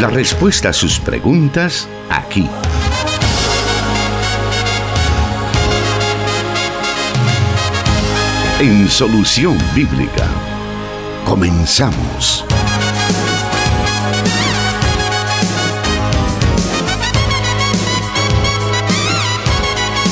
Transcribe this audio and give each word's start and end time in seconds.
La 0.00 0.08
respuesta 0.08 0.70
a 0.70 0.72
sus 0.72 0.98
preguntas 0.98 1.86
aquí. 2.08 2.48
En 8.60 8.88
Solución 8.88 9.58
Bíblica. 9.74 10.26
Comenzamos. 11.26 12.46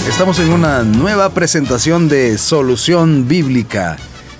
Estamos 0.06 0.38
en 0.40 0.52
una 0.52 0.82
nueva 0.82 1.30
presentación 1.30 2.10
de 2.10 2.36
Solución 2.36 3.26
Bíblica. 3.26 3.96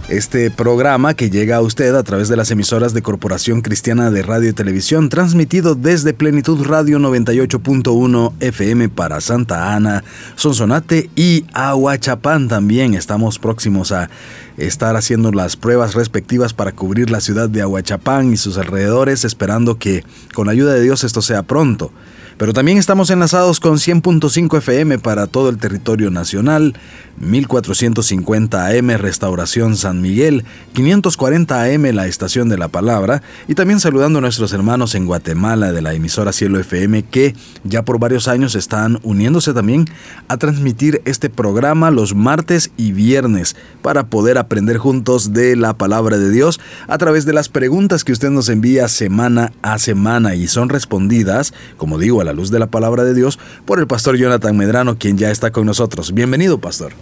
Este 0.09 0.51
programa 0.51 1.13
que 1.13 1.29
llega 1.29 1.57
a 1.57 1.61
usted 1.61 1.95
a 1.95 2.03
través 2.03 2.29
de 2.31 2.37
las 2.37 2.51
emisoras 2.51 2.95
de 2.95 3.03
Corporación 3.03 3.61
Cristiana 3.61 4.11
de 4.11 4.23
Radio 4.23 4.49
y 4.49 4.55
Televisión, 4.55 5.11
transmitido 5.11 5.75
desde 5.75 6.15
Plenitud 6.15 6.65
Radio 6.65 6.99
98.1 6.99 8.33
FM 8.41 8.89
para 8.89 9.21
Santa 9.21 9.75
Ana, 9.75 10.03
Sonsonate 10.35 11.11
y 11.15 11.45
Aguachapán 11.53 12.49
también. 12.49 12.95
Estamos 12.95 13.39
próximos 13.39 13.93
a 13.93 14.09
estar 14.57 14.97
haciendo 14.97 15.31
las 15.31 15.57
pruebas 15.59 15.95
respectivas 15.95 16.55
para 16.55 16.73
cubrir 16.73 17.11
la 17.11 17.21
ciudad 17.21 17.51
de 17.51 17.61
Aguachapán 17.61 18.33
y 18.33 18.39
sus 18.39 18.57
alrededores, 18.57 19.27
esperando 19.27 19.79
que 19.79 20.05
con 20.33 20.47
la 20.47 20.53
ayuda 20.53 20.73
de 20.73 20.81
Dios 20.81 21.05
esto 21.05 21.21
sea 21.21 21.43
pronto. 21.43 21.93
Pero 22.39 22.53
también 22.53 22.79
estamos 22.79 23.11
enlazados 23.11 23.59
con 23.59 23.79
100.5 23.79 24.59
FM 24.59 25.01
para 25.01 25.27
todo 25.27 25.49
el 25.49 25.59
territorio 25.59 26.09
nacional, 26.13 26.75
1450 27.19 28.69
AM 28.69 28.91
Restauración 28.91 29.77
San 29.77 30.01
Miguel, 30.01 30.45
540 30.73 31.65
AM 31.65 31.83
La 31.93 32.07
Estación 32.07 32.49
de 32.49 32.57
la 32.57 32.69
Palabra 32.69 33.23
y 33.49 33.57
también 33.57 33.81
saludando 33.81 34.21
a 34.21 34.23
nuestros 34.23 34.53
hermanos 34.53 34.95
en 34.95 35.05
Guatemala 35.05 35.73
de 35.73 35.83
la 35.83 35.95
emisora 35.95 36.33
Cielo 36.33 36.61
FM 36.61 37.03
que 37.03 37.35
ya 37.65 37.85
por 37.85 37.99
varios 37.99 38.29
años 38.29 38.55
están 38.55 39.01
uniéndose 39.03 39.53
también 39.53 39.87
a 40.29 40.37
transmitir 40.37 41.03
este 41.07 41.31
programa 41.31 41.91
los 41.91 42.15
martes 42.15 42.71
y 42.77 42.93
viernes 42.93 43.57
para 43.83 44.07
poder 44.07 44.39
aprender 44.39 44.79
juntos 44.79 45.33
de 45.33 45.57
la 45.57 45.77
palabra 45.77 46.19
de 46.19 46.31
Dios 46.31 46.61
a 46.87 46.99
través 46.99 47.25
de 47.25 47.33
las 47.33 47.49
preguntas 47.49 48.05
que 48.05 48.13
usted 48.13 48.31
nos 48.31 48.49
envía 48.49 48.87
semana 48.87 49.53
a 49.63 49.81
semana 49.81 50.37
y 50.37 50.47
son 50.47 50.69
respondidas, 50.69 51.53
como 51.77 51.99
digo, 51.99 52.21
a 52.21 52.28
la 52.29 52.35
luz 52.35 52.51
de 52.51 52.59
la 52.59 52.67
palabra 52.67 53.05
de 53.05 53.15
Dios 53.15 53.39
por 53.65 53.79
el 53.79 53.87
pastor 53.87 54.17
Jonathan 54.19 54.55
Medrano 54.55 54.99
quien 54.99 55.17
ya 55.17 55.31
está 55.31 55.51
con 55.51 55.65
nosotros. 55.65 56.13
Bienvenido, 56.13 56.59
pastor. 56.59 56.93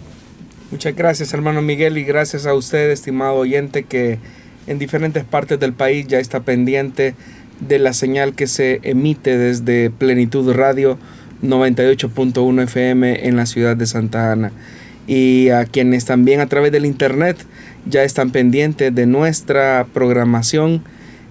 Muchas 0.71 0.95
gracias 0.95 1.33
hermano 1.33 1.61
Miguel 1.61 1.97
y 1.97 2.05
gracias 2.05 2.45
a 2.45 2.53
usted 2.53 2.89
estimado 2.91 3.35
oyente 3.35 3.83
que 3.83 4.19
en 4.67 4.79
diferentes 4.79 5.25
partes 5.25 5.59
del 5.59 5.73
país 5.73 6.07
ya 6.07 6.19
está 6.19 6.39
pendiente 6.39 7.13
de 7.59 7.77
la 7.77 7.91
señal 7.91 8.35
que 8.35 8.47
se 8.47 8.79
emite 8.83 9.37
desde 9.37 9.89
Plenitud 9.89 10.49
Radio 10.53 10.97
98.1 11.43 12.63
FM 12.63 13.27
en 13.27 13.35
la 13.35 13.45
ciudad 13.45 13.75
de 13.75 13.85
Santa 13.85 14.31
Ana 14.31 14.53
y 15.07 15.49
a 15.49 15.65
quienes 15.65 16.05
también 16.05 16.39
a 16.39 16.47
través 16.47 16.71
del 16.71 16.85
internet 16.85 17.35
ya 17.85 18.03
están 18.03 18.31
pendientes 18.31 18.95
de 18.95 19.05
nuestra 19.05 19.87
programación. 19.93 20.83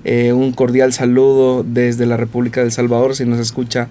Eh, 0.09 0.33
un 0.33 0.53
cordial 0.53 0.93
saludo 0.93 1.65
desde 1.65 2.07
la 2.07 2.17
República 2.17 2.61
del 2.61 2.71
Salvador 2.71 3.17
si 3.17 3.25
nos 3.25 3.41
escucha 3.41 3.89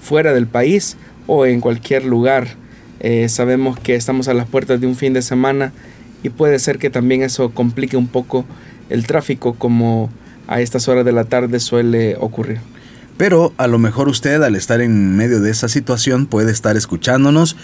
fuera 0.00 0.32
del 0.32 0.46
país 0.46 0.96
o 1.26 1.44
en 1.44 1.60
cualquier 1.60 2.06
lugar 2.06 2.48
eh, 3.00 3.28
sabemos 3.28 3.78
que 3.78 3.94
estamos 3.94 4.28
a 4.28 4.32
las 4.32 4.46
puertas 4.46 4.80
de 4.80 4.86
un 4.86 4.96
fin 4.96 5.12
de 5.12 5.20
semana 5.20 5.74
y 6.22 6.30
puede 6.30 6.58
ser 6.58 6.78
que 6.78 6.88
también 6.88 7.22
eso 7.22 7.50
complique 7.50 7.98
un 7.98 8.06
poco 8.06 8.46
el 8.88 9.06
tráfico 9.06 9.56
como 9.56 10.08
a 10.46 10.62
estas 10.62 10.88
horas 10.88 11.04
de 11.04 11.12
la 11.12 11.24
tarde 11.24 11.60
suele 11.60 12.16
ocurrir. 12.18 12.60
Pero 13.18 13.52
a 13.56 13.66
lo 13.66 13.78
mejor 13.78 14.08
usted 14.08 14.40
al 14.42 14.54
estar 14.54 14.80
en 14.80 15.16
medio 15.16 15.40
de 15.40 15.50
esa 15.50 15.68
situación 15.68 16.26
puede 16.26 16.52
estar 16.52 16.76
escuchándonos, 16.76 17.56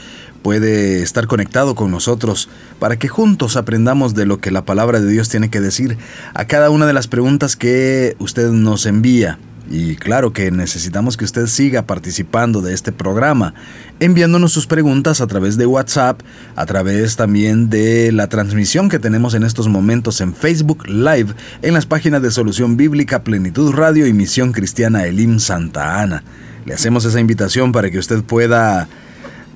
puede 0.43 1.01
estar 1.01 1.29
conectado 1.29 1.77
con 1.77 1.93
nosotros 1.93 2.49
para 2.81 2.99
que 2.99 3.07
juntos 3.07 3.57
aprendamos 3.57 4.15
de 4.15 4.27
lo 4.27 4.39
que 4.41 4.51
la 4.51 4.65
palabra 4.65 5.01
de 5.01 5.11
Dios 5.11 5.29
tiene 5.29 5.51
que 5.51 5.61
decir 5.61 5.97
a 6.35 6.47
cada 6.47 6.71
una 6.71 6.87
de 6.87 6.93
las 6.93 7.07
preguntas 7.07 7.55
que 7.55 8.17
usted 8.19 8.51
nos 8.51 8.85
envía. 8.85 9.39
Y 9.71 9.95
claro 9.97 10.33
que 10.33 10.51
necesitamos 10.51 11.17
que 11.17 11.25
usted 11.25 11.47
siga 11.47 11.87
participando 11.87 12.61
de 12.61 12.75
este 12.75 12.93
programa, 12.93 13.55
enviándonos 14.05 14.53
sus 14.53 14.67
preguntas 14.67 15.21
a 15.21 15.27
través 15.27 15.57
de 15.57 15.67
WhatsApp, 15.67 16.21
a 16.57 16.67
través 16.67 17.17
también 17.17 17.71
de 17.71 18.13
la 18.13 18.29
transmisión 18.29 18.89
que 18.89 18.99
tenemos 18.99 19.35
en 19.35 19.45
estos 19.45 19.67
momentos 19.69 20.21
en 20.21 20.35
Facebook 20.35 20.87
Live, 20.87 21.35
en 21.63 21.75
las 21.75 21.87
páginas 21.87 22.21
de 22.21 22.31
Solución 22.31 22.77
Bíblica, 22.77 23.25
Plenitud 23.25 23.73
Radio 23.73 24.07
y 24.07 24.13
Misión 24.13 24.53
Cristiana 24.53 25.07
Elim 25.07 25.39
Santa 25.41 26.03
Ana. 26.03 26.23
Le 26.67 26.75
hacemos 26.75 27.05
esa 27.07 27.21
invitación 27.21 27.73
para 27.73 27.91
que 27.91 27.99
usted 27.99 28.23
pueda 28.23 28.89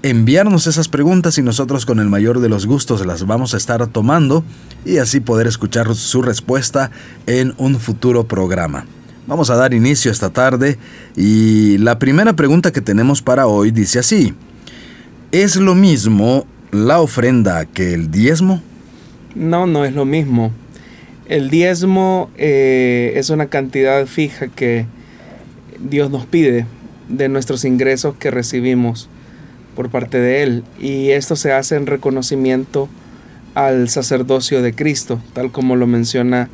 enviarnos 0.02 0.66
esas 0.66 0.88
preguntas 0.88 1.36
y 1.36 1.42
nosotros 1.42 1.84
con 1.84 1.98
el 1.98 2.08
mayor 2.08 2.40
de 2.40 2.48
los 2.48 2.64
gustos 2.64 3.04
las 3.04 3.26
vamos 3.26 3.52
a 3.52 3.58
estar 3.58 3.86
tomando 3.88 4.44
y 4.84 4.98
así 4.98 5.20
poder 5.20 5.46
escuchar 5.46 5.94
su 5.94 6.22
respuesta 6.22 6.90
en 7.26 7.54
un 7.58 7.78
futuro 7.78 8.24
programa. 8.24 8.86
Vamos 9.28 9.50
a 9.50 9.56
dar 9.56 9.74
inicio 9.74 10.10
esta 10.10 10.30
tarde 10.30 10.78
y 11.14 11.76
la 11.76 11.98
primera 11.98 12.32
pregunta 12.32 12.72
que 12.72 12.80
tenemos 12.80 13.20
para 13.20 13.46
hoy 13.46 13.70
dice 13.70 13.98
así, 13.98 14.32
¿es 15.32 15.56
lo 15.56 15.74
mismo 15.74 16.46
la 16.70 17.02
ofrenda 17.02 17.66
que 17.66 17.92
el 17.92 18.10
diezmo? 18.10 18.62
No, 19.34 19.66
no 19.66 19.84
es 19.84 19.92
lo 19.92 20.06
mismo. 20.06 20.50
El 21.26 21.50
diezmo 21.50 22.30
eh, 22.38 23.12
es 23.16 23.28
una 23.28 23.48
cantidad 23.48 24.06
fija 24.06 24.48
que 24.48 24.86
Dios 25.78 26.10
nos 26.10 26.24
pide 26.24 26.64
de 27.10 27.28
nuestros 27.28 27.66
ingresos 27.66 28.14
que 28.18 28.30
recibimos 28.30 29.10
por 29.76 29.90
parte 29.90 30.18
de 30.18 30.42
Él. 30.42 30.64
Y 30.80 31.10
esto 31.10 31.36
se 31.36 31.52
hace 31.52 31.76
en 31.76 31.86
reconocimiento 31.86 32.88
al 33.54 33.90
sacerdocio 33.90 34.62
de 34.62 34.72
Cristo, 34.72 35.20
tal 35.34 35.52
como 35.52 35.76
lo 35.76 35.86
menciona 35.86 36.48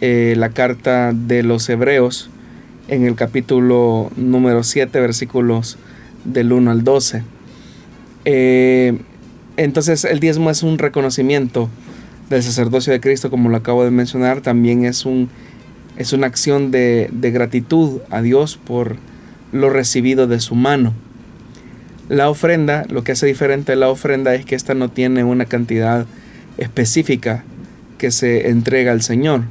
eh, 0.00 0.34
la 0.36 0.50
carta 0.50 1.12
de 1.12 1.42
los 1.42 1.68
Hebreos 1.68 2.30
en 2.86 3.04
el 3.04 3.16
capítulo 3.16 4.12
número 4.16 4.62
7, 4.62 5.00
versículos 5.00 5.76
del 6.24 6.52
1 6.52 6.70
al 6.70 6.84
12. 6.84 7.24
Eh, 8.24 8.98
entonces 9.56 10.04
el 10.04 10.20
diezmo 10.20 10.50
es 10.50 10.62
un 10.62 10.78
reconocimiento 10.78 11.68
del 12.30 12.44
sacerdocio 12.44 12.92
de 12.92 13.00
Cristo, 13.00 13.28
como 13.28 13.48
lo 13.48 13.56
acabo 13.56 13.84
de 13.84 13.90
mencionar, 13.90 14.40
también 14.40 14.84
es, 14.84 15.04
un, 15.04 15.30
es 15.96 16.12
una 16.12 16.28
acción 16.28 16.70
de, 16.70 17.10
de 17.12 17.30
gratitud 17.32 18.00
a 18.10 18.22
Dios 18.22 18.56
por 18.56 18.96
lo 19.50 19.68
recibido 19.68 20.28
de 20.28 20.38
su 20.38 20.54
mano. 20.54 20.92
La 22.08 22.30
ofrenda, 22.30 22.86
lo 22.88 23.02
que 23.02 23.12
hace 23.12 23.26
diferente 23.26 23.72
a 23.72 23.76
la 23.76 23.88
ofrenda 23.88 24.34
es 24.34 24.44
que 24.44 24.54
ésta 24.54 24.74
no 24.74 24.90
tiene 24.90 25.24
una 25.24 25.46
cantidad 25.46 26.06
específica 26.56 27.44
que 27.98 28.12
se 28.12 28.48
entrega 28.48 28.92
al 28.92 29.02
Señor 29.02 29.42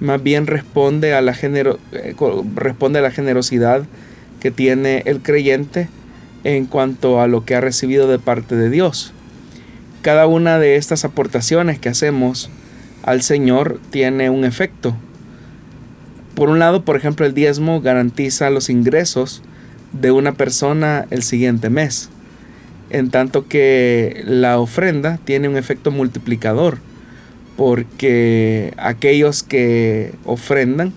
más 0.00 0.22
bien 0.22 0.46
responde 0.46 1.14
a 1.14 1.20
la, 1.20 1.34
eh, 1.42 2.14
responde 2.54 2.98
a 2.98 3.02
la 3.02 3.10
generosidad 3.10 3.84
que 4.40 4.50
tiene 4.50 5.02
el 5.06 5.20
creyente 5.20 5.88
en 6.44 6.66
cuanto 6.66 7.20
a 7.20 7.26
lo 7.26 7.44
que 7.44 7.54
ha 7.54 7.60
recibido 7.60 8.08
de 8.08 8.18
parte 8.18 8.56
de 8.56 8.70
Dios. 8.70 9.12
Cada 10.02 10.26
una 10.26 10.58
de 10.58 10.76
estas 10.76 11.04
aportaciones 11.04 11.78
que 11.78 11.88
hacemos 11.88 12.50
al 13.02 13.22
Señor 13.22 13.80
tiene 13.90 14.28
un 14.30 14.44
efecto. 14.44 14.94
Por 16.34 16.50
un 16.50 16.58
lado, 16.58 16.84
por 16.84 16.96
ejemplo, 16.96 17.24
el 17.24 17.32
diezmo 17.32 17.80
garantiza 17.80 18.50
los 18.50 18.68
ingresos 18.68 19.42
de 19.92 20.10
una 20.10 20.32
persona 20.32 21.06
el 21.10 21.22
siguiente 21.22 21.70
mes, 21.70 22.10
en 22.90 23.10
tanto 23.10 23.46
que 23.46 24.22
la 24.26 24.58
ofrenda 24.58 25.18
tiene 25.24 25.48
un 25.48 25.56
efecto 25.56 25.90
multiplicador 25.90 26.78
porque 27.56 28.74
aquellos 28.76 29.42
que 29.42 30.12
ofrendan 30.24 30.92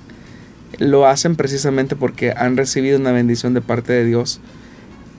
lo 0.80 1.07
hacen 1.07 1.36
precisamente 1.36 1.95
porque 1.95 2.31
han 2.31 2.57
recibido 2.57 3.00
una 3.00 3.12
bendición 3.12 3.54
de 3.54 3.62
parte 3.62 3.94
de 3.94 4.06
Dios 4.06 4.39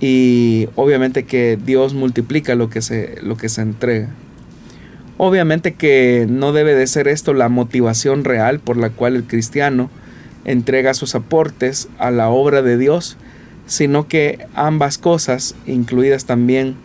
y 0.01 0.69
obviamente 0.77 1.25
que 1.25 1.59
Dios 1.63 1.95
multiplica 1.95 2.55
lo 2.55 2.71
que 2.71 2.83
se, 2.83 3.19
lo 3.23 3.37
que 3.37 3.49
se 3.49 3.63
entrega. 3.63 4.11
Obviamente 5.17 5.75
que 5.75 6.27
no 6.29 6.53
debe 6.53 6.75
de 6.75 6.87
ser 6.87 7.09
esto 7.09 7.35
la 7.35 7.49
motivación 7.49 8.23
real 8.23 8.61
por 8.61 8.77
la 8.77 8.91
cual 8.91 9.17
el 9.17 9.25
cristiano 9.25 9.91
entrega 10.45 10.95
sus 10.95 11.17
aportes 11.17 11.89
a 11.99 12.13
la 12.13 12.29
obra 12.29 12.63
de 12.63 12.79
Dios, 12.79 13.17
sino 13.67 14.07
que 14.07 14.47
ambas 14.55 14.97
cosas, 14.97 15.57
incluidas 15.67 16.25
también 16.25 16.77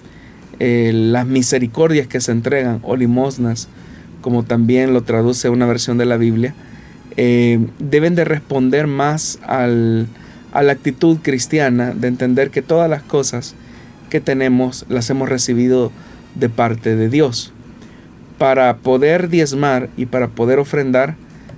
eh, 0.59 0.91
las 0.93 1.27
misericordias 1.27 2.07
que 2.07 2.21
se 2.21 2.31
entregan 2.31 2.79
o 2.81 2.95
limosnas, 2.95 3.69
como 4.23 4.41
también 4.41 4.93
lo 4.93 5.03
traduce 5.03 5.49
una 5.49 5.67
versión 5.67 5.99
de 5.99 6.05
la 6.05 6.17
Biblia, 6.17 6.55
eh, 7.17 7.67
deben 7.77 8.15
de 8.15 8.23
responder 8.23 8.87
más 8.87 9.37
al, 9.45 10.07
a 10.53 10.63
la 10.63 10.71
actitud 10.71 11.17
cristiana 11.21 11.93
de 11.93 12.07
entender 12.07 12.49
que 12.49 12.63
todas 12.63 12.89
las 12.89 13.03
cosas 13.03 13.53
que 14.09 14.21
tenemos 14.21 14.85
las 14.89 15.09
hemos 15.11 15.29
recibido 15.29 15.91
de 16.33 16.49
parte 16.49 16.95
de 16.95 17.09
Dios. 17.09 17.51
Para 18.39 18.77
poder 18.77 19.29
diezmar 19.29 19.89
y 19.97 20.07
para 20.07 20.29
poder 20.29 20.57
ofrendar 20.57 21.15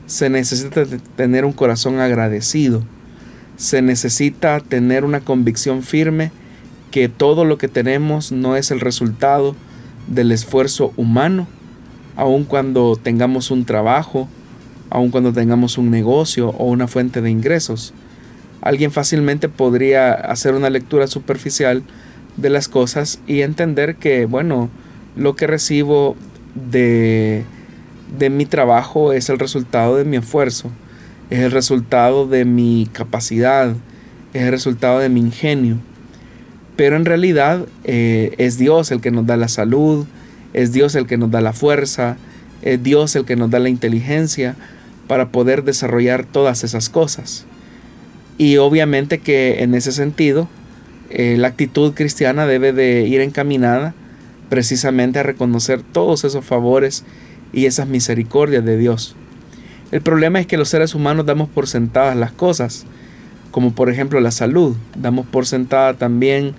se 0.07 0.29
necesita 0.29 0.83
tener 1.15 1.45
un 1.45 1.53
corazón 1.53 1.99
agradecido. 1.99 2.83
se 3.57 3.81
necesita 3.81 4.59
tener 4.59 5.05
una 5.05 5.21
convicción 5.21 5.81
firme 5.81 6.31
que 6.91 7.07
todo 7.07 7.45
lo 7.45 7.57
que 7.57 7.69
tenemos 7.69 8.33
no 8.33 8.57
es 8.57 8.71
el 8.71 8.81
resultado 8.81 9.55
del 10.07 10.31
esfuerzo 10.31 10.93
humano, 10.97 11.47
aun 12.15 12.43
cuando 12.45 12.95
tengamos 13.01 13.51
un 13.51 13.65
trabajo, 13.65 14.27
aun 14.89 15.11
cuando 15.11 15.33
tengamos 15.33 15.77
un 15.77 15.91
negocio 15.91 16.49
o 16.49 16.65
una 16.65 16.87
fuente 16.87 17.21
de 17.21 17.29
ingresos. 17.29 17.93
Alguien 18.61 18.91
fácilmente 18.91 19.49
podría 19.49 20.13
hacer 20.13 20.55
una 20.55 20.69
lectura 20.69 21.07
superficial 21.07 21.83
de 22.37 22.49
las 22.49 22.67
cosas 22.67 23.19
y 23.27 23.41
entender 23.41 23.95
que, 23.95 24.25
bueno, 24.25 24.69
lo 25.15 25.35
que 25.35 25.47
recibo 25.47 26.15
de, 26.55 27.45
de 28.17 28.29
mi 28.29 28.45
trabajo 28.45 29.13
es 29.13 29.29
el 29.29 29.39
resultado 29.39 29.97
de 29.97 30.05
mi 30.05 30.17
esfuerzo, 30.17 30.71
es 31.29 31.39
el 31.39 31.51
resultado 31.51 32.27
de 32.27 32.45
mi 32.45 32.89
capacidad, 32.91 33.75
es 34.33 34.43
el 34.43 34.51
resultado 34.51 34.99
de 34.99 35.09
mi 35.09 35.19
ingenio. 35.19 35.77
Pero 36.75 36.97
en 36.97 37.05
realidad 37.05 37.65
eh, 37.83 38.35
es 38.37 38.57
Dios 38.57 38.91
el 38.91 39.01
que 39.01 39.11
nos 39.11 39.25
da 39.25 39.37
la 39.37 39.47
salud, 39.47 40.05
es 40.55 40.71
Dios 40.71 40.95
el 40.95 41.05
que 41.05 41.17
nos 41.17 41.31
da 41.31 41.41
la 41.41 41.51
fuerza, 41.51 42.15
es 42.61 42.81
Dios 42.81 43.13
el 43.17 43.25
que 43.25 43.35
nos 43.35 43.51
da 43.51 43.59
la 43.59 43.67
inteligencia 43.67 44.55
para 45.05 45.27
poder 45.27 45.65
desarrollar 45.65 46.23
todas 46.23 46.63
esas 46.63 46.87
cosas. 46.87 47.45
Y 48.37 48.55
obviamente 48.57 49.19
que 49.19 49.63
en 49.63 49.75
ese 49.75 49.91
sentido, 49.91 50.47
eh, 51.09 51.35
la 51.37 51.49
actitud 51.49 51.93
cristiana 51.93 52.47
debe 52.47 52.71
de 52.71 53.05
ir 53.05 53.19
encaminada 53.19 53.93
precisamente 54.49 55.19
a 55.19 55.23
reconocer 55.23 55.81
todos 55.81 56.23
esos 56.23 56.45
favores 56.45 57.03
y 57.51 57.65
esas 57.65 57.87
misericordias 57.89 58.63
de 58.63 58.77
Dios. 58.77 59.17
El 59.91 60.01
problema 60.01 60.39
es 60.39 60.47
que 60.47 60.57
los 60.57 60.69
seres 60.69 60.95
humanos 60.95 61.25
damos 61.25 61.49
por 61.49 61.67
sentadas 61.67 62.15
las 62.15 62.31
cosas, 62.31 62.85
como 63.51 63.73
por 63.73 63.89
ejemplo 63.89 64.21
la 64.21 64.31
salud, 64.31 64.77
damos 64.95 65.25
por 65.25 65.45
sentada 65.45 65.95
también 65.95 66.53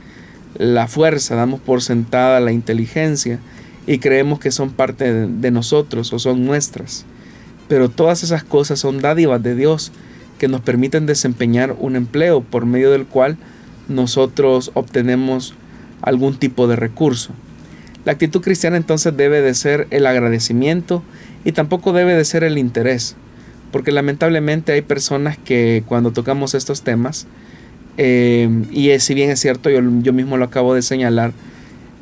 la 0.58 0.86
fuerza, 0.86 1.34
damos 1.34 1.60
por 1.60 1.80
sentada 1.82 2.40
la 2.40 2.52
inteligencia 2.52 3.40
y 3.86 3.98
creemos 3.98 4.40
que 4.40 4.50
son 4.50 4.70
parte 4.70 5.12
de 5.12 5.50
nosotros 5.50 6.12
o 6.12 6.18
son 6.18 6.44
nuestras. 6.44 7.04
Pero 7.68 7.88
todas 7.88 8.22
esas 8.22 8.44
cosas 8.44 8.78
son 8.78 9.00
dádivas 9.00 9.42
de 9.42 9.54
Dios 9.54 9.92
que 10.38 10.48
nos 10.48 10.60
permiten 10.60 11.06
desempeñar 11.06 11.76
un 11.78 11.96
empleo 11.96 12.42
por 12.42 12.66
medio 12.66 12.90
del 12.90 13.06
cual 13.06 13.38
nosotros 13.88 14.70
obtenemos 14.74 15.54
algún 16.02 16.36
tipo 16.36 16.68
de 16.68 16.76
recurso. 16.76 17.32
La 18.04 18.12
actitud 18.12 18.40
cristiana 18.40 18.76
entonces 18.76 19.16
debe 19.16 19.40
de 19.40 19.54
ser 19.54 19.88
el 19.90 20.06
agradecimiento 20.06 21.02
y 21.44 21.52
tampoco 21.52 21.92
debe 21.92 22.14
de 22.14 22.24
ser 22.24 22.44
el 22.44 22.58
interés, 22.58 23.16
porque 23.72 23.92
lamentablemente 23.92 24.72
hay 24.72 24.82
personas 24.82 25.38
que 25.38 25.82
cuando 25.86 26.12
tocamos 26.12 26.54
estos 26.54 26.82
temas, 26.82 27.26
eh, 27.98 28.48
y 28.70 28.96
si 29.00 29.14
bien 29.14 29.30
es 29.30 29.40
cierto, 29.40 29.70
yo, 29.70 29.80
yo, 30.02 30.12
mismo 30.12 30.36
lo 30.36 30.44
acabo 30.44 30.74
de 30.74 30.82
señalar 30.82 31.32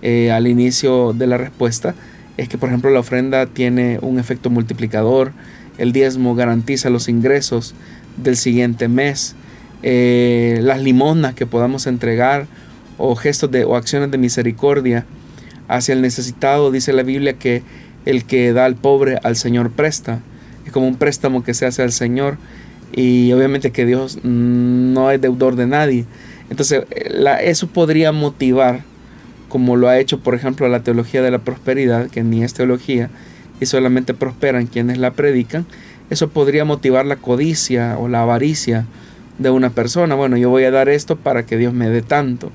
eh, 0.04 0.30
al 0.30 0.46
inicio 0.46 1.12
de 1.12 1.26
la 1.26 1.36
respuesta, 1.36 1.96
es 2.36 2.48
que 2.48 2.58
por 2.58 2.68
ejemplo 2.68 2.90
la 2.90 3.00
ofrenda 3.00 3.46
tiene 3.46 3.98
un 4.02 4.20
efecto 4.20 4.50
multiplicador, 4.50 5.32
el 5.78 5.90
diezmo 5.92 6.36
garantiza 6.36 6.90
los 6.90 7.08
ingresos 7.08 7.74
del 8.16 8.36
siguiente 8.36 8.86
mes, 8.86 9.34
eh, 9.82 10.60
las 10.62 10.80
limosnas 10.80 11.34
que 11.34 11.46
podamos 11.46 11.86
entregar 11.88 12.46
o 12.98 13.16
gestos 13.16 13.50
de, 13.50 13.64
o 13.64 13.74
acciones 13.76 14.10
de 14.10 14.18
misericordia 14.18 15.04
hacia 15.68 15.94
el 15.94 16.02
necesitado, 16.02 16.70
dice 16.70 16.92
la 16.92 17.02
Biblia 17.02 17.34
que 17.34 17.62
el 18.04 18.24
que 18.24 18.52
da 18.52 18.66
al 18.66 18.76
pobre 18.76 19.18
al 19.22 19.36
Señor 19.36 19.70
presta. 19.70 20.20
Es 20.66 20.72
como 20.72 20.86
un 20.86 20.96
préstamo 20.96 21.42
que 21.42 21.54
se 21.54 21.66
hace 21.66 21.82
al 21.82 21.92
Señor 21.92 22.36
y 22.92 23.32
obviamente 23.32 23.72
que 23.72 23.86
Dios 23.86 24.20
no 24.22 25.10
es 25.10 25.20
deudor 25.20 25.56
de 25.56 25.66
nadie. 25.66 26.04
Entonces, 26.50 26.84
eso 27.42 27.66
podría 27.68 28.12
motivar, 28.12 28.82
como 29.54 29.76
lo 29.76 29.86
ha 29.86 30.00
hecho, 30.00 30.18
por 30.18 30.34
ejemplo, 30.34 30.68
la 30.68 30.82
teología 30.82 31.22
de 31.22 31.30
la 31.30 31.38
prosperidad, 31.38 32.10
que 32.10 32.24
ni 32.24 32.42
es 32.42 32.54
teología, 32.54 33.08
y 33.60 33.66
solamente 33.66 34.12
prosperan 34.12 34.66
quienes 34.66 34.98
la 34.98 35.12
predican, 35.12 35.64
eso 36.10 36.28
podría 36.30 36.64
motivar 36.64 37.06
la 37.06 37.14
codicia 37.14 37.96
o 37.96 38.08
la 38.08 38.22
avaricia 38.22 38.84
de 39.38 39.50
una 39.50 39.70
persona. 39.70 40.16
Bueno, 40.16 40.36
yo 40.36 40.50
voy 40.50 40.64
a 40.64 40.72
dar 40.72 40.88
esto 40.88 41.14
para 41.14 41.46
que 41.46 41.56
Dios 41.56 41.72
me 41.72 41.88
dé 41.88 42.02
tanto 42.02 42.50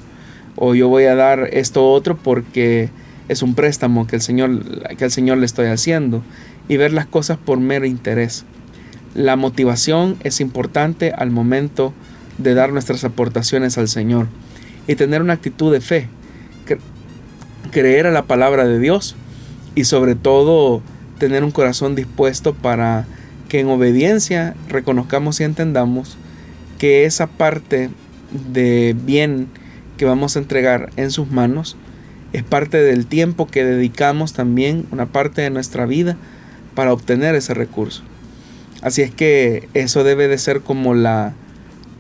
o 0.57 0.75
yo 0.75 0.89
voy 0.89 1.05
a 1.05 1.15
dar 1.15 1.47
esto 1.53 1.89
otro 1.89 2.17
porque 2.17 2.89
es 3.29 3.43
un 3.43 3.55
préstamo 3.55 4.05
que 4.05 4.17
el 4.17 4.21
Señor, 4.21 4.97
que 4.97 5.05
el 5.05 5.11
Señor 5.11 5.37
le 5.37 5.45
estoy 5.45 5.67
haciendo 5.67 6.21
y 6.67 6.75
ver 6.75 6.91
las 6.91 7.05
cosas 7.05 7.37
por 7.37 7.61
mero 7.61 7.85
interés. 7.85 8.43
La 9.15 9.37
motivación 9.37 10.17
es 10.25 10.41
importante 10.41 11.13
al 11.13 11.31
momento 11.31 11.93
de 12.39 12.55
dar 12.55 12.73
nuestras 12.73 13.05
aportaciones 13.05 13.77
al 13.77 13.87
Señor 13.87 14.27
y 14.85 14.95
tener 14.95 15.21
una 15.21 15.31
actitud 15.31 15.71
de 15.71 15.79
fe, 15.79 16.09
creer 17.71 18.07
a 18.07 18.11
la 18.11 18.23
palabra 18.23 18.65
de 18.65 18.79
Dios 18.79 19.15
y 19.75 19.85
sobre 19.85 20.15
todo 20.15 20.81
tener 21.17 21.43
un 21.43 21.51
corazón 21.51 21.95
dispuesto 21.95 22.53
para 22.53 23.05
que 23.47 23.59
en 23.59 23.67
obediencia 23.67 24.55
reconozcamos 24.67 25.39
y 25.39 25.43
entendamos 25.43 26.17
que 26.77 27.05
esa 27.05 27.27
parte 27.27 27.89
de 28.53 28.95
bien 29.05 29.47
que 29.97 30.05
vamos 30.05 30.35
a 30.35 30.39
entregar 30.39 30.91
en 30.95 31.11
sus 31.11 31.29
manos 31.29 31.75
es 32.31 32.43
parte 32.43 32.77
del 32.77 33.07
tiempo 33.07 33.47
que 33.47 33.65
dedicamos 33.65 34.33
también, 34.33 34.85
una 34.91 35.07
parte 35.07 35.41
de 35.41 35.49
nuestra 35.49 35.85
vida, 35.85 36.15
para 36.75 36.93
obtener 36.93 37.35
ese 37.35 37.53
recurso. 37.53 38.03
Así 38.81 39.01
es 39.01 39.11
que 39.11 39.67
eso 39.73 40.03
debe 40.03 40.27
de 40.27 40.37
ser 40.37 40.61
como 40.61 40.93
la, 40.93 41.33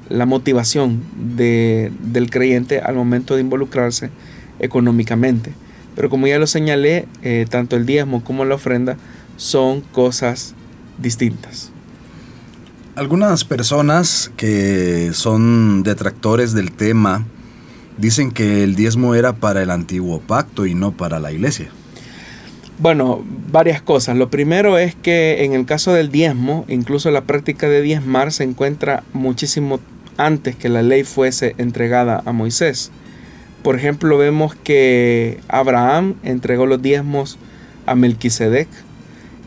la 0.07 0.25
motivación 0.25 1.03
de, 1.35 1.91
del 1.99 2.29
creyente 2.29 2.79
al 2.79 2.95
momento 2.95 3.35
de 3.35 3.41
involucrarse 3.41 4.11
económicamente. 4.59 5.53
Pero 5.95 6.09
como 6.09 6.27
ya 6.27 6.39
lo 6.39 6.47
señalé, 6.47 7.07
eh, 7.23 7.45
tanto 7.49 7.75
el 7.75 7.85
diezmo 7.85 8.23
como 8.23 8.45
la 8.45 8.55
ofrenda 8.55 8.97
son 9.37 9.81
cosas 9.81 10.53
distintas. 10.97 11.71
Algunas 12.95 13.45
personas 13.45 14.31
que 14.35 15.11
son 15.13 15.83
detractores 15.83 16.53
del 16.53 16.71
tema 16.71 17.25
dicen 17.97 18.31
que 18.31 18.63
el 18.63 18.75
diezmo 18.75 19.15
era 19.15 19.33
para 19.33 19.61
el 19.61 19.69
antiguo 19.69 20.19
pacto 20.19 20.65
y 20.65 20.73
no 20.73 20.91
para 20.91 21.19
la 21.19 21.31
iglesia. 21.31 21.69
Bueno, 22.77 23.23
varias 23.51 23.81
cosas. 23.81 24.15
Lo 24.15 24.29
primero 24.29 24.77
es 24.77 24.95
que 24.95 25.43
en 25.43 25.53
el 25.53 25.65
caso 25.65 25.91
del 25.91 26.11
diezmo, 26.11 26.63
incluso 26.69 27.11
la 27.11 27.21
práctica 27.21 27.67
de 27.67 27.81
diezmar 27.81 28.31
se 28.31 28.45
encuentra 28.45 29.03
muchísimo 29.11 29.81
antes 30.15 30.55
que 30.55 30.69
la 30.69 30.81
ley 30.81 31.03
fuese 31.03 31.55
entregada 31.57 32.23
a 32.25 32.31
Moisés. 32.31 32.91
Por 33.63 33.75
ejemplo, 33.75 34.17
vemos 34.17 34.55
que 34.55 35.39
Abraham 35.47 36.15
entregó 36.23 36.65
los 36.65 36.81
diezmos 36.81 37.37
a 37.85 37.95
Melquisedec. 37.95 38.67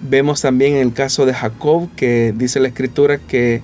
Vemos 0.02 0.42
también 0.42 0.74
en 0.74 0.80
el 0.80 0.92
caso 0.92 1.26
de 1.26 1.34
Jacob 1.34 1.88
que 1.96 2.34
dice 2.36 2.60
la 2.60 2.68
escritura 2.68 3.18
que 3.18 3.62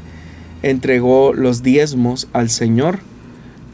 entregó 0.63 1.33
los 1.35 1.63
diezmos 1.63 2.29
al 2.33 2.49
Señor 2.49 3.01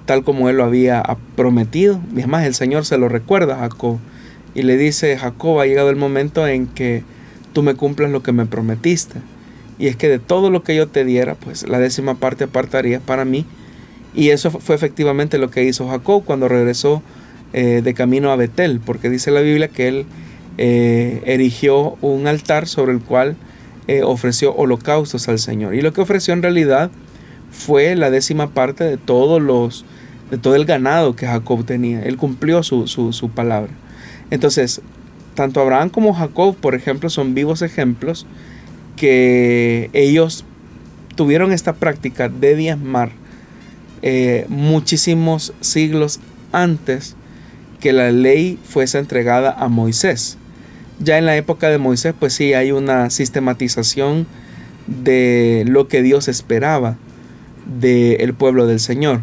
tal 0.06 0.24
como 0.24 0.48
él 0.48 0.56
lo 0.56 0.64
había 0.64 1.02
prometido. 1.36 2.00
Y 2.14 2.20
es 2.20 2.26
más, 2.26 2.44
el 2.44 2.54
Señor 2.54 2.84
se 2.84 2.98
lo 2.98 3.08
recuerda 3.08 3.54
a 3.54 3.58
Jacob 3.60 3.98
y 4.54 4.62
le 4.62 4.76
dice, 4.76 5.16
Jacob, 5.16 5.60
ha 5.60 5.66
llegado 5.66 5.90
el 5.90 5.96
momento 5.96 6.46
en 6.46 6.66
que 6.66 7.02
tú 7.52 7.62
me 7.62 7.74
cumplas 7.74 8.10
lo 8.10 8.22
que 8.22 8.32
me 8.32 8.46
prometiste. 8.46 9.20
Y 9.78 9.88
es 9.88 9.96
que 9.96 10.08
de 10.08 10.18
todo 10.18 10.50
lo 10.50 10.62
que 10.62 10.76
yo 10.76 10.88
te 10.88 11.04
diera, 11.04 11.34
pues 11.34 11.68
la 11.68 11.78
décima 11.78 12.14
parte 12.14 12.44
apartarías 12.44 13.02
para 13.02 13.24
mí. 13.24 13.44
Y 14.14 14.30
eso 14.30 14.50
fue 14.50 14.76
efectivamente 14.76 15.38
lo 15.38 15.50
que 15.50 15.64
hizo 15.64 15.88
Jacob 15.88 16.24
cuando 16.24 16.48
regresó 16.48 17.02
eh, 17.52 17.82
de 17.82 17.94
camino 17.94 18.30
a 18.30 18.36
Betel, 18.36 18.80
porque 18.80 19.10
dice 19.10 19.30
la 19.30 19.40
Biblia 19.40 19.68
que 19.68 19.88
él 19.88 20.06
eh, 20.56 21.22
erigió 21.26 21.96
un 22.00 22.26
altar 22.26 22.68
sobre 22.68 22.92
el 22.92 23.00
cual 23.00 23.36
eh, 23.86 24.02
ofreció 24.02 24.54
holocaustos 24.54 25.28
al 25.28 25.38
Señor. 25.38 25.74
Y 25.74 25.82
lo 25.82 25.92
que 25.92 26.00
ofreció 26.00 26.32
en 26.32 26.42
realidad 26.42 26.90
fue 27.50 27.96
la 27.96 28.10
décima 28.10 28.50
parte 28.50 28.84
de 28.84 28.96
todos 28.96 29.42
los 29.42 29.84
de 30.30 30.38
todo 30.38 30.54
el 30.54 30.64
ganado 30.64 31.14
que 31.14 31.26
Jacob 31.26 31.64
tenía. 31.64 32.02
Él 32.02 32.16
cumplió 32.16 32.62
su, 32.62 32.86
su, 32.86 33.30
palabra. 33.30 33.70
Entonces, 34.30 34.80
tanto 35.34 35.60
Abraham 35.60 35.90
como 35.90 36.14
Jacob, 36.14 36.56
por 36.56 36.74
ejemplo, 36.74 37.10
son 37.10 37.34
vivos 37.34 37.62
ejemplos 37.62 38.26
que 38.96 39.90
ellos 39.92 40.44
tuvieron 41.14 41.52
esta 41.52 41.74
práctica 41.74 42.28
de 42.28 42.56
diezmar 42.56 43.12
eh, 44.06 44.44
muchísimos 44.50 45.54
siglos 45.62 46.20
antes 46.52 47.16
que 47.80 47.94
la 47.94 48.12
ley 48.12 48.58
fuese 48.62 48.98
entregada 48.98 49.50
a 49.50 49.68
Moisés. 49.68 50.36
Ya 51.00 51.16
en 51.16 51.24
la 51.24 51.38
época 51.38 51.70
de 51.70 51.78
Moisés, 51.78 52.12
pues 52.18 52.34
sí, 52.34 52.52
hay 52.52 52.70
una 52.70 53.08
sistematización 53.08 54.26
de 54.86 55.64
lo 55.66 55.88
que 55.88 56.02
Dios 56.02 56.28
esperaba 56.28 56.98
del 57.64 58.34
pueblo 58.34 58.66
del 58.66 58.78
Señor. 58.78 59.22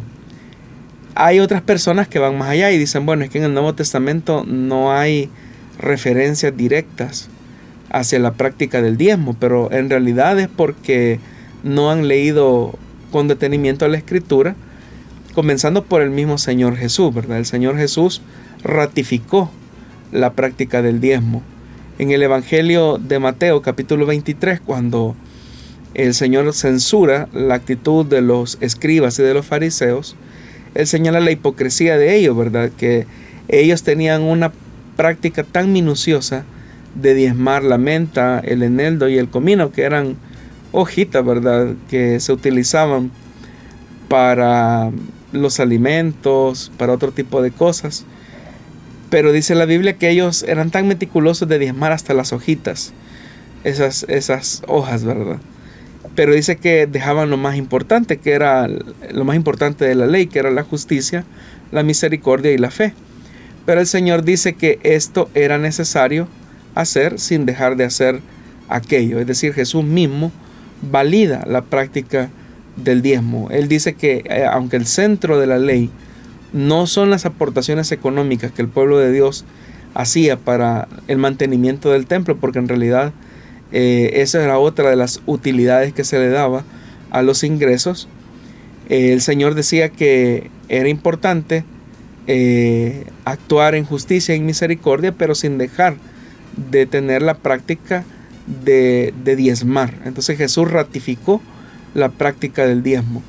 Hay 1.13 1.39
otras 1.39 1.61
personas 1.61 2.07
que 2.07 2.17
van 2.17 2.39
más 2.39 2.49
allá 2.49 2.71
y 2.71 2.79
dicen, 2.79 3.05
bueno, 3.05 3.23
es 3.23 3.29
que 3.29 3.37
en 3.37 3.43
el 3.43 3.53
Nuevo 3.53 3.75
Testamento 3.75 4.43
no 4.47 4.91
hay 4.91 5.29
referencias 5.77 6.57
directas 6.57 7.29
hacia 7.91 8.17
la 8.17 8.33
práctica 8.33 8.81
del 8.81 8.97
diezmo, 8.97 9.35
pero 9.39 9.71
en 9.71 9.91
realidad 9.91 10.39
es 10.39 10.47
porque 10.47 11.19
no 11.61 11.91
han 11.91 12.07
leído 12.07 12.79
con 13.11 13.27
detenimiento 13.27 13.87
la 13.87 13.97
escritura, 13.97 14.55
comenzando 15.33 15.83
por 15.83 16.01
el 16.01 16.09
mismo 16.09 16.37
Señor 16.37 16.75
Jesús, 16.75 17.13
¿verdad? 17.13 17.37
El 17.37 17.45
Señor 17.45 17.77
Jesús 17.77 18.21
ratificó 18.63 19.51
la 20.11 20.33
práctica 20.33 20.81
del 20.81 20.99
diezmo. 20.99 21.41
En 21.99 22.11
el 22.11 22.23
Evangelio 22.23 22.97
de 22.97 23.19
Mateo 23.19 23.61
capítulo 23.61 24.05
23, 24.05 24.59
cuando 24.59 25.15
el 25.93 26.13
Señor 26.13 26.51
censura 26.53 27.27
la 27.33 27.55
actitud 27.55 28.05
de 28.05 28.21
los 28.21 28.57
escribas 28.61 29.19
y 29.19 29.23
de 29.23 29.33
los 29.33 29.45
fariseos, 29.45 30.15
Él 30.73 30.87
señala 30.87 31.19
la 31.19 31.31
hipocresía 31.31 31.97
de 31.97 32.15
ellos, 32.15 32.35
¿verdad? 32.35 32.71
Que 32.77 33.05
ellos 33.47 33.83
tenían 33.83 34.21
una 34.21 34.51
práctica 34.95 35.43
tan 35.43 35.71
minuciosa 35.71 36.45
de 36.95 37.13
diezmar 37.13 37.63
la 37.63 37.77
menta, 37.77 38.39
el 38.39 38.63
eneldo 38.63 39.09
y 39.09 39.17
el 39.17 39.29
comino, 39.29 39.71
que 39.71 39.83
eran 39.83 40.15
hojitas, 40.71 41.25
¿verdad? 41.25 41.73
Que 41.89 42.19
se 42.19 42.33
utilizaban 42.33 43.11
para 44.07 44.91
los 45.31 45.59
alimentos, 45.59 46.71
para 46.77 46.93
otro 46.93 47.11
tipo 47.11 47.41
de 47.41 47.51
cosas. 47.51 48.05
Pero 49.09 49.31
dice 49.31 49.55
la 49.55 49.65
Biblia 49.65 49.97
que 49.97 50.09
ellos 50.09 50.43
eran 50.43 50.71
tan 50.71 50.87
meticulosos 50.87 51.47
de 51.47 51.59
diezmar 51.59 51.91
hasta 51.91 52.13
las 52.13 52.33
hojitas, 52.33 52.93
esas, 53.63 54.05
esas 54.07 54.63
hojas, 54.67 55.03
¿verdad? 55.03 55.37
Pero 56.15 56.33
dice 56.33 56.57
que 56.57 56.87
dejaban 56.87 57.29
lo 57.29 57.37
más 57.37 57.55
importante, 57.55 58.17
que 58.17 58.31
era 58.31 58.67
lo 58.67 59.25
más 59.25 59.35
importante 59.35 59.85
de 59.85 59.95
la 59.95 60.07
ley, 60.07 60.27
que 60.27 60.39
era 60.39 60.51
la 60.51 60.63
justicia, 60.63 61.25
la 61.71 61.83
misericordia 61.83 62.51
y 62.51 62.57
la 62.57 62.71
fe. 62.71 62.93
Pero 63.65 63.81
el 63.81 63.87
Señor 63.87 64.23
dice 64.23 64.53
que 64.53 64.79
esto 64.83 65.29
era 65.33 65.57
necesario 65.57 66.27
hacer 66.75 67.19
sin 67.19 67.45
dejar 67.45 67.75
de 67.75 67.85
hacer 67.85 68.19
aquello. 68.69 69.19
Es 69.19 69.27
decir, 69.27 69.53
Jesús 69.53 69.83
mismo 69.83 70.31
valida 70.81 71.43
la 71.47 71.61
práctica 71.61 72.29
del 72.83 73.01
diezmo. 73.01 73.49
Él 73.51 73.67
dice 73.67 73.93
que 73.93 74.23
eh, 74.25 74.45
aunque 74.49 74.77
el 74.77 74.85
centro 74.85 75.39
de 75.39 75.47
la 75.47 75.57
ley 75.57 75.89
no 76.53 76.87
son 76.87 77.09
las 77.09 77.25
aportaciones 77.25 77.91
económicas 77.91 78.51
que 78.51 78.61
el 78.61 78.67
pueblo 78.67 78.97
de 78.97 79.11
Dios 79.11 79.45
hacía 79.93 80.37
para 80.37 80.87
el 81.07 81.17
mantenimiento 81.17 81.91
del 81.91 82.05
templo, 82.05 82.37
porque 82.37 82.59
en 82.59 82.67
realidad 82.67 83.13
eh, 83.71 84.11
esa 84.15 84.43
era 84.43 84.59
otra 84.59 84.89
de 84.89 84.95
las 84.95 85.21
utilidades 85.25 85.93
que 85.93 86.03
se 86.03 86.19
le 86.19 86.29
daba 86.29 86.63
a 87.09 87.21
los 87.21 87.43
ingresos. 87.43 88.07
Eh, 88.89 89.13
el 89.13 89.21
Señor 89.21 89.55
decía 89.55 89.89
que 89.89 90.49
era 90.69 90.89
importante 90.89 91.63
actuar 93.25 93.75
en 93.75 93.83
justicia 93.83 94.33
y 94.33 94.37
en 94.37 94.45
misericordia, 94.45 95.11
pero 95.11 95.35
sin 95.35 95.57
dejar 95.57 95.95
de 96.55 96.85
tener 96.85 97.21
la 97.21 97.33
práctica 97.33 98.05
de, 98.63 99.13
de 99.25 99.35
diezmar. 99.35 99.95
Entonces 100.05 100.37
Jesús 100.37 100.71
ratificó 100.71 101.41
la 101.93 102.09
práctica 102.09 102.65
del 102.65 102.83
diezmo. 102.83 103.21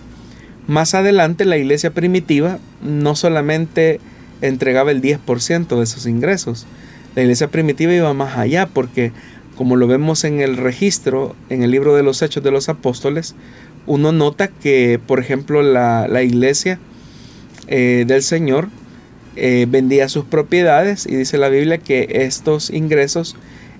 Más 0.66 0.95
adelante 0.95 1.45
la 1.45 1.57
iglesia 1.57 1.90
primitiva 1.90 2.59
no 2.83 3.16
solamente 3.16 4.00
entregaba 4.40 4.90
el 4.90 5.02
10% 5.02 5.78
de 5.78 5.87
sus 5.87 6.07
ingresos, 6.07 6.66
la 7.14 7.23
iglesia 7.23 7.49
primitiva 7.49 7.92
iba 7.92 8.12
más 8.14 8.38
allá 8.38 8.66
porque 8.66 9.12
como 9.57 9.76
lo 9.76 9.87
vemos 9.87 10.25
en 10.25 10.40
el 10.40 10.57
registro, 10.57 11.37
en 11.50 11.62
el 11.62 11.71
libro 11.71 11.95
de 11.95 12.02
los 12.02 12.23
Hechos 12.23 12.42
de 12.42 12.50
los 12.50 12.69
Apóstoles, 12.69 13.35
uno 13.87 14.12
nota 14.12 14.49
que, 14.49 14.99
por 15.07 15.21
ejemplo, 15.21 15.62
la, 15.62 16.23
iglesia 16.23 16.78
eh, 17.69 18.04
del 18.07 18.23
Señor 18.23 18.69
eh, 19.37 19.66
vendía 19.69 20.09
sus 20.09 20.25
propiedades 20.25 21.07
y 21.07 21.16
dice 21.16 21.38
la 21.38 21.49
Biblia 21.49 21.78
que 21.78 22.09
estos 22.11 22.71
ingresos 22.71 23.37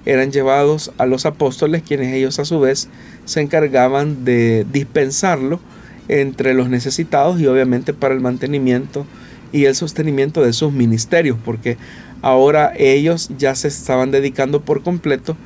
eran 0.07 0.33
llevados 0.33 0.93
a 0.99 1.07
los 1.07 1.27
apóstoles, 1.27 1.83
quienes 1.83 2.13
ellos 2.13 2.39
a 2.39 2.45
su 2.45 2.61
vez 2.61 2.89
se 3.25 3.41
encargaban 3.41 4.25
de 4.25 4.67
dispensarlo 4.73 5.61
entre 6.09 6.55
los 6.55 6.69
necesitados 6.69 7.41
y 7.41 7.47
obviamente 7.47 7.95
para 7.95 8.15
el 8.15 8.21
mantenimiento 8.21 9.07
y 9.53 9.67
el 9.67 9.75
sostenimiento 9.75 10.43
de 10.43 10.53
sus 10.53 10.73
ministerios, 10.73 11.39
porque 11.45 11.77
ahora 12.23 12.73
ellos 12.77 13.31
ya 13.39 13.55
se 13.55 13.69
estaban 13.69 14.11
dedicando 14.11 14.63
por 14.63 14.83
completo 14.83 15.37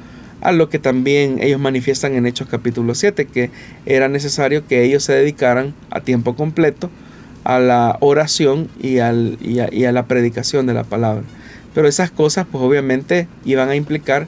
a 0.41 0.53
lo 0.53 0.69
que 0.69 0.79
también 0.79 1.39
ellos 1.41 1.61
manifiestan 1.61 2.15
en 2.15 2.27
Hechos 2.27 2.49
capítulo 2.49 2.95
7, 2.95 3.27
que 3.27 3.51
era 3.85 4.09
necesario 4.09 4.67
que 4.67 4.85
ellos 4.85 5.03
se 5.03 5.13
dedicaran 5.13 5.75
a 5.91 6.01
tiempo 6.01 6.37
completo 6.37 6.91
a 7.45 7.59
la 7.59 7.97
oración 8.01 8.69
y, 8.81 8.99
al, 8.99 9.39
y, 9.41 9.85
a, 9.85 9.93
la 9.93 10.07
predicación 10.07 10.67
de 10.67 10.75
la 10.75 10.85
palabra. 10.85 11.23
Pero 11.75 11.89
esas 11.89 12.11
cosas 12.11 12.47
pues 12.51 12.63
obviamente 12.63 13.29
iban 13.45 13.69
a 13.69 13.77
implicar 13.77 14.27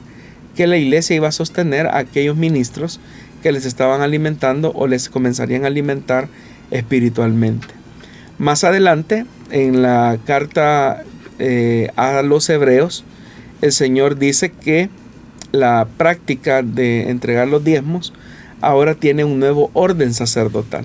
que 0.59 0.67
la 0.67 0.75
iglesia 0.75 1.15
iba 1.15 1.29
a 1.29 1.31
sostener 1.31 1.87
a 1.87 1.99
aquellos 1.99 2.35
ministros 2.35 2.99
que 3.41 3.53
les 3.53 3.65
estaban 3.65 4.01
alimentando 4.01 4.73
o 4.75 4.87
les 4.87 5.07
comenzarían 5.07 5.63
a 5.63 5.67
alimentar 5.67 6.27
espiritualmente. 6.69 7.67
Más 8.39 8.65
adelante, 8.65 9.25
en 9.51 9.81
la 9.81 10.19
carta 10.25 11.05
eh, 11.39 11.91
a 11.95 12.23
los 12.23 12.49
hebreos, 12.49 13.05
el 13.61 13.71
Señor 13.71 14.17
dice 14.17 14.51
que 14.51 14.89
la 15.53 15.87
práctica 15.95 16.61
de 16.61 17.09
entregar 17.09 17.47
los 17.47 17.63
diezmos 17.63 18.11
ahora 18.59 18.95
tiene 18.95 19.23
un 19.23 19.39
nuevo 19.39 19.71
orden 19.71 20.13
sacerdotal. 20.13 20.83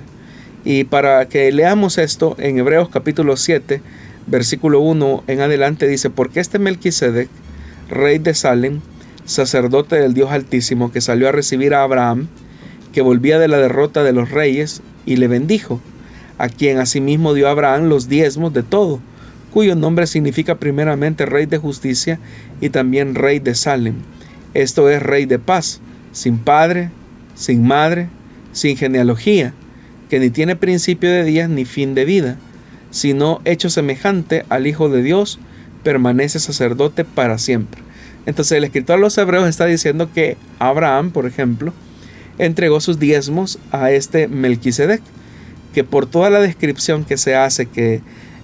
Y 0.64 0.84
para 0.84 1.26
que 1.26 1.50
leamos 1.50 1.98
esto, 1.98 2.36
en 2.38 2.58
Hebreos 2.58 2.90
capítulo 2.90 3.36
7, 3.36 3.82
versículo 4.28 4.78
1 4.78 5.24
en 5.26 5.40
adelante 5.40 5.88
dice, 5.88 6.10
porque 6.10 6.38
este 6.38 6.60
Melquisedec, 6.60 7.28
rey 7.90 8.18
de 8.18 8.34
Salem, 8.34 8.80
sacerdote 9.24 9.96
del 9.96 10.14
Dios 10.14 10.30
Altísimo, 10.30 10.92
que 10.92 11.00
salió 11.00 11.28
a 11.28 11.32
recibir 11.32 11.74
a 11.74 11.82
Abraham, 11.82 12.28
que 12.92 13.02
volvía 13.02 13.38
de 13.38 13.48
la 13.48 13.58
derrota 13.58 14.02
de 14.02 14.12
los 14.12 14.30
reyes, 14.30 14.82
y 15.06 15.16
le 15.16 15.28
bendijo, 15.28 15.80
a 16.38 16.48
quien 16.48 16.78
asimismo 16.78 17.34
dio 17.34 17.48
Abraham 17.48 17.88
los 17.88 18.08
diezmos 18.08 18.52
de 18.52 18.62
todo, 18.62 19.00
cuyo 19.52 19.76
nombre 19.76 20.06
significa 20.06 20.56
primeramente 20.56 21.26
rey 21.26 21.46
de 21.46 21.58
justicia 21.58 22.18
y 22.60 22.70
también 22.70 23.14
rey 23.14 23.38
de 23.38 23.54
Salem. 23.54 23.96
Esto 24.52 24.88
es 24.88 25.02
rey 25.02 25.26
de 25.26 25.38
paz, 25.38 25.80
sin 26.12 26.38
padre, 26.38 26.90
sin 27.34 27.66
madre, 27.66 28.08
sin 28.52 28.76
genealogía, 28.76 29.54
que 30.08 30.18
ni 30.20 30.30
tiene 30.30 30.56
principio 30.56 31.10
de 31.10 31.24
días 31.24 31.48
ni 31.48 31.64
fin 31.64 31.94
de 31.94 32.04
vida, 32.04 32.36
sino 32.90 33.40
hecho 33.44 33.70
semejante 33.70 34.44
al 34.48 34.66
Hijo 34.66 34.88
de 34.88 35.02
Dios, 35.02 35.38
permanece 35.82 36.38
sacerdote 36.38 37.04
para 37.04 37.38
siempre. 37.38 37.82
Entonces 38.26 38.56
el 38.58 38.64
escritor 38.64 38.96
de 38.96 39.02
los 39.02 39.18
Hebreos 39.18 39.48
está 39.48 39.66
diciendo 39.66 40.10
que 40.12 40.36
Abraham, 40.58 41.10
por 41.10 41.26
ejemplo, 41.26 41.72
entregó 42.38 42.80
sus 42.80 42.98
diezmos 42.98 43.58
a 43.70 43.90
este 43.90 44.28
Melquisedec, 44.28 45.02
que 45.72 45.84
por 45.84 46.06
toda 46.06 46.30
la 46.30 46.40
descripción 46.40 47.04
que 47.04 47.16
se 47.16 47.34
hace 47.34 47.66
que 47.66 48.00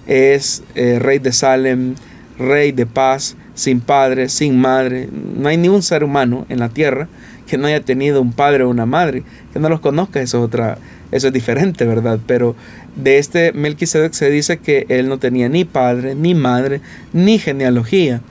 es 0.07 0.63
eh, 0.75 0.99
rey 0.99 1.19
de 1.19 1.31
Salem, 1.31 1.95
rey 2.37 2.71
de 2.71 2.85
paz, 2.85 3.35
sin 3.53 3.79
padre, 3.81 4.29
sin 4.29 4.59
madre, 4.59 5.09
no 5.11 5.49
hay 5.49 5.57
ni 5.57 5.67
un 5.67 5.81
ser 5.81 6.03
humano 6.03 6.45
en 6.49 6.59
la 6.59 6.69
tierra 6.69 7.07
que 7.47 7.57
no 7.57 7.67
haya 7.67 7.81
tenido 7.81 8.21
un 8.21 8.31
padre 8.31 8.63
o 8.63 8.69
una 8.69 8.85
madre, 8.85 9.23
que 9.51 9.59
no 9.59 9.67
los 9.67 9.81
conozca, 9.81 10.21
eso 10.21 10.37
es 10.37 10.43
otra, 10.45 10.77
eso 11.11 11.27
es 11.27 11.33
diferente, 11.33 11.85
¿verdad? 11.85 12.19
Pero 12.25 12.55
de 12.95 13.17
este 13.17 13.51
Melquisedec 13.51 14.13
se 14.13 14.29
dice 14.29 14.57
que 14.57 14.85
él 14.87 15.09
no 15.09 15.19
tenía 15.19 15.49
ni 15.49 15.65
padre, 15.65 16.15
ni 16.15 16.33
madre, 16.33 16.81
ni 17.11 17.39
genealogía 17.39 18.21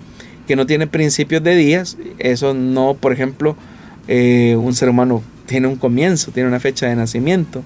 que 0.51 0.57
no 0.57 0.67
tiene 0.67 0.89
principios 0.89 1.45
de 1.45 1.55
días, 1.55 1.97
eso 2.19 2.55
no, 2.55 2.95
por 3.01 3.13
ejemplo, 3.13 3.57
eh, 4.09 4.57
un 4.57 4.75
ser 4.75 4.89
humano 4.89 5.23
tiene 5.47 5.69
un 5.69 5.77
comienzo, 5.77 6.33
tiene 6.33 6.49
una 6.49 6.59
fecha 6.59 6.89
de 6.89 6.97
nacimiento 6.97 7.63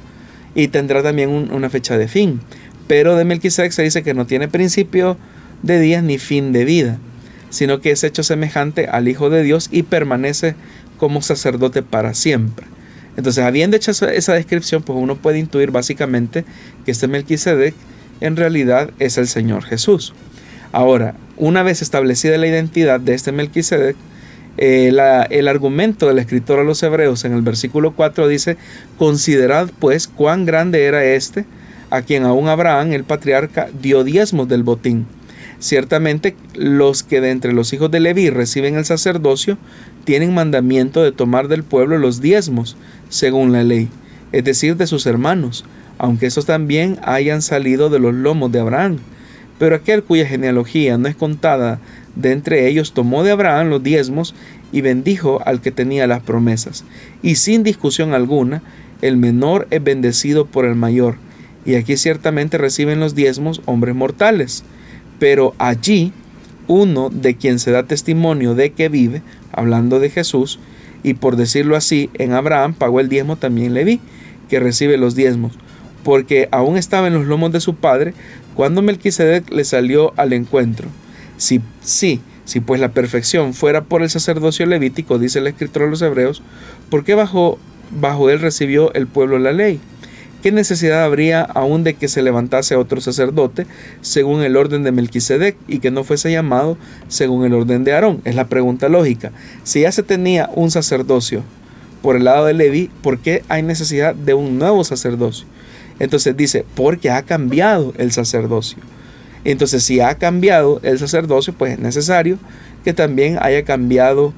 y 0.54 0.68
tendrá 0.68 1.02
también 1.02 1.30
una 1.30 1.70
fecha 1.70 1.96
de 1.96 2.08
fin. 2.08 2.42
Pero 2.86 3.16
de 3.16 3.24
Melquisedec 3.24 3.72
se 3.72 3.84
dice 3.84 4.02
que 4.02 4.12
no 4.12 4.26
tiene 4.26 4.48
principio 4.48 5.16
de 5.62 5.80
días 5.80 6.02
ni 6.02 6.18
fin 6.18 6.52
de 6.52 6.66
vida, 6.66 6.98
sino 7.48 7.80
que 7.80 7.90
es 7.90 8.04
hecho 8.04 8.22
semejante 8.22 8.86
al 8.86 9.08
Hijo 9.08 9.30
de 9.30 9.42
Dios 9.42 9.70
y 9.72 9.84
permanece 9.84 10.54
como 10.98 11.22
sacerdote 11.22 11.82
para 11.82 12.12
siempre. 12.12 12.66
Entonces, 13.16 13.44
habiendo 13.44 13.78
hecho 13.78 13.92
esa 13.92 14.34
descripción, 14.34 14.82
pues 14.82 14.98
uno 15.00 15.16
puede 15.16 15.38
intuir 15.38 15.70
básicamente 15.70 16.44
que 16.84 16.90
este 16.90 17.08
Melquisedec 17.08 17.74
en 18.20 18.36
realidad 18.36 18.90
es 18.98 19.16
el 19.16 19.26
Señor 19.26 19.64
Jesús. 19.64 20.12
Ahora, 20.74 21.14
una 21.36 21.62
vez 21.62 21.82
establecida 21.82 22.36
la 22.36 22.48
identidad 22.48 22.98
de 22.98 23.14
este 23.14 23.30
Melquisedec, 23.30 23.94
eh, 24.56 24.88
el 25.30 25.46
argumento 25.46 26.08
del 26.08 26.18
escritor 26.18 26.58
a 26.58 26.64
los 26.64 26.82
hebreos 26.82 27.24
en 27.24 27.32
el 27.32 27.42
versículo 27.42 27.92
4 27.92 28.26
dice, 28.26 28.56
considerad 28.98 29.70
pues 29.78 30.08
cuán 30.08 30.46
grande 30.46 30.82
era 30.86 31.04
este, 31.04 31.44
a 31.90 32.02
quien 32.02 32.24
aún 32.24 32.48
Abraham, 32.48 32.90
el 32.90 33.04
patriarca, 33.04 33.68
dio 33.80 34.02
diezmos 34.02 34.48
del 34.48 34.64
botín. 34.64 35.06
Ciertamente 35.60 36.34
los 36.54 37.04
que 37.04 37.20
de 37.20 37.30
entre 37.30 37.52
los 37.52 37.72
hijos 37.72 37.92
de 37.92 38.00
Leví 38.00 38.30
reciben 38.30 38.74
el 38.74 38.84
sacerdocio 38.84 39.58
tienen 40.02 40.34
mandamiento 40.34 41.04
de 41.04 41.12
tomar 41.12 41.46
del 41.46 41.62
pueblo 41.62 41.98
los 41.98 42.20
diezmos, 42.20 42.76
según 43.10 43.52
la 43.52 43.62
ley, 43.62 43.90
es 44.32 44.42
decir, 44.42 44.76
de 44.76 44.88
sus 44.88 45.06
hermanos, 45.06 45.64
aunque 45.98 46.26
esos 46.26 46.46
también 46.46 46.98
hayan 47.04 47.42
salido 47.42 47.90
de 47.90 48.00
los 48.00 48.12
lomos 48.12 48.50
de 48.50 48.58
Abraham 48.58 48.98
pero 49.58 49.76
aquel 49.76 50.02
cuya 50.02 50.26
genealogía 50.26 50.98
no 50.98 51.08
es 51.08 51.16
contada 51.16 51.80
de 52.16 52.32
entre 52.32 52.68
ellos 52.68 52.92
tomó 52.92 53.24
de 53.24 53.32
Abraham 53.32 53.70
los 53.70 53.82
diezmos 53.82 54.34
y 54.72 54.80
bendijo 54.80 55.40
al 55.44 55.60
que 55.60 55.70
tenía 55.70 56.06
las 56.06 56.22
promesas. 56.22 56.84
Y 57.22 57.36
sin 57.36 57.62
discusión 57.62 58.14
alguna, 58.14 58.62
el 59.02 59.16
menor 59.16 59.66
es 59.70 59.82
bendecido 59.82 60.46
por 60.46 60.64
el 60.64 60.74
mayor. 60.74 61.16
Y 61.64 61.74
aquí 61.76 61.96
ciertamente 61.96 62.58
reciben 62.58 63.00
los 63.00 63.14
diezmos 63.14 63.62
hombres 63.66 63.94
mortales. 63.94 64.64
Pero 65.18 65.54
allí 65.58 66.12
uno 66.66 67.10
de 67.10 67.36
quien 67.36 67.58
se 67.58 67.70
da 67.70 67.84
testimonio 67.84 68.54
de 68.54 68.72
que 68.72 68.88
vive, 68.88 69.22
hablando 69.52 70.00
de 70.00 70.10
Jesús, 70.10 70.58
y 71.02 71.14
por 71.14 71.36
decirlo 71.36 71.76
así, 71.76 72.10
en 72.14 72.32
Abraham 72.32 72.74
pagó 72.74 73.00
el 73.00 73.08
diezmo 73.08 73.36
también 73.36 73.74
Leví, 73.74 74.00
que 74.48 74.60
recibe 74.60 74.96
los 74.96 75.14
diezmos, 75.14 75.52
porque 76.04 76.48
aún 76.52 76.76
estaba 76.76 77.08
en 77.08 77.14
los 77.14 77.26
lomos 77.26 77.50
de 77.50 77.60
su 77.60 77.74
padre 77.74 78.14
cuando 78.54 78.82
Melquisedec 78.82 79.50
le 79.50 79.64
salió 79.64 80.12
al 80.16 80.32
encuentro. 80.32 80.88
Si, 81.36 81.60
sí, 81.80 82.20
si 82.44 82.60
pues 82.60 82.80
la 82.80 82.92
perfección 82.92 83.54
fuera 83.54 83.84
por 83.84 84.02
el 84.02 84.10
sacerdocio 84.10 84.66
levítico, 84.66 85.18
dice 85.18 85.40
el 85.40 85.48
escritor 85.48 85.84
de 85.84 85.90
los 85.90 86.02
hebreos, 86.02 86.42
¿por 86.90 87.02
qué 87.02 87.14
bajo, 87.14 87.58
bajo 87.90 88.30
él 88.30 88.40
recibió 88.40 88.92
el 88.94 89.06
pueblo 89.06 89.38
la 89.38 89.52
ley? 89.52 89.80
¿Qué 90.42 90.52
necesidad 90.52 91.04
habría 91.04 91.40
aún 91.40 91.84
de 91.84 91.94
que 91.94 92.06
se 92.06 92.20
levantase 92.20 92.76
otro 92.76 93.00
sacerdote 93.00 93.66
según 94.02 94.42
el 94.42 94.58
orden 94.58 94.82
de 94.82 94.92
Melquisedec 94.92 95.56
y 95.66 95.78
que 95.78 95.90
no 95.90 96.04
fuese 96.04 96.30
llamado 96.30 96.76
según 97.08 97.46
el 97.46 97.54
orden 97.54 97.82
de 97.82 97.94
Aarón? 97.94 98.20
Es 98.26 98.34
la 98.34 98.46
pregunta 98.46 98.90
lógica. 98.90 99.32
Si 99.62 99.80
ya 99.80 99.90
se 99.90 100.02
tenía 100.02 100.50
un 100.54 100.70
sacerdocio 100.70 101.42
por 102.02 102.16
el 102.16 102.24
lado 102.24 102.44
de 102.44 102.52
Levi, 102.52 102.90
¿por 103.02 103.20
qué 103.20 103.42
hay 103.48 103.62
necesidad 103.62 104.14
de 104.14 104.34
un 104.34 104.58
nuevo 104.58 104.84
sacerdocio? 104.84 105.46
Entonces 105.98 106.36
dice, 106.36 106.64
porque 106.74 107.10
ha 107.10 107.22
cambiado 107.22 107.94
el 107.96 108.12
sacerdocio. 108.12 108.78
Entonces, 109.44 109.84
si 109.84 110.00
ha 110.00 110.16
cambiado 110.16 110.80
el 110.82 110.98
sacerdocio, 110.98 111.52
pues 111.52 111.74
es 111.74 111.78
necesario 111.78 112.38
que 112.84 112.92
también 112.92 113.38
haya 113.40 113.64
cambiado 113.64 114.32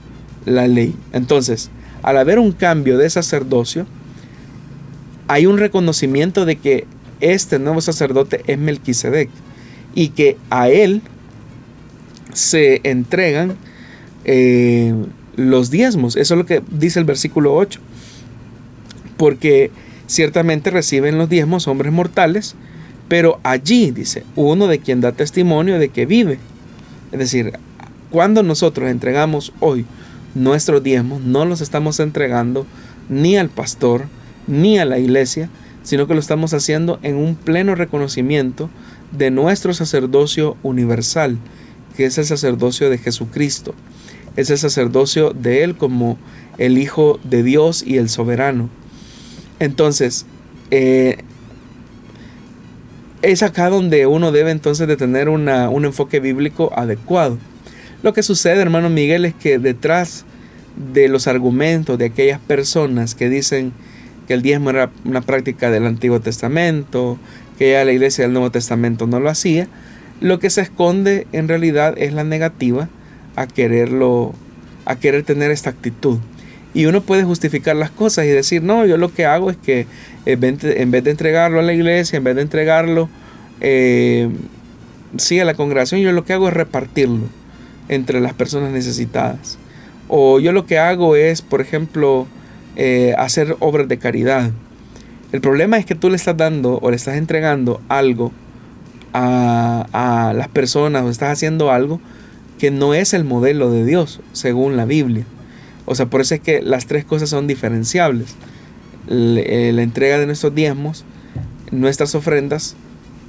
la 0.44 0.66
ley. 0.66 0.94
Entonces, 1.12 1.70
al 2.02 2.18
haber 2.18 2.38
un 2.38 2.52
cambio 2.52 2.98
de 2.98 3.08
sacerdocio, 3.08 3.86
hay 5.28 5.46
un 5.46 5.58
reconocimiento 5.58 6.44
de 6.44 6.56
que 6.56 6.86
este 7.20 7.58
nuevo 7.58 7.80
sacerdote 7.80 8.42
es 8.46 8.58
Melquisedec 8.58 9.30
y 9.94 10.08
que 10.08 10.36
a 10.50 10.68
él 10.68 11.02
se 12.32 12.80
entregan 12.84 13.56
eh, 14.24 14.94
los 15.36 15.70
diezmos. 15.70 16.16
Eso 16.16 16.34
es 16.34 16.38
lo 16.38 16.46
que 16.46 16.62
dice 16.70 16.98
el 16.98 17.04
versículo 17.04 17.54
8. 17.54 17.80
Porque 19.16 19.70
ciertamente 20.06 20.70
reciben 20.70 21.18
los 21.18 21.28
diezmos 21.28 21.68
hombres 21.68 21.92
mortales, 21.92 22.54
pero 23.08 23.38
allí 23.42 23.90
dice 23.90 24.24
uno 24.34 24.66
de 24.66 24.78
quien 24.78 25.00
da 25.00 25.12
testimonio 25.12 25.78
de 25.78 25.88
que 25.88 26.06
vive. 26.06 26.38
Es 27.12 27.18
decir, 27.18 27.52
cuando 28.10 28.42
nosotros 28.42 28.90
entregamos 28.90 29.52
hoy 29.60 29.84
nuestros 30.34 30.82
diezmos, 30.82 31.22
no 31.22 31.44
los 31.44 31.60
estamos 31.60 32.00
entregando 32.00 32.66
ni 33.08 33.36
al 33.36 33.48
pastor, 33.48 34.06
ni 34.46 34.78
a 34.78 34.84
la 34.84 34.98
iglesia, 34.98 35.48
sino 35.82 36.06
que 36.06 36.14
lo 36.14 36.20
estamos 36.20 36.52
haciendo 36.52 36.98
en 37.02 37.16
un 37.16 37.36
pleno 37.36 37.74
reconocimiento 37.74 38.70
de 39.12 39.30
nuestro 39.30 39.72
sacerdocio 39.72 40.56
universal, 40.62 41.38
que 41.96 42.06
es 42.06 42.18
el 42.18 42.26
sacerdocio 42.26 42.90
de 42.90 42.98
Jesucristo. 42.98 43.74
Es 44.36 44.50
el 44.50 44.58
sacerdocio 44.58 45.30
de 45.30 45.62
Él 45.62 45.76
como 45.76 46.18
el 46.58 46.76
Hijo 46.76 47.18
de 47.24 47.42
Dios 47.42 47.82
y 47.86 47.96
el 47.96 48.08
soberano. 48.08 48.68
Entonces, 49.58 50.26
eh, 50.70 51.18
es 53.22 53.42
acá 53.42 53.70
donde 53.70 54.06
uno 54.06 54.32
debe 54.32 54.50
entonces 54.50 54.86
de 54.86 54.96
tener 54.96 55.28
un 55.28 55.48
enfoque 55.84 56.20
bíblico 56.20 56.72
adecuado. 56.76 57.38
Lo 58.02 58.12
que 58.12 58.22
sucede, 58.22 58.60
hermano 58.60 58.90
Miguel, 58.90 59.24
es 59.24 59.34
que 59.34 59.58
detrás 59.58 60.24
de 60.94 61.08
los 61.08 61.26
argumentos 61.26 61.98
de 61.98 62.06
aquellas 62.06 62.38
personas 62.38 63.14
que 63.14 63.28
dicen 63.28 63.72
que 64.28 64.34
el 64.34 64.42
diezmo 64.42 64.70
era 64.70 64.90
una 65.04 65.22
práctica 65.22 65.70
del 65.70 65.86
Antiguo 65.86 66.20
Testamento, 66.20 67.18
que 67.58 67.72
ya 67.72 67.84
la 67.84 67.92
iglesia 67.92 68.24
del 68.24 68.32
Nuevo 68.32 68.50
Testamento 68.50 69.06
no 69.06 69.18
lo 69.18 69.30
hacía, 69.30 69.68
lo 70.20 70.38
que 70.38 70.50
se 70.50 70.60
esconde 70.60 71.26
en 71.32 71.48
realidad 71.48 71.94
es 71.96 72.12
la 72.12 72.24
negativa 72.24 72.88
a 73.34 73.46
quererlo, 73.46 74.34
a 74.84 74.96
querer 74.96 75.22
tener 75.22 75.50
esta 75.50 75.70
actitud. 75.70 76.18
Y 76.76 76.84
uno 76.84 77.00
puede 77.00 77.24
justificar 77.24 77.74
las 77.74 77.88
cosas 77.90 78.26
y 78.26 78.28
decir, 78.28 78.62
no, 78.62 78.84
yo 78.84 78.98
lo 78.98 79.10
que 79.10 79.24
hago 79.24 79.50
es 79.50 79.56
que 79.56 79.86
en 80.26 80.40
vez 80.90 81.04
de 81.04 81.10
entregarlo 81.10 81.58
a 81.58 81.62
la 81.62 81.72
iglesia, 81.72 82.18
en 82.18 82.24
vez 82.24 82.36
de 82.36 82.42
entregarlo 82.42 83.08
eh, 83.62 84.28
a 85.40 85.44
la 85.46 85.54
congregación, 85.54 86.02
yo 86.02 86.12
lo 86.12 86.26
que 86.26 86.34
hago 86.34 86.48
es 86.48 86.52
repartirlo 86.52 87.24
entre 87.88 88.20
las 88.20 88.34
personas 88.34 88.72
necesitadas. 88.72 89.56
O 90.08 90.38
yo 90.38 90.52
lo 90.52 90.66
que 90.66 90.78
hago 90.78 91.16
es, 91.16 91.40
por 91.40 91.62
ejemplo, 91.62 92.26
eh, 92.76 93.14
hacer 93.16 93.56
obras 93.60 93.88
de 93.88 93.96
caridad. 93.96 94.50
El 95.32 95.40
problema 95.40 95.78
es 95.78 95.86
que 95.86 95.94
tú 95.94 96.10
le 96.10 96.16
estás 96.16 96.36
dando 96.36 96.78
o 96.82 96.90
le 96.90 96.96
estás 96.96 97.16
entregando 97.16 97.80
algo 97.88 98.32
a, 99.14 99.86
a 99.94 100.34
las 100.34 100.48
personas 100.48 101.04
o 101.04 101.08
estás 101.08 101.32
haciendo 101.32 101.70
algo 101.70 102.02
que 102.58 102.70
no 102.70 102.92
es 102.92 103.14
el 103.14 103.24
modelo 103.24 103.70
de 103.70 103.86
Dios 103.86 104.20
según 104.34 104.76
la 104.76 104.84
Biblia. 104.84 105.24
O 105.86 105.94
sea, 105.94 106.06
por 106.06 106.20
eso 106.20 106.34
es 106.34 106.40
que 106.40 106.60
las 106.62 106.86
tres 106.86 107.04
cosas 107.04 107.30
son 107.30 107.46
diferenciables. 107.46 108.34
Eh, 109.08 109.70
la 109.74 109.82
entrega 109.82 110.18
de 110.18 110.26
nuestros 110.26 110.54
diezmos, 110.54 111.04
nuestras 111.70 112.14
ofrendas 112.14 112.76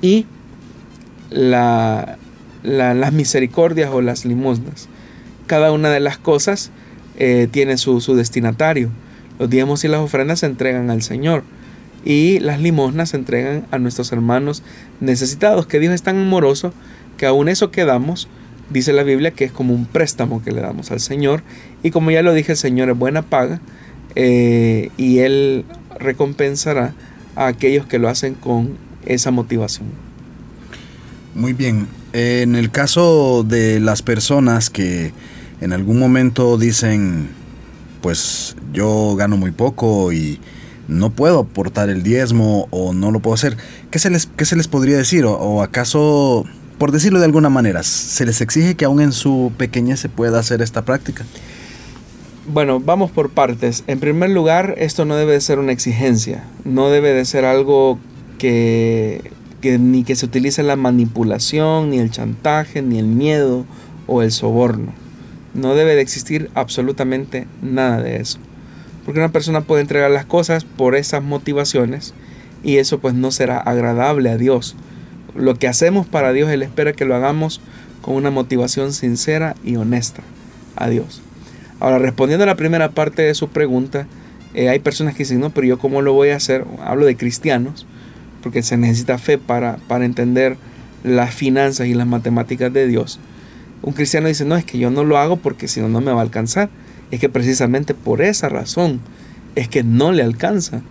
y 0.02 0.26
la, 1.30 2.18
las 2.64 3.14
misericordias 3.14 3.92
o 3.92 4.02
las 4.02 4.26
limosnas. 4.26 4.90
Cada 5.46 5.72
una 5.72 5.90
de 5.90 6.00
las 6.00 6.18
cosas 6.18 6.72
eh, 7.18 7.48
tiene 7.50 7.78
su, 7.78 8.02
su 8.02 8.16
destinatario. 8.16 8.90
Los 9.40 9.50
diezmos 9.50 9.84
y 9.84 9.88
las 9.88 10.02
ofrendas 10.02 10.40
se 10.40 10.48
entregan 10.48 10.90
al 10.90 11.04
Señor 11.04 11.44
y 12.04 12.40
las 12.40 12.62
limosnas 12.62 13.10
se 13.10 13.18
entregan 13.18 13.66
a 13.72 13.80
nuestros 13.80 14.12
hermanos 14.12 14.64
necesitados, 15.00 15.68
que 15.68 15.80
Dios 15.80 15.94
es 15.94 16.04
tan 16.04 16.18
amoroso 16.18 16.74
que 17.18 17.26
aún 17.26 17.50
eso 17.50 17.70
que 17.70 17.86
damos, 17.86 18.28
dice 18.70 18.94
la 18.94 19.04
Biblia 19.04 19.32
que 19.32 19.46
es 19.46 19.52
como 19.52 19.74
un 19.74 19.86
préstamo 19.86 20.42
que 20.42 20.52
le 20.52 20.62
damos 20.62 20.92
al 20.92 21.00
Señor 21.00 21.44
y 21.88 21.92
como 21.92 22.12
ya 22.12 22.22
lo 22.22 22.34
dije, 22.34 22.54
el 22.54 22.58
Señor 22.58 22.90
es 22.90 22.98
buena 22.98 23.22
paga 23.22 23.62
eh, 24.16 24.90
y 24.98 25.20
Él 25.20 25.66
recompensará 26.00 26.94
a 27.36 27.48
aquellos 27.48 27.86
que 27.86 28.00
lo 28.00 28.10
hacen 28.10 28.34
con 28.34 28.78
esa 29.06 29.32
motivación. 29.32 29.88
Muy 31.34 31.54
bien, 31.54 31.88
en 32.14 32.56
el 32.56 32.72
caso 32.72 33.44
de 33.48 33.80
las 33.80 34.02
personas 34.02 34.70
que 34.70 35.14
en 35.62 35.72
algún 35.72 36.00
momento 36.00 36.58
dicen, 36.58 37.30
pues 38.02 38.56
yo 38.74 39.16
gano 39.16 39.38
muy 39.38 39.52
poco 39.52 40.12
y 40.12 40.40
no 40.88 41.10
puedo 41.12 41.40
aportar 41.40 41.90
el 41.90 42.04
diezmo 42.04 42.68
o 42.72 42.94
no 42.94 43.12
lo 43.12 43.20
puedo 43.20 43.36
hacer. 43.36 43.58
¿Qué 43.92 44.00
se 44.00 44.10
les, 44.10 44.28
qué 44.36 44.46
se 44.46 44.56
les 44.56 44.68
podría 44.68 44.98
decir? 44.98 45.26
¿O, 45.26 45.62
acaso, 45.62 46.46
por 46.78 46.92
decirlo 46.92 47.20
de 47.20 47.26
alguna 47.26 47.50
manera, 47.50 47.84
se 47.84 48.26
les 48.26 48.42
exige 48.42 48.76
que 48.76 48.86
aún 48.86 49.02
en 49.02 49.12
su 49.12 49.52
pequeñez 49.58 50.00
se 50.00 50.10
pueda 50.10 50.40
hacer 50.40 50.62
esta 50.62 50.86
práctica? 50.86 51.26
Bueno, 52.50 52.80
vamos 52.80 53.12
por 53.12 53.30
partes. 53.30 53.84
En 53.88 54.00
primer 54.00 54.30
lugar, 54.30 54.76
esto 54.78 55.04
no 55.04 55.18
debe 55.18 55.34
de 55.34 55.42
ser 55.42 55.60
una 55.60 55.74
exigencia, 55.74 56.46
no 56.64 56.90
debe 56.90 57.12
de 57.12 57.26
ser 57.26 57.44
algo 57.44 58.00
que, 58.38 59.32
ni 59.62 60.06
que 60.06 60.16
se 60.16 60.28
utilice 60.28 60.64
la 60.64 60.78
manipulación, 60.78 61.90
ni 61.90 62.00
el 62.00 62.10
chantaje, 62.10 62.82
ni 62.82 63.00
el 63.00 63.08
miedo 63.08 63.66
o 64.08 64.22
el 64.22 64.32
soborno. 64.32 64.94
No 65.56 65.76
debe 65.76 65.96
de 65.96 66.02
existir 66.02 66.50
absolutamente 66.54 67.50
nada 67.62 68.02
de 68.02 68.16
eso. 68.16 68.40
Porque 69.04 69.20
una 69.20 69.34
persona 69.34 69.60
puede 69.60 69.82
entregar 69.82 70.10
las 70.10 70.26
cosas 70.26 70.64
por 70.64 70.96
esas 70.96 71.22
motivaciones 71.22 72.14
y 72.64 72.78
eso 72.78 73.00
pues 73.00 73.14
no 73.14 73.32
será 73.32 73.58
agradable 73.58 74.30
a 74.30 74.38
Dios. 74.38 74.78
Lo 75.36 75.56
que 75.56 75.68
hacemos 75.68 76.08
para 76.08 76.32
Dios, 76.32 76.50
Él 76.50 76.64
espera 76.64 76.94
que 76.94 77.04
lo 77.04 77.14
hagamos 77.14 77.60
con 78.02 78.16
una 78.16 78.32
motivación 78.32 78.94
sincera 78.94 79.58
y 79.66 79.76
honesta 79.76 80.22
a 80.78 80.88
Dios. 80.88 81.22
Ahora, 81.80 82.00
respondiendo 82.00 82.44
a 82.44 82.48
la 82.48 82.56
primera 82.56 82.90
parte 82.90 83.22
de 83.22 83.36
su 83.36 83.50
pregunta, 83.50 84.08
eh, 84.54 84.70
hay 84.70 84.80
personas 84.80 85.14
que 85.14 85.24
dicen, 85.24 85.40
no, 85.40 85.52
pero 85.52 85.68
yo 85.68 85.78
cómo 85.78 86.02
lo 86.02 86.14
voy 86.14 86.30
a 86.30 86.36
hacer, 86.36 86.66
hablo 86.84 87.06
de 87.06 87.16
cristianos, 87.16 87.86
porque 88.42 88.64
se 88.64 88.78
necesita 88.78 89.18
fe 89.18 89.38
para, 89.38 89.78
para 89.88 90.06
entender 90.06 90.58
las 91.04 91.34
finanzas 91.34 91.88
y 91.88 91.94
las 91.94 92.08
matemáticas 92.08 92.74
de 92.74 92.88
Dios. 92.88 93.20
Un 93.84 93.94
cristiano 93.94 94.28
dice, 94.28 94.46
no, 94.46 94.56
es 94.56 94.66
que 94.66 94.80
yo 94.80 94.90
no 94.90 95.04
lo 95.04 95.18
hago 95.18 95.38
porque 95.38 95.68
si 95.68 95.80
no, 95.80 95.90
no 95.90 96.02
me 96.02 96.12
va 96.12 96.20
a 96.20 96.24
alcanzar. 96.24 96.70
Es 97.12 97.20
que 97.20 97.30
precisamente 97.30 97.94
por 97.94 98.22
esa 98.22 98.50
razón 98.50 99.00
es 99.56 99.68
que 99.68 99.84
no 99.84 100.12
le 100.12 100.24
alcanza, 100.24 100.82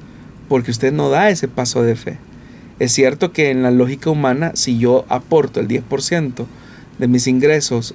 porque 0.49 0.71
usted 0.71 0.93
no 0.93 1.11
da 1.11 1.31
ese 1.31 1.49
paso 1.49 1.83
de 1.83 1.97
fe. 1.97 2.19
Es 2.79 2.93
cierto 2.93 3.33
que 3.33 3.51
en 3.51 3.63
la 3.63 3.71
lógica 3.71 4.11
humana, 4.11 4.53
si 4.55 4.79
yo 4.79 5.05
aporto 5.09 5.61
el 5.61 5.69
10% 5.69 6.47
de 6.99 7.09
mis 7.09 7.27
ingresos 7.27 7.95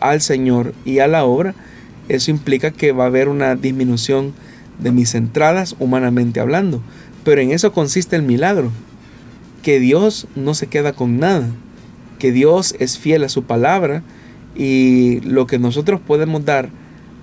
al 0.00 0.20
Señor 0.20 0.74
y 0.84 0.98
a 0.98 1.08
la 1.08 1.24
obra, 1.24 1.54
eso 2.08 2.30
implica 2.30 2.70
que 2.70 2.92
va 2.92 3.04
a 3.04 3.08
haber 3.08 3.28
una 3.28 3.54
disminución 3.56 4.32
de 4.78 4.92
mis 4.92 5.14
entradas 5.14 5.76
humanamente 5.78 6.40
hablando. 6.40 6.80
Pero 7.24 7.40
en 7.40 7.52
eso 7.52 7.72
consiste 7.72 8.16
el 8.16 8.22
milagro, 8.22 8.70
que 9.62 9.80
Dios 9.80 10.26
no 10.34 10.54
se 10.54 10.66
queda 10.66 10.92
con 10.92 11.18
nada, 11.18 11.48
que 12.18 12.32
Dios 12.32 12.74
es 12.78 12.98
fiel 12.98 13.24
a 13.24 13.28
su 13.28 13.44
palabra 13.44 14.02
y 14.54 15.20
lo 15.20 15.46
que 15.46 15.58
nosotros 15.58 16.00
podemos 16.00 16.44
dar 16.44 16.68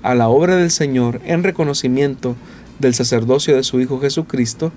a 0.03 0.15
la 0.15 0.29
obra 0.29 0.55
del 0.55 0.71
Señor 0.71 1.21
en 1.25 1.43
reconocimiento 1.43 2.35
del 2.79 2.95
sacerdocio 2.95 3.55
de 3.55 3.63
su 3.63 3.79
Hijo 3.79 3.99
Jesucristo, 3.99 4.71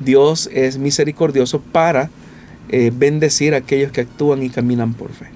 Dios 0.00 0.48
es 0.52 0.78
misericordioso 0.78 1.60
para 1.60 2.10
eh, 2.68 2.92
bendecir 2.94 3.54
a 3.54 3.58
aquellos 3.58 3.92
que 3.92 4.02
actúan 4.02 4.42
y 4.42 4.48
caminan 4.48 4.94
por 4.94 5.10
fe. 5.12 5.26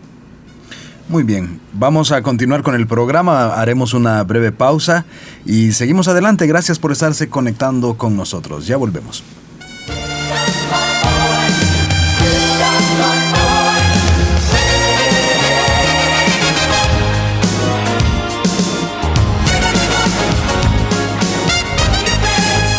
Muy 1.08 1.22
bien, 1.22 1.60
vamos 1.72 2.10
a 2.10 2.20
continuar 2.22 2.64
con 2.64 2.74
el 2.74 2.88
programa, 2.88 3.54
haremos 3.54 3.94
una 3.94 4.24
breve 4.24 4.50
pausa 4.50 5.04
y 5.44 5.70
seguimos 5.70 6.08
adelante. 6.08 6.48
Gracias 6.48 6.80
por 6.80 6.90
estarse 6.90 7.28
conectando 7.28 7.96
con 7.96 8.16
nosotros. 8.16 8.66
Ya 8.66 8.76
volvemos. 8.76 9.22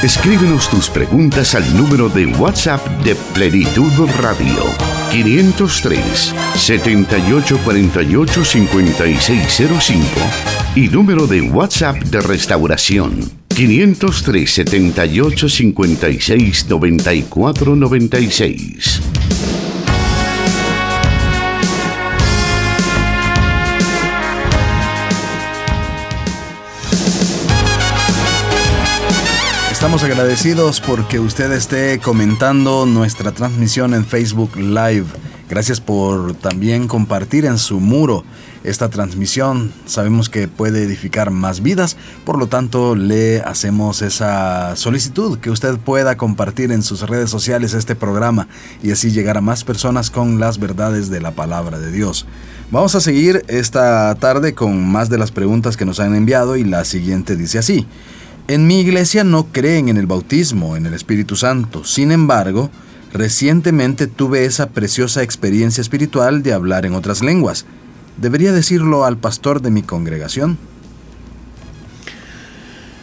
Escríbenos 0.04 0.70
tus 0.70 0.90
preguntas 0.90 1.56
al 1.56 1.76
número 1.76 2.08
de 2.10 2.28
WhatsApp 2.28 2.86
de 3.04 3.16
Plenitud 3.34 3.92
Radio 4.20 4.97
503 5.12 6.34
7848 6.56 8.46
5605 8.46 10.06
y 10.76 10.88
número 10.90 11.28
de 11.28 11.42
WhatsApp 11.42 11.98
de 11.98 12.22
Restauración 12.22 13.32
503 13.48 14.52
78 14.52 15.50
56 15.50 16.68
94 16.70 17.76
96. 17.76 19.02
Estamos 29.88 30.04
agradecidos 30.04 30.82
porque 30.82 31.18
usted 31.18 31.50
esté 31.54 31.98
comentando 32.00 32.86
nuestra 32.86 33.32
transmisión 33.32 33.94
en 33.94 34.06
Facebook 34.06 34.58
Live. 34.58 35.06
Gracias 35.50 35.80
por 35.80 36.34
también 36.36 36.90
compartir 36.90 37.46
en 37.46 37.58
su 37.58 37.80
muro 37.80 38.26
esta 38.66 38.90
transmisión. 38.90 39.72
Sabemos 39.86 40.28
que 40.28 40.50
puede 40.50 40.84
edificar 40.84 41.32
más 41.32 41.64
vidas, 41.64 41.96
por 42.26 42.38
lo 42.38 42.48
tanto 42.48 42.98
le 42.98 43.40
hacemos 43.40 44.02
esa 44.02 44.76
solicitud 44.76 45.40
que 45.40 45.52
usted 45.52 45.78
pueda 45.78 46.18
compartir 46.18 46.74
en 46.74 46.84
sus 46.84 47.04
redes 47.04 47.30
sociales 47.30 47.74
este 47.74 47.96
programa 47.96 48.50
y 48.84 48.92
así 48.92 49.12
llegar 49.12 49.38
a 49.38 49.42
más 49.42 49.64
personas 49.64 50.12
con 50.12 50.38
las 50.38 50.60
verdades 50.60 51.10
de 51.10 51.22
la 51.22 51.32
palabra 51.32 51.80
de 51.80 51.94
Dios. 51.94 52.26
Vamos 52.72 52.94
a 52.96 53.00
seguir 53.00 53.46
esta 53.48 54.14
tarde 54.16 54.54
con 54.54 54.86
más 54.86 55.10
de 55.10 55.18
las 55.18 55.32
preguntas 55.32 55.78
que 55.78 55.86
nos 55.86 56.02
han 56.02 56.14
enviado 56.14 56.58
y 56.58 56.66
la 56.66 56.84
siguiente 56.84 57.38
dice 57.38 57.60
así. 57.60 57.88
En 58.50 58.66
mi 58.66 58.80
iglesia 58.80 59.26
no 59.26 59.48
creen 59.52 59.90
en 59.90 59.98
el 59.98 60.06
bautismo, 60.06 60.78
en 60.78 60.86
el 60.86 60.94
Espíritu 60.94 61.36
Santo. 61.36 61.84
Sin 61.84 62.14
embargo, 62.14 62.70
recientemente 63.12 64.08
tuve 64.08 64.46
esa 64.46 64.70
preciosa 64.70 65.22
experiencia 65.22 65.82
espiritual 65.82 66.44
de 66.44 66.54
hablar 66.54 66.86
en 66.86 66.96
otras 66.96 67.22
lenguas. 67.22 67.66
¿Debería 68.16 68.54
decirlo 68.54 69.04
al 69.04 69.18
pastor 69.18 69.62
de 69.62 69.70
mi 69.70 69.82
congregación? 69.84 70.58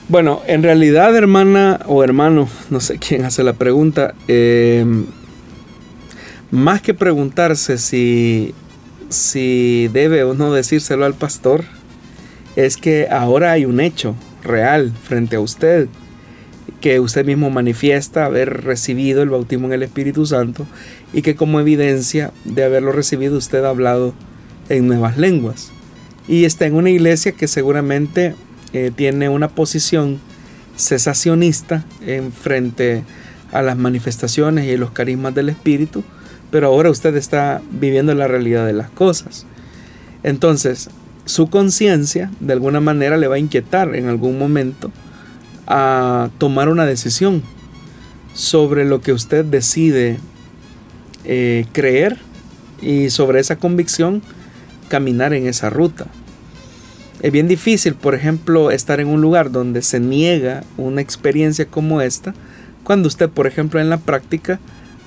Bueno, 0.09 0.41
en 0.47 0.63
realidad, 0.63 1.15
hermana 1.15 1.81
o 1.87 2.03
hermano, 2.03 2.49
no 2.71 2.81
sé 2.81 2.99
quién 2.99 3.27
hace 3.27 3.43
la 3.43 3.53
pregunta, 3.53 4.15
em, 4.29 5.05
más 6.51 6.81
que 6.81 6.95
preguntarse 6.95 7.77
si, 7.77 8.55
si 9.11 9.89
debe 9.93 10.25
o 10.25 10.33
no 10.33 10.55
decírselo 10.55 11.05
al 11.05 11.15
pastor, 11.15 11.65
es 12.57 12.79
que 12.79 13.09
ahora 13.11 13.53
hay 13.53 13.67
un 13.67 13.81
hecho, 13.81 14.15
real 14.45 14.93
frente 14.93 15.37
a 15.37 15.41
usted, 15.41 15.89
que 16.81 17.01
usted 17.01 17.25
mismo 17.25 17.51
manifiesta 17.51 18.25
haber 18.25 18.65
recibido 18.65 19.23
el 19.23 19.31
bautismo 19.31 19.67
en 19.67 19.73
el 19.73 19.83
Espíritu 19.83 20.27
Santo 20.27 20.67
y 21.13 21.23
que 21.23 21.35
como 21.35 21.61
evidencia 21.61 22.33
de 22.45 22.65
haberlo 22.65 22.93
recibido 22.93 23.37
usted 23.37 23.65
ha 23.65 23.71
hablado 23.71 24.15
en 24.69 24.87
nuevas 24.87 25.19
lenguas. 25.19 25.71
Y 26.29 26.45
está 26.45 26.67
en 26.67 26.75
una 26.75 26.91
iglesia 26.91 27.33
que 27.33 27.49
seguramente 27.49 28.35
eh, 28.73 28.91
tiene 28.95 29.29
una 29.29 29.49
posición 29.49 30.21
cesacionista 30.77 31.85
en 32.05 32.33
frente 32.33 33.05
a 33.53 33.63
las 33.63 33.77
manifestaciones 33.77 34.67
y 34.67 34.77
los 34.77 34.91
carismas 34.91 35.35
del 35.35 35.49
Espíritu, 35.49 36.03
pero 36.51 36.69
ahora 36.69 36.91
usted 36.91 37.15
está 37.17 37.63
viviendo 37.71 38.15
la 38.15 38.27
realidad 38.27 38.67
de 38.67 38.73
las 38.73 38.91
cosas. 38.91 39.47
Entonces, 40.23 40.89
su 41.25 41.49
conciencia 41.49 42.31
de 42.41 42.53
alguna 42.53 42.81
manera 42.81 43.17
le 43.17 43.29
va 43.29 43.37
a 43.37 43.39
inquietar 43.39 43.95
en 43.95 44.09
algún 44.09 44.39
momento 44.39 44.91
a 45.67 46.29
tomar 46.39 46.69
una 46.69 46.85
decisión 46.85 47.43
sobre 48.35 48.85
lo 48.85 49.01
que 49.01 49.13
usted 49.13 49.45
decide 49.45 50.19
eh, 51.25 51.67
creer 51.73 52.19
y 52.83 53.11
sobre 53.11 53.41
esa 53.41 53.57
convicción 53.57 54.23
caminar 54.89 55.33
en 55.33 55.47
esa 55.47 55.71
ruta. 55.71 56.07
Es 57.23 57.33
bien 57.33 57.49
difícil, 57.49 57.95
por 57.95 58.15
ejemplo, 58.15 58.71
estar 58.71 59.01
en 59.01 59.09
un 59.09 59.23
lugar 59.23 59.51
donde 59.51 59.81
se 59.81 60.01
niega 60.01 60.63
una 60.77 61.01
experiencia 61.01 61.65
como 61.65 62.03
esta, 62.03 62.35
cuando 62.83 63.09
usted, 63.09 63.31
por 63.31 63.47
ejemplo, 63.47 63.81
en 63.81 63.89
la 63.89 63.97
práctica 63.97 64.61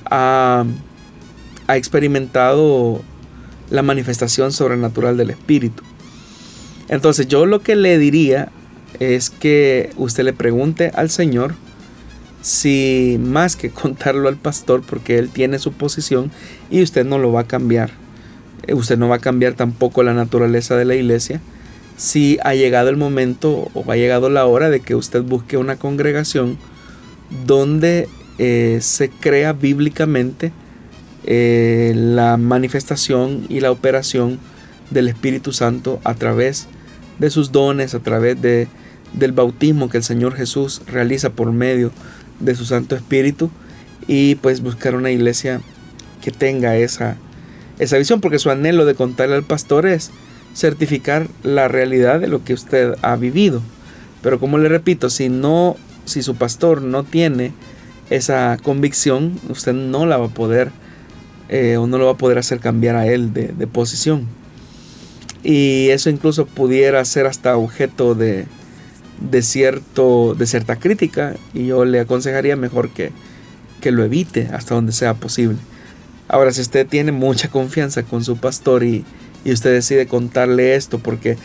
ha, 0.05 0.65
ha 1.67 1.77
experimentado 1.77 3.03
la 3.69 3.83
manifestación 3.83 4.51
sobrenatural 4.51 5.17
del 5.17 5.29
Espíritu. 5.29 5.83
Entonces 6.89 7.27
yo 7.27 7.45
lo 7.45 7.61
que 7.61 7.75
le 7.75 7.97
diría 7.97 8.49
es 8.99 9.29
que 9.29 9.91
usted 9.97 10.23
le 10.23 10.33
pregunte 10.33 10.91
al 10.95 11.09
Señor 11.09 11.53
si 12.41 13.17
más 13.19 13.55
que 13.55 13.69
contarlo 13.69 14.29
al 14.29 14.37
pastor 14.37 14.81
porque 14.87 15.17
él 15.19 15.29
tiene 15.29 15.59
su 15.59 15.73
posición 15.73 16.31
y 16.69 16.81
usted 16.81 17.05
no 17.05 17.17
lo 17.17 17.31
va 17.31 17.41
a 17.41 17.47
cambiar. 17.47 17.91
Eh, 18.65 18.73
usted 18.73 18.97
no 18.97 19.09
va 19.09 19.17
a 19.17 19.19
cambiar 19.19 19.53
tampoco 19.53 20.03
la 20.03 20.13
naturaleza 20.13 20.75
de 20.75 20.85
la 20.85 20.95
iglesia. 20.95 21.41
Si 21.97 22.37
ha 22.43 22.53
llegado 22.53 22.89
el 22.89 22.97
momento 22.97 23.69
o 23.73 23.91
ha 23.91 23.95
llegado 23.95 24.29
la 24.29 24.45
hora 24.45 24.69
de 24.69 24.81
que 24.81 24.95
usted 24.95 25.23
busque 25.23 25.57
una 25.57 25.77
congregación 25.77 26.57
donde 27.45 28.07
eh, 28.37 28.79
se 28.81 29.09
crea 29.09 29.53
bíblicamente 29.53 30.51
eh, 31.25 31.93
la 31.95 32.37
manifestación 32.37 33.45
y 33.49 33.59
la 33.59 33.71
operación 33.71 34.39
del 34.91 35.09
Espíritu 35.09 35.51
Santo 35.51 35.99
a 36.03 36.13
través 36.13 36.67
de 37.19 37.29
sus 37.29 37.51
dones, 37.51 37.93
a 37.93 37.99
través 37.99 38.41
de, 38.41 38.67
del 39.13 39.31
bautismo 39.31 39.89
que 39.89 39.97
el 39.97 40.03
Señor 40.03 40.35
Jesús 40.35 40.81
realiza 40.87 41.31
por 41.31 41.51
medio 41.51 41.91
de 42.39 42.55
su 42.55 42.65
Santo 42.65 42.95
Espíritu 42.95 43.49
y 44.07 44.35
pues 44.35 44.61
buscar 44.61 44.95
una 44.95 45.11
iglesia 45.11 45.61
que 46.21 46.31
tenga 46.31 46.77
esa, 46.77 47.17
esa 47.79 47.97
visión, 47.97 48.21
porque 48.21 48.39
su 48.39 48.49
anhelo 48.49 48.85
de 48.85 48.95
contarle 48.95 49.35
al 49.35 49.43
pastor 49.43 49.85
es 49.85 50.11
certificar 50.55 51.27
la 51.43 51.67
realidad 51.67 52.19
de 52.19 52.27
lo 52.27 52.43
que 52.43 52.53
usted 52.53 52.95
ha 53.01 53.15
vivido. 53.15 53.61
Pero 54.21 54.39
como 54.39 54.57
le 54.57 54.69
repito, 54.69 55.09
si 55.09 55.29
no, 55.29 55.75
si 56.05 56.23
su 56.23 56.35
pastor 56.35 56.81
no 56.81 57.03
tiene 57.03 57.53
esa 58.09 58.57
convicción, 58.61 59.39
usted 59.49 59.73
no 59.73 60.05
la 60.05 60.17
va 60.17 60.27
a 60.27 60.29
poder 60.29 60.71
eh, 61.49 61.77
o 61.77 61.87
no 61.87 61.97
lo 61.97 62.05
va 62.05 62.13
a 62.13 62.17
poder 62.17 62.37
hacer 62.37 62.59
cambiar 62.59 62.95
a 62.95 63.07
él 63.07 63.33
de, 63.33 63.49
de 63.49 63.67
posición 63.67 64.27
y 65.43 65.89
eso 65.89 66.09
incluso 66.09 66.45
pudiera 66.45 67.03
ser 67.05 67.25
hasta 67.25 67.57
objeto 67.57 68.15
de, 68.15 68.45
de, 69.21 69.41
cierto, 69.41 70.35
de 70.35 70.47
cierta 70.47 70.77
crítica 70.77 71.35
y 71.53 71.67
yo 71.67 71.85
le 71.85 71.99
aconsejaría 71.99 72.55
mejor 72.55 72.89
que, 72.89 73.11
que 73.81 73.91
lo 73.91 74.03
evite 74.03 74.49
hasta 74.51 74.75
donde 74.75 74.91
sea 74.91 75.13
posible. 75.13 75.57
Ahora, 76.27 76.51
si 76.51 76.61
usted 76.61 76.85
tiene 76.87 77.11
mucha 77.11 77.49
confianza 77.49 78.03
con 78.03 78.23
su 78.23 78.37
pastor 78.37 78.83
y, 78.83 79.05
y 79.45 79.51
usted 79.53 79.71
decide 79.71 80.07
contarle 80.07 80.75
esto, 80.75 80.99
porque 80.99 81.37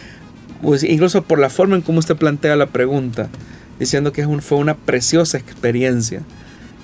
pues, 0.60 0.82
incluso 0.82 1.22
por 1.22 1.38
la 1.38 1.50
forma 1.50 1.76
en 1.76 1.82
cómo 1.82 1.98
usted 1.98 2.16
plantea 2.16 2.56
la 2.56 2.66
pregunta, 2.66 3.28
diciendo 3.78 4.12
que 4.12 4.26
fue 4.40 4.58
una 4.58 4.74
preciosa 4.74 5.38
experiencia, 5.38 6.22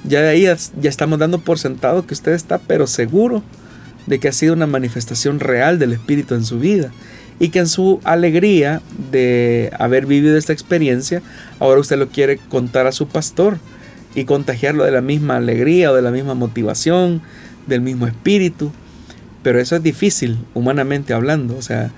ya 0.04 0.20
de 0.20 0.28
ahí 0.28 0.42
ya 0.42 0.88
estamos 0.88 1.18
dando 1.18 1.40
por 1.40 1.58
sentado 1.58 2.06
que 2.06 2.14
usted 2.14 2.32
está 2.32 2.58
pero 2.58 2.86
seguro 2.86 3.42
de 4.08 4.18
que 4.18 4.28
ha 4.28 4.32
sido 4.32 4.54
una 4.54 4.66
manifestación 4.66 5.38
real 5.38 5.78
del 5.78 5.92
Espíritu 5.92 6.34
en 6.34 6.44
su 6.44 6.58
vida 6.58 6.90
y 7.38 7.50
que 7.50 7.60
en 7.60 7.68
su 7.68 8.00
alegría 8.04 8.80
de 9.12 9.70
haber 9.78 10.06
vivido 10.06 10.36
esta 10.36 10.52
experiencia, 10.52 11.22
ahora 11.60 11.80
usted 11.80 11.98
lo 11.98 12.08
quiere 12.08 12.38
contar 12.38 12.86
a 12.86 12.92
su 12.92 13.06
pastor 13.06 13.58
y 14.14 14.24
contagiarlo 14.24 14.84
de 14.84 14.90
la 14.90 15.02
misma 15.02 15.36
alegría 15.36 15.92
o 15.92 15.94
de 15.94 16.02
la 16.02 16.10
misma 16.10 16.34
motivación, 16.34 17.22
del 17.66 17.82
mismo 17.82 18.06
espíritu. 18.06 18.72
Pero 19.42 19.60
eso 19.60 19.76
es 19.76 19.82
difícil, 19.82 20.38
humanamente 20.54 21.12
hablando. 21.12 21.56
O 21.56 21.62
sea, 21.62 21.92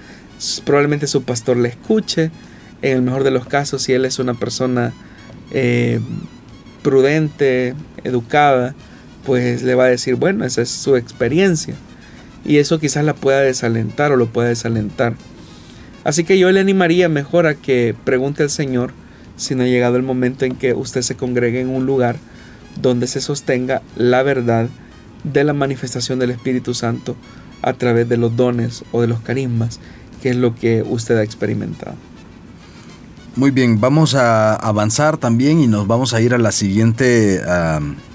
probablemente 0.64 1.07
su 1.07 1.23
pastor 1.23 1.57
le 1.57 1.70
escuche. 1.70 2.31
En 2.83 2.96
el 2.96 3.03
mejor 3.03 3.25
de 3.25 3.31
los 3.31 3.46
casos, 3.46 3.83
si 3.83 3.92
él 3.92 4.05
es 4.05 4.18
una 4.18 4.35
persona 4.35 4.92
eh, 5.53 6.01
prudente, 6.83 7.75
educada, 8.05 8.75
pues 9.25 9.62
le 9.62 9.75
va 9.75 9.85
a 9.85 9.88
decir, 9.88 10.16
bueno, 10.16 10.44
esa 10.44 10.62
es 10.62 10.70
su 10.70 10.96
experiencia 10.96 11.75
y 12.44 12.59
eso 12.59 12.79
quizás 12.79 13.05
la 13.05 13.14
pueda 13.14 13.40
desalentar 13.40 14.12
o 14.12 14.16
lo 14.16 14.26
pueda 14.26 14.48
desalentar. 14.48 15.14
Así 16.05 16.24
que 16.24 16.38
yo 16.38 16.50
le 16.50 16.61
animaría 16.61 17.09
mejor 17.09 17.46
a 17.46 17.55
que 17.55 17.94
pregunte 18.05 18.42
al 18.42 18.50
Señor 18.50 18.92
si 19.37 19.55
no 19.55 19.64
ha 19.64 19.66
llegado 19.66 19.96
el 19.96 20.03
momento 20.03 20.44
en 20.44 20.57
que 20.57 20.74
usted 20.74 21.03
se 21.03 21.16
congregue 21.16 21.61
en 21.61 21.68
un 21.68 21.87
lugar 21.87 22.16
donde 22.81 23.07
se 23.07 23.20
sostenga 23.20 23.83
la 23.96 24.22
verdad 24.22 24.68
de 25.24 25.44
la 25.44 25.53
manifestación 25.53 26.18
del 26.18 26.31
Espíritu 26.31 26.74
Santo 26.74 27.16
a 27.62 27.74
través 27.74 28.09
de 28.09 28.16
los 28.16 28.37
dones 28.37 28.85
o 28.92 29.00
de 29.00 29.07
los 29.07 29.20
carismas, 29.20 29.81
que 30.22 30.31
es 30.31 30.37
lo 30.37 30.55
que 30.55 30.83
usted 30.83 31.16
ha 31.18 31.22
experimentado. 31.22 31.96
Muy 33.37 33.50
bien, 33.50 33.81
vamos 33.81 34.14
a 34.14 34.55
avanzar 34.55 35.16
también 35.16 35.61
y 35.61 35.66
nos 35.66 35.87
vamos 35.87 36.14
a 36.14 36.20
ir 36.20 36.35
a 36.35 36.38
la 36.38 36.53
siguiente 36.53 37.40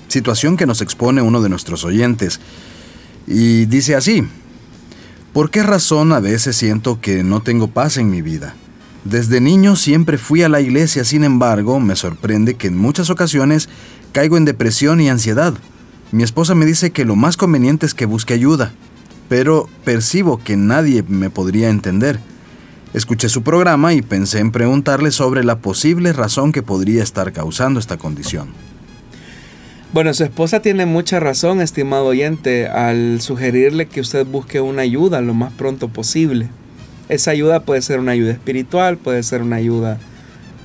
situación 0.08 0.58
que 0.58 0.66
nos 0.66 0.82
expone 0.82 1.22
uno 1.22 1.42
de 1.42 1.50
nuestros 1.50 1.84
oyentes. 1.86 2.40
Y 3.28 3.66
dice 3.66 3.96
así, 3.96 4.24
¿por 5.34 5.50
qué 5.50 5.64
razón 5.64 6.12
a 6.14 6.20
veces 6.20 6.56
siento 6.56 7.00
que 7.02 7.24
no 7.24 7.42
tengo 7.42 7.68
paz 7.68 7.98
en 7.98 8.10
mi 8.10 8.22
vida? 8.22 8.56
Desde 9.04 9.42
niño 9.42 9.76
siempre 9.76 10.18
fui 10.18 10.44
a 10.44 10.50
la 10.50 10.62
iglesia, 10.62 11.04
sin 11.04 11.24
embargo, 11.24 11.80
me 11.80 11.96
sorprende 11.96 12.56
que 12.56 12.68
en 12.68 12.78
muchas 12.78 13.10
ocasiones 13.10 13.70
caigo 14.12 14.38
en 14.38 14.46
depresión 14.46 15.00
y 15.00 15.10
ansiedad. 15.10 15.54
Mi 16.12 16.24
esposa 16.24 16.56
me 16.56 16.66
dice 16.66 16.92
que 16.92 17.06
lo 17.06 17.16
más 17.16 17.38
conveniente 17.38 17.86
es 17.86 17.94
que 17.94 18.06
busque 18.06 18.34
ayuda, 18.34 18.72
pero 19.30 19.70
percibo 19.84 20.42
que 20.44 20.58
nadie 20.58 21.04
me 21.08 21.30
podría 21.30 21.70
entender. 21.70 22.20
Escuché 22.94 23.28
su 23.28 23.44
programa 23.44 23.94
y 23.94 24.02
pensé 24.02 24.40
en 24.40 24.52
preguntarle 24.52 25.12
sobre 25.12 25.44
la 25.44 25.60
posible 25.60 26.14
razón 26.14 26.52
que 26.52 26.64
podría 26.64 27.04
estar 27.04 27.34
causando 27.34 27.80
esta 27.80 27.98
condición. 27.98 28.48
Bueno, 29.94 30.14
su 30.14 30.24
esposa 30.24 30.62
tiene 30.62 30.86
mucha 30.86 31.20
razón, 31.20 31.62
estimado 31.62 32.06
oyente, 32.06 32.68
al 32.68 33.22
sugerirle 33.22 33.86
que 33.86 34.02
usted 34.02 34.26
busque 34.26 34.60
una 34.60 34.82
ayuda 34.82 35.22
lo 35.22 35.34
más 35.34 35.54
pronto 35.54 35.88
posible. 35.88 36.50
Esa 37.08 37.32
ayuda 37.32 37.62
puede 37.62 37.82
ser 37.82 38.00
una 38.00 38.12
ayuda 38.12 38.32
espiritual, 38.32 38.98
puede 38.98 39.24
ser 39.24 39.42
una 39.42 39.58
ayuda 39.58 40.00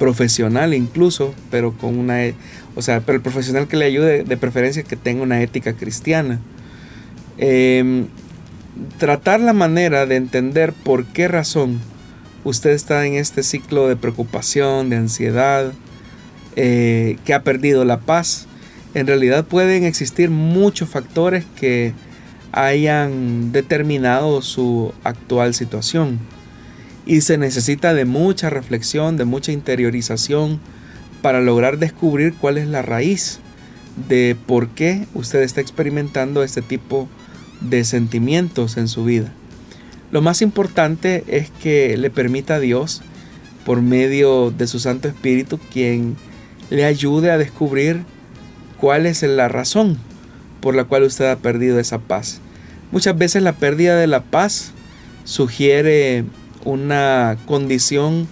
profesional 0.01 0.75
incluso, 0.75 1.35
pero 1.51 1.77
con 1.77 1.99
una, 1.99 2.19
o 2.75 2.83
sea, 2.83 3.01
pero 3.03 3.17
el 3.17 3.23
profesional 3.23 3.69
que 3.69 3.77
le 3.77 3.85
ayude 3.85 4.25
de 4.25 4.37
preferencia 4.37 4.83
que 4.83 4.97
tenga 4.97 5.23
una 5.23 5.43
ética 5.43 5.75
cristiana. 5.75 6.41
Em, 7.39 8.07
tratar 8.99 9.41
la 9.41 9.53
manera 9.53 10.07
de 10.07 10.17
entender 10.17 10.73
por 10.73 11.05
qué 11.05 11.29
razón 11.29 11.81
usted 12.45 12.71
está 12.71 13.07
en 13.07 13.15
este 13.15 13.43
ciclo 13.43 13.87
de 13.89 13.97
preocupación, 13.97 14.89
de 14.91 14.97
ansiedad, 14.97 15.73
eh, 16.57 17.19
que 17.25 17.35
ha 17.35 17.43
perdido 17.43 17.85
la 17.85 18.01
paz. 18.01 18.47
En 18.95 19.07
realidad 19.07 19.45
pueden 19.45 19.85
existir 19.85 20.31
muchos 20.31 20.89
factores 20.89 21.45
que 21.59 21.95
hayan 22.53 23.53
determinado 23.53 24.43
su 24.43 24.93
actual 25.05 25.55
situación. 25.55 26.19
Y 27.07 27.21
se 27.21 27.39
necesita 27.39 27.95
de 27.95 28.05
mucha 28.05 28.51
reflexión, 28.51 29.17
de 29.17 29.25
mucha 29.25 29.53
interiorización 29.53 30.61
para 31.23 31.41
lograr 31.41 31.79
descubrir 31.79 32.35
cuál 32.35 32.59
es 32.59 32.67
la 32.67 32.83
raíz 32.83 33.41
de 34.09 34.37
por 34.47 34.69
qué 34.69 35.07
usted 35.15 35.43
está 35.43 35.61
experimentando 35.61 36.43
este 36.43 36.63
tipo 36.63 37.09
de 37.61 37.85
sentimientos 37.85 38.77
en 38.77 38.89
su 38.89 39.05
vida. 39.05 39.33
Lo 40.11 40.23
más 40.23 40.43
importante 40.43 41.25
es 41.29 41.51
que 41.51 41.97
le 41.97 42.11
permita 42.11 42.57
a 42.57 42.61
Dios, 42.61 43.03
por 43.65 43.83
medio 43.83 44.51
de 44.51 44.67
su 44.67 44.81
Santo 44.81 45.07
Espíritu, 45.07 45.59
quien 45.73 46.17
le 46.71 46.85
ayude 46.85 47.31
a 47.31 47.39
descubrir 47.39 48.05
cuál 48.81 49.07
es 49.07 49.23
la 49.23 49.49
razón 49.49 49.99
por 50.61 50.75
la 50.75 50.85
cual 50.85 51.05
usted 51.05 51.31
ha 51.31 51.37
perdido 51.37 51.79
esa 51.79 51.99
paz. 51.99 52.41
Muchas 52.93 53.17
veces 53.17 53.43
la 53.43 53.53
pérdida 53.53 53.97
de 53.97 54.07
la 54.07 54.23
paz 54.23 54.73
sugiere 55.25 56.25
una 56.65 57.37
condición 57.47 58.27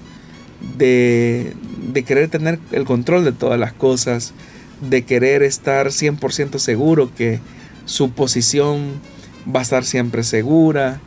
de, 0.77 1.55
de 1.93 2.03
querer 2.03 2.29
tener 2.29 2.59
el 2.73 2.85
control 2.85 3.25
de 3.25 3.33
todas 3.33 3.61
las 3.61 3.73
cosas, 3.73 4.33
de 4.81 5.05
querer 5.05 5.43
estar 5.43 5.89
100% 5.89 6.59
seguro 6.59 7.11
que 7.15 7.41
su 7.85 8.11
posición 8.11 9.01
va 9.55 9.61
a 9.61 9.63
estar 9.63 9.85
siempre 9.85 10.25
segura. 10.25 11.01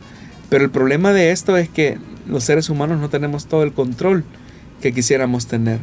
Pero 0.49 0.63
el 0.63 0.71
problema 0.71 1.13
de 1.13 1.32
esto 1.32 1.58
es 1.58 1.67
que 1.67 1.97
los 2.27 2.43
seres 2.43 2.69
humanos 2.69 2.99
no 2.99 3.10
tenemos 3.10 3.47
todo 3.47 3.63
el 3.63 3.73
control 3.73 4.23
que 4.82 4.93
quisiéramos 4.93 5.47
tener. 5.47 5.80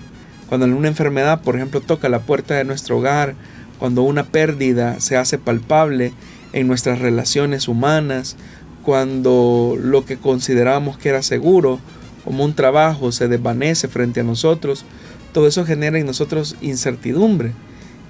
Cuando 0.49 0.67
una 0.67 0.89
enfermedad, 0.89 1.43
por 1.43 1.57
ejemplo, 1.57 1.81
toca 1.81 2.09
la 2.09 2.21
puerta 2.21 2.55
de 2.55 2.65
nuestro 2.65 2.99
hogar, 2.99 3.35
cuando 3.79 4.03
una 4.03 4.25
pérdida 4.25 4.99
se 5.01 5.17
hace 5.17 5.39
palpable 5.39 6.13
en 6.53 6.67
nuestras 6.67 7.01
relaciones 7.01 7.69
humanas, 7.69 8.37
cuando 8.83 9.77
lo 9.81 10.05
que 10.07 10.17
considerábamos 10.17 10.97
que 10.97 11.11
era 11.11 11.23
seguro, 11.23 11.79
como 12.25 12.45
un 12.45 12.55
trabajo, 12.55 13.13
se 13.13 13.29
desvanece 13.29 13.89
frente 13.89 14.21
a 14.21 14.25
nosotros, 14.25 14.85
todo 15.33 15.47
eso 15.47 15.65
genera 15.65 15.99
en 15.99 16.07
nosotros 16.07 16.57
incertidumbre. 16.61 17.53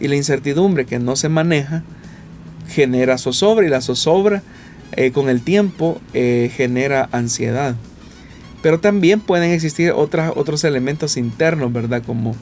Y 0.00 0.08
la 0.08 0.16
incertidumbre 0.16 0.86
que 0.86 0.98
no 1.00 1.16
se 1.16 1.28
maneja 1.28 1.82
genera 2.68 3.18
zozobra 3.18 3.66
y 3.66 3.70
la 3.70 3.80
zozobra 3.80 4.42
eh, 4.92 5.10
con 5.10 5.28
el 5.28 5.42
tiempo 5.42 6.00
eh, 6.14 6.50
genera 6.54 7.08
ansiedad. 7.12 7.74
Pero 8.62 8.80
también 8.80 9.20
pueden 9.20 9.50
existir 9.50 9.92
otras, 9.92 10.32
otros 10.34 10.64
elementos 10.64 11.16
internos, 11.16 11.72
¿verdad? 11.72 12.02
Como 12.04 12.34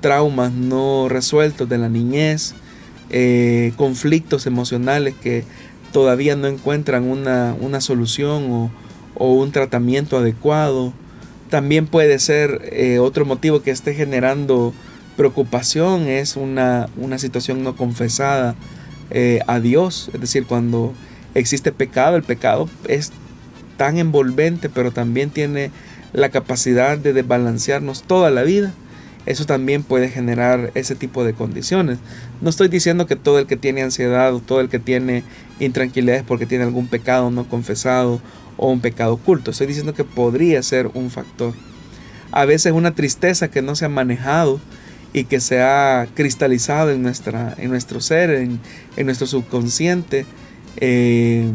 traumas 0.00 0.52
no 0.52 1.08
resueltos 1.08 1.68
de 1.68 1.78
la 1.78 1.88
niñez, 1.88 2.54
eh, 3.10 3.72
conflictos 3.76 4.46
emocionales 4.46 5.14
que 5.22 5.44
todavía 5.92 6.36
no 6.36 6.48
encuentran 6.48 7.04
una, 7.04 7.80
solución 7.80 8.50
o, 8.50 8.70
o, 9.14 9.34
un 9.34 9.52
tratamiento 9.52 10.18
adecuado. 10.18 10.92
También 11.48 11.86
puede 11.86 12.18
ser 12.18 12.98
otro 13.00 13.24
motivo 13.26 13.62
que 13.62 13.70
esté 13.70 13.94
generando 13.94 14.72
preocupación, 15.16 16.08
es 16.08 16.36
una, 16.36 16.88
una 16.96 17.18
situación 17.18 17.62
no 17.62 17.76
confesada 17.76 18.54
eh, 19.10 19.40
a 19.46 19.60
Dios. 19.60 20.10
Es 20.14 20.20
decir, 20.20 20.46
cuando 20.46 20.94
existe 21.34 21.72
pecado, 21.72 22.16
el 22.16 22.22
pecado 22.22 22.68
es 22.88 23.12
tan 23.76 23.98
envolvente, 23.98 24.68
pero 24.68 24.92
también 24.92 25.30
tiene 25.30 25.70
la 26.12 26.28
capacidad 26.28 26.98
de 26.98 27.12
desbalancearnos 27.12 28.02
toda 28.02 28.30
la 28.30 28.42
vida. 28.42 28.72
Eso 29.24 29.44
también 29.44 29.84
puede 29.84 30.08
generar 30.08 30.72
ese 30.74 30.96
tipo 30.96 31.24
de 31.24 31.32
condiciones. 31.32 31.98
No 32.40 32.50
estoy 32.50 32.68
diciendo 32.68 33.06
que 33.06 33.14
todo 33.14 33.38
el 33.38 33.46
que 33.46 33.56
tiene 33.56 33.82
ansiedad 33.82 34.34
o 34.34 34.40
todo 34.40 34.60
el 34.60 34.68
que 34.68 34.80
tiene 34.80 35.22
intranquilidad 35.60 36.16
es 36.16 36.22
porque 36.24 36.46
tiene 36.46 36.64
algún 36.64 36.88
pecado 36.88 37.30
no 37.30 37.48
confesado 37.48 38.20
o 38.56 38.70
un 38.70 38.80
pecado 38.80 39.14
oculto. 39.14 39.52
Estoy 39.52 39.68
diciendo 39.68 39.94
que 39.94 40.04
podría 40.04 40.62
ser 40.62 40.90
un 40.94 41.10
factor. 41.10 41.54
A 42.32 42.44
veces 42.46 42.72
una 42.72 42.94
tristeza 42.94 43.48
que 43.48 43.62
no 43.62 43.76
se 43.76 43.84
ha 43.84 43.88
manejado 43.88 44.60
y 45.12 45.24
que 45.24 45.40
se 45.40 45.60
ha 45.60 46.08
cristalizado 46.14 46.90
en, 46.90 47.02
nuestra, 47.02 47.54
en 47.58 47.70
nuestro 47.70 48.00
ser, 48.00 48.30
en, 48.30 48.60
nuestro 49.04 49.26
subconsciente, 49.26 50.26
eh, 50.78 51.46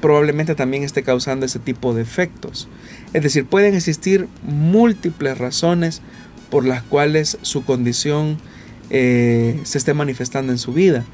probablemente 0.00 0.54
también 0.54 0.82
esté 0.84 1.02
causando 1.02 1.46
ese 1.46 1.58
tipo 1.58 1.94
de 1.94 2.02
efectos. 2.02 2.68
Es 3.12 3.22
decir, 3.22 3.46
pueden 3.46 3.74
existir 3.74 4.28
múltiples 4.42 5.38
razones 5.38 6.02
por 6.50 6.64
las 6.64 6.82
cuales 6.82 7.38
su 7.42 7.64
condición 7.64 8.38
eh, 8.90 9.60
se 9.64 9.78
esté 9.78 9.94
manifestando 9.94 10.52
en 10.52 10.58
su 10.58 10.72
vida. 10.72 11.04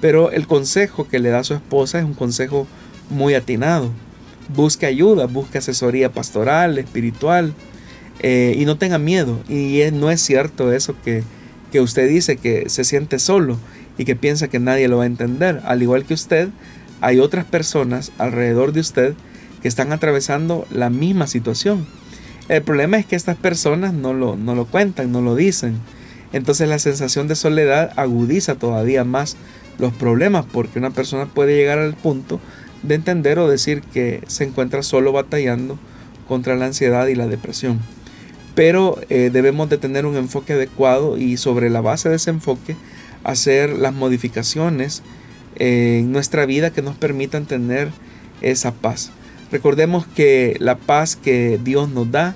Pero 0.00 0.30
el 0.30 0.46
consejo 0.46 1.08
que 1.08 1.18
le 1.18 1.30
da 1.30 1.44
su 1.44 1.54
esposa 1.54 1.98
es 1.98 2.04
un 2.04 2.14
consejo 2.14 2.66
muy 3.10 3.34
atinado. 3.34 3.90
Busque 4.54 4.86
ayuda, 4.86 5.26
busque 5.26 5.58
asesoría 5.58 6.12
pastoral, 6.12 6.78
espiritual, 6.78 7.54
eh, 8.20 8.54
y 8.58 8.66
no 8.66 8.76
tenga 8.76 8.98
miedo. 8.98 9.40
Y 9.48 9.80
no 9.92 10.10
es 10.10 10.20
cierto 10.20 10.72
eso 10.72 10.94
que, 11.04 11.22
que 11.72 11.80
usted 11.80 12.08
dice 12.08 12.36
que 12.36 12.68
se 12.68 12.84
siente 12.84 13.18
solo 13.18 13.58
y 13.96 14.04
que 14.04 14.16
piensa 14.16 14.48
que 14.48 14.58
nadie 14.58 14.88
lo 14.88 14.98
va 14.98 15.04
a 15.04 15.06
entender. 15.06 15.60
Al 15.64 15.82
igual 15.82 16.04
que 16.04 16.14
usted, 16.14 16.50
hay 17.04 17.20
otras 17.20 17.44
personas 17.44 18.12
alrededor 18.16 18.72
de 18.72 18.80
usted 18.80 19.14
que 19.60 19.68
están 19.68 19.92
atravesando 19.92 20.66
la 20.70 20.88
misma 20.88 21.26
situación. 21.26 21.86
El 22.48 22.62
problema 22.62 22.96
es 22.96 23.04
que 23.04 23.14
estas 23.14 23.36
personas 23.36 23.92
no 23.92 24.14
lo, 24.14 24.36
no 24.36 24.54
lo 24.54 24.64
cuentan, 24.64 25.12
no 25.12 25.20
lo 25.20 25.36
dicen. 25.36 25.78
Entonces 26.32 26.66
la 26.66 26.78
sensación 26.78 27.28
de 27.28 27.36
soledad 27.36 27.92
agudiza 27.96 28.54
todavía 28.54 29.04
más 29.04 29.36
los 29.78 29.92
problemas 29.92 30.46
porque 30.50 30.78
una 30.78 30.90
persona 30.90 31.26
puede 31.26 31.56
llegar 31.56 31.78
al 31.78 31.94
punto 31.94 32.40
de 32.82 32.94
entender 32.94 33.38
o 33.38 33.48
decir 33.48 33.82
que 33.82 34.22
se 34.26 34.44
encuentra 34.44 34.82
solo 34.82 35.12
batallando 35.12 35.78
contra 36.26 36.56
la 36.56 36.66
ansiedad 36.66 37.06
y 37.08 37.14
la 37.14 37.26
depresión 37.26 37.80
pero 38.54 38.98
eh, 39.08 39.30
debemos 39.32 39.68
de 39.68 39.78
tener 39.78 40.06
un 40.06 40.16
enfoque 40.16 40.52
adecuado 40.52 41.18
y 41.18 41.36
sobre 41.36 41.70
la 41.70 41.80
base 41.80 42.08
de 42.08 42.16
ese 42.16 42.30
enfoque 42.30 42.76
hacer 43.24 43.70
las 43.70 43.92
modificaciones 43.92 45.02
en 45.56 46.12
nuestra 46.12 46.46
vida 46.46 46.70
que 46.70 46.82
nos 46.82 46.96
permitan 46.96 47.46
tener 47.46 47.90
esa 48.40 48.72
paz. 48.72 49.10
Recordemos 49.50 50.06
que 50.06 50.56
la 50.58 50.76
paz 50.76 51.16
que 51.16 51.60
Dios 51.62 51.88
nos 51.88 52.10
da 52.10 52.34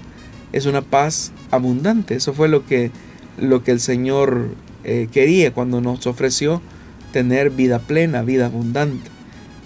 es 0.52 0.66
una 0.66 0.83
paz 0.83 1.33
abundante. 1.50 2.14
Eso 2.14 2.33
fue 2.33 2.48
lo 2.48 2.64
que, 2.66 2.90
lo 3.38 3.62
que 3.64 3.72
el 3.72 3.81
Señor 3.81 4.50
eh, 4.85 5.09
quería 5.11 5.52
cuando 5.52 5.81
nos 5.81 6.07
ofreció 6.07 6.62
tener 7.12 7.50
vida 7.50 7.78
plena, 7.81 8.22
vida 8.22 8.46
abundante. 8.46 9.11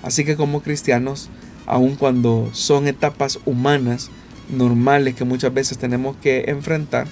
Así 0.02 0.24
que 0.24 0.36
como 0.36 0.62
cristianos, 0.62 1.28
aun 1.66 1.96
cuando 1.96 2.50
son 2.52 2.88
etapas 2.88 3.38
humanas, 3.44 4.10
normales 4.48 5.14
que 5.14 5.24
muchas 5.24 5.52
veces 5.54 5.78
tenemos 5.78 6.16
que 6.16 6.44
enfrentar, 6.48 7.06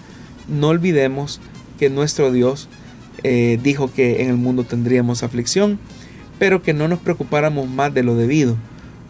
no 0.48 0.68
olvidemos 0.68 1.40
que 1.78 1.90
nuestro 1.90 2.32
Dios 2.32 2.68
eh, 3.22 3.58
dijo 3.62 3.92
que 3.92 4.22
en 4.22 4.30
el 4.30 4.36
mundo 4.36 4.64
tendríamos 4.64 5.22
aflicción, 5.22 5.78
pero 6.40 6.62
que 6.62 6.72
no 6.72 6.88
nos 6.88 6.98
preocupáramos 6.98 7.68
más 7.68 7.92
de 7.92 8.02
lo 8.02 8.16
debido, 8.16 8.56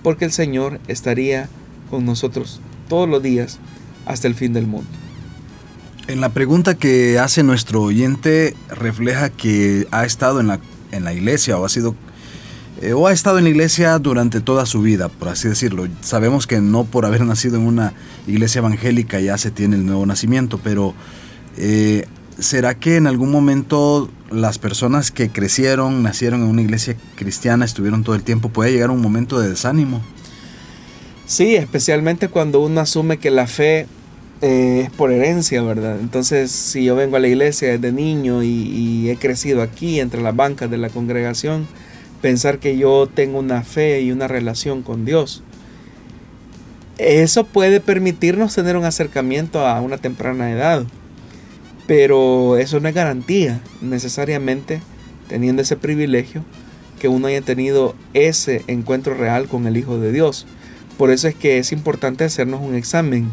porque 0.02 0.24
el 0.24 0.32
Señor 0.32 0.80
estaría 0.88 1.48
con 1.88 2.04
nosotros 2.04 2.60
todos 2.88 3.08
los 3.08 3.22
días 3.22 3.60
hasta 4.04 4.26
el 4.26 4.34
fin 4.34 4.52
del 4.52 4.66
mundo. 4.66 4.88
En 6.08 6.20
la 6.20 6.30
pregunta 6.30 6.74
que 6.74 7.20
hace 7.20 7.44
nuestro 7.44 7.82
oyente 7.82 8.56
refleja 8.68 9.30
que 9.30 9.86
ha 9.92 10.04
estado 10.04 10.40
en 10.40 10.48
la, 10.48 10.58
en 10.90 11.04
la 11.04 11.14
iglesia 11.14 11.56
o 11.56 11.64
ha 11.64 11.68
sido 11.68 11.94
eh, 12.82 12.94
o 12.94 13.06
ha 13.06 13.12
estado 13.12 13.38
en 13.38 13.44
la 13.44 13.50
iglesia 13.50 13.96
durante 14.00 14.40
toda 14.40 14.66
su 14.66 14.82
vida, 14.82 15.08
por 15.08 15.28
así 15.28 15.46
decirlo. 15.46 15.86
Sabemos 16.00 16.48
que 16.48 16.60
no 16.60 16.82
por 16.82 17.06
haber 17.06 17.24
nacido 17.24 17.58
en 17.58 17.66
una 17.66 17.92
iglesia 18.26 18.58
evangélica 18.58 19.20
ya 19.20 19.38
se 19.38 19.52
tiene 19.52 19.76
el 19.76 19.86
nuevo 19.86 20.04
nacimiento, 20.04 20.58
pero 20.58 20.94
eh, 21.58 22.06
¿será 22.40 22.74
que 22.74 22.96
en 22.96 23.06
algún 23.06 23.30
momento 23.30 24.10
las 24.30 24.58
personas 24.58 25.10
que 25.10 25.30
crecieron, 25.30 26.02
nacieron 26.02 26.42
en 26.42 26.48
una 26.48 26.62
iglesia 26.62 26.96
cristiana, 27.16 27.64
estuvieron 27.64 28.04
todo 28.04 28.14
el 28.14 28.22
tiempo, 28.22 28.48
puede 28.48 28.72
llegar 28.72 28.90
un 28.90 29.00
momento 29.00 29.40
de 29.40 29.48
desánimo? 29.48 30.00
Sí, 31.26 31.54
especialmente 31.54 32.28
cuando 32.28 32.60
uno 32.60 32.80
asume 32.80 33.18
que 33.18 33.30
la 33.30 33.46
fe 33.46 33.86
eh, 34.42 34.82
es 34.84 34.90
por 34.90 35.12
herencia, 35.12 35.62
¿verdad? 35.62 36.00
Entonces, 36.00 36.50
si 36.50 36.84
yo 36.84 36.96
vengo 36.96 37.16
a 37.16 37.20
la 37.20 37.28
iglesia 37.28 37.68
desde 37.68 37.92
niño 37.92 38.42
y, 38.42 39.10
he 39.10 39.16
crecido 39.16 39.60
aquí 39.62 40.00
entre 40.00 40.22
las 40.22 40.34
bancas 40.34 40.70
de 40.70 40.78
la 40.78 40.88
congregación, 40.88 41.66
pensar 42.22 42.58
que 42.58 42.76
yo 42.78 43.08
tengo 43.12 43.38
una 43.38 43.62
fe 43.62 44.00
y 44.00 44.12
una 44.12 44.28
relación 44.28 44.82
con 44.82 45.04
Dios, 45.04 45.42
eso 46.98 47.44
puede 47.44 47.80
permitirnos 47.80 48.54
tener 48.54 48.76
un 48.76 48.84
acercamiento 48.84 49.66
a 49.66 49.80
una 49.80 49.98
temprana 49.98 50.50
edad, 50.50 50.84
pero 51.90 52.56
eso 52.56 52.78
no 52.78 52.88
es 52.88 52.94
garantía 52.94 53.60
necesariamente, 53.80 54.80
teniendo 55.26 55.62
ese 55.62 55.74
privilegio, 55.74 56.44
que 57.00 57.08
uno 57.08 57.26
haya 57.26 57.40
tenido 57.40 57.96
ese 58.14 58.62
encuentro 58.68 59.14
real 59.14 59.48
con 59.48 59.66
el 59.66 59.76
Hijo 59.76 59.98
de 59.98 60.12
Dios. 60.12 60.46
Por 60.96 61.10
eso 61.10 61.26
es 61.26 61.34
que 61.34 61.58
es 61.58 61.72
importante 61.72 62.22
hacernos 62.22 62.60
un 62.60 62.76
examen 62.76 63.32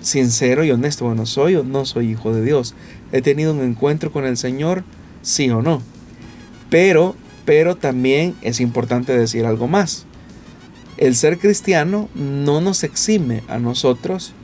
sincero 0.00 0.62
y 0.62 0.70
honesto. 0.70 1.06
Bueno, 1.06 1.26
¿soy 1.26 1.56
o 1.56 1.64
no 1.64 1.84
soy 1.84 2.12
hijo 2.12 2.32
de 2.32 2.44
Dios? 2.44 2.76
¿He 3.10 3.20
tenido 3.20 3.52
un 3.52 3.62
encuentro 3.62 4.12
con 4.12 4.26
el 4.26 4.36
Señor? 4.36 4.84
Sí 5.22 5.50
o 5.50 5.60
no. 5.60 5.82
Pero, 6.70 7.16
pero 7.44 7.74
también 7.74 8.36
es 8.42 8.60
importante 8.60 9.12
decir 9.12 9.44
algo 9.44 9.66
más. 9.66 10.06
El 10.98 11.16
ser 11.16 11.36
cristiano 11.36 12.08
no 12.14 12.60
nos 12.60 12.84
exime 12.84 13.42
a 13.48 13.58
nosotros 13.58 14.34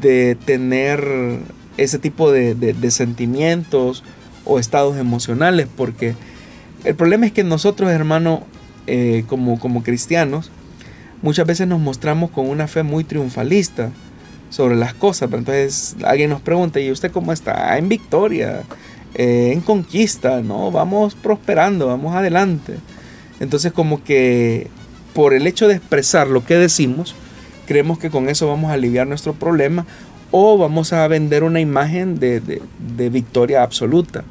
de 0.00 0.36
tener 0.44 1.38
ese 1.76 1.98
tipo 1.98 2.30
de, 2.32 2.90
sentimientos 2.90 4.04
o 4.44 4.58
estados 4.58 4.96
emocionales, 4.96 5.68
porque 5.76 6.14
el 6.84 6.94
problema 6.94 7.26
es 7.26 7.32
que 7.32 7.44
nosotros, 7.44 7.90
hermano, 7.90 8.44
eh, 8.86 9.24
como, 9.26 9.58
como 9.58 9.82
cristianos, 9.82 10.50
muchas 11.22 11.46
veces 11.46 11.66
nos 11.66 11.80
mostramos 11.80 12.30
con 12.30 12.48
una 12.48 12.68
fe 12.68 12.82
muy 12.82 13.04
triunfalista 13.04 13.90
sobre 14.50 14.76
las 14.76 14.94
cosas. 14.94 15.28
Pero 15.28 15.38
entonces 15.38 15.96
alguien 16.04 16.30
nos 16.30 16.40
pregunta, 16.40 16.80
¿y 16.80 16.90
usted 16.90 17.10
cómo 17.10 17.32
está? 17.32 17.76
En 17.78 17.88
victoria, 17.88 18.62
eh, 19.14 19.50
en 19.52 19.60
conquista, 19.60 20.42
¿no? 20.42 20.70
Vamos 20.70 21.14
prosperando, 21.14 21.86
vamos 21.86 22.14
adelante. 22.14 22.74
Entonces 23.40 23.72
como 23.72 24.04
que 24.04 24.68
por 25.14 25.34
el 25.34 25.46
hecho 25.46 25.68
de 25.68 25.74
expresar 25.74 26.28
lo 26.28 26.44
que 26.44 26.56
decimos, 26.56 27.14
creemos 27.66 27.98
que 27.98 28.10
con 28.10 28.28
eso 28.28 28.48
vamos 28.48 28.70
a 28.70 28.74
aliviar 28.74 29.06
nuestro 29.06 29.32
problema 29.32 29.86
o 30.36 30.58
vamos 30.58 30.92
a 30.92 31.06
vender 31.06 31.44
una 31.44 31.60
imagen 31.60 32.18
de, 32.18 32.40
de 32.40 33.08
victoria 33.08 33.62
absoluta. 33.62 34.24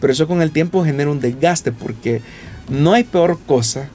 Pero 0.00 0.12
eso 0.12 0.26
con 0.26 0.42
el 0.42 0.50
tiempo 0.50 0.84
genera 0.84 1.08
un 1.08 1.20
desgaste 1.20 1.70
porque 1.70 2.22
no 2.68 2.92
hay 2.92 3.04
peor 3.04 3.38
cosa 3.46 3.88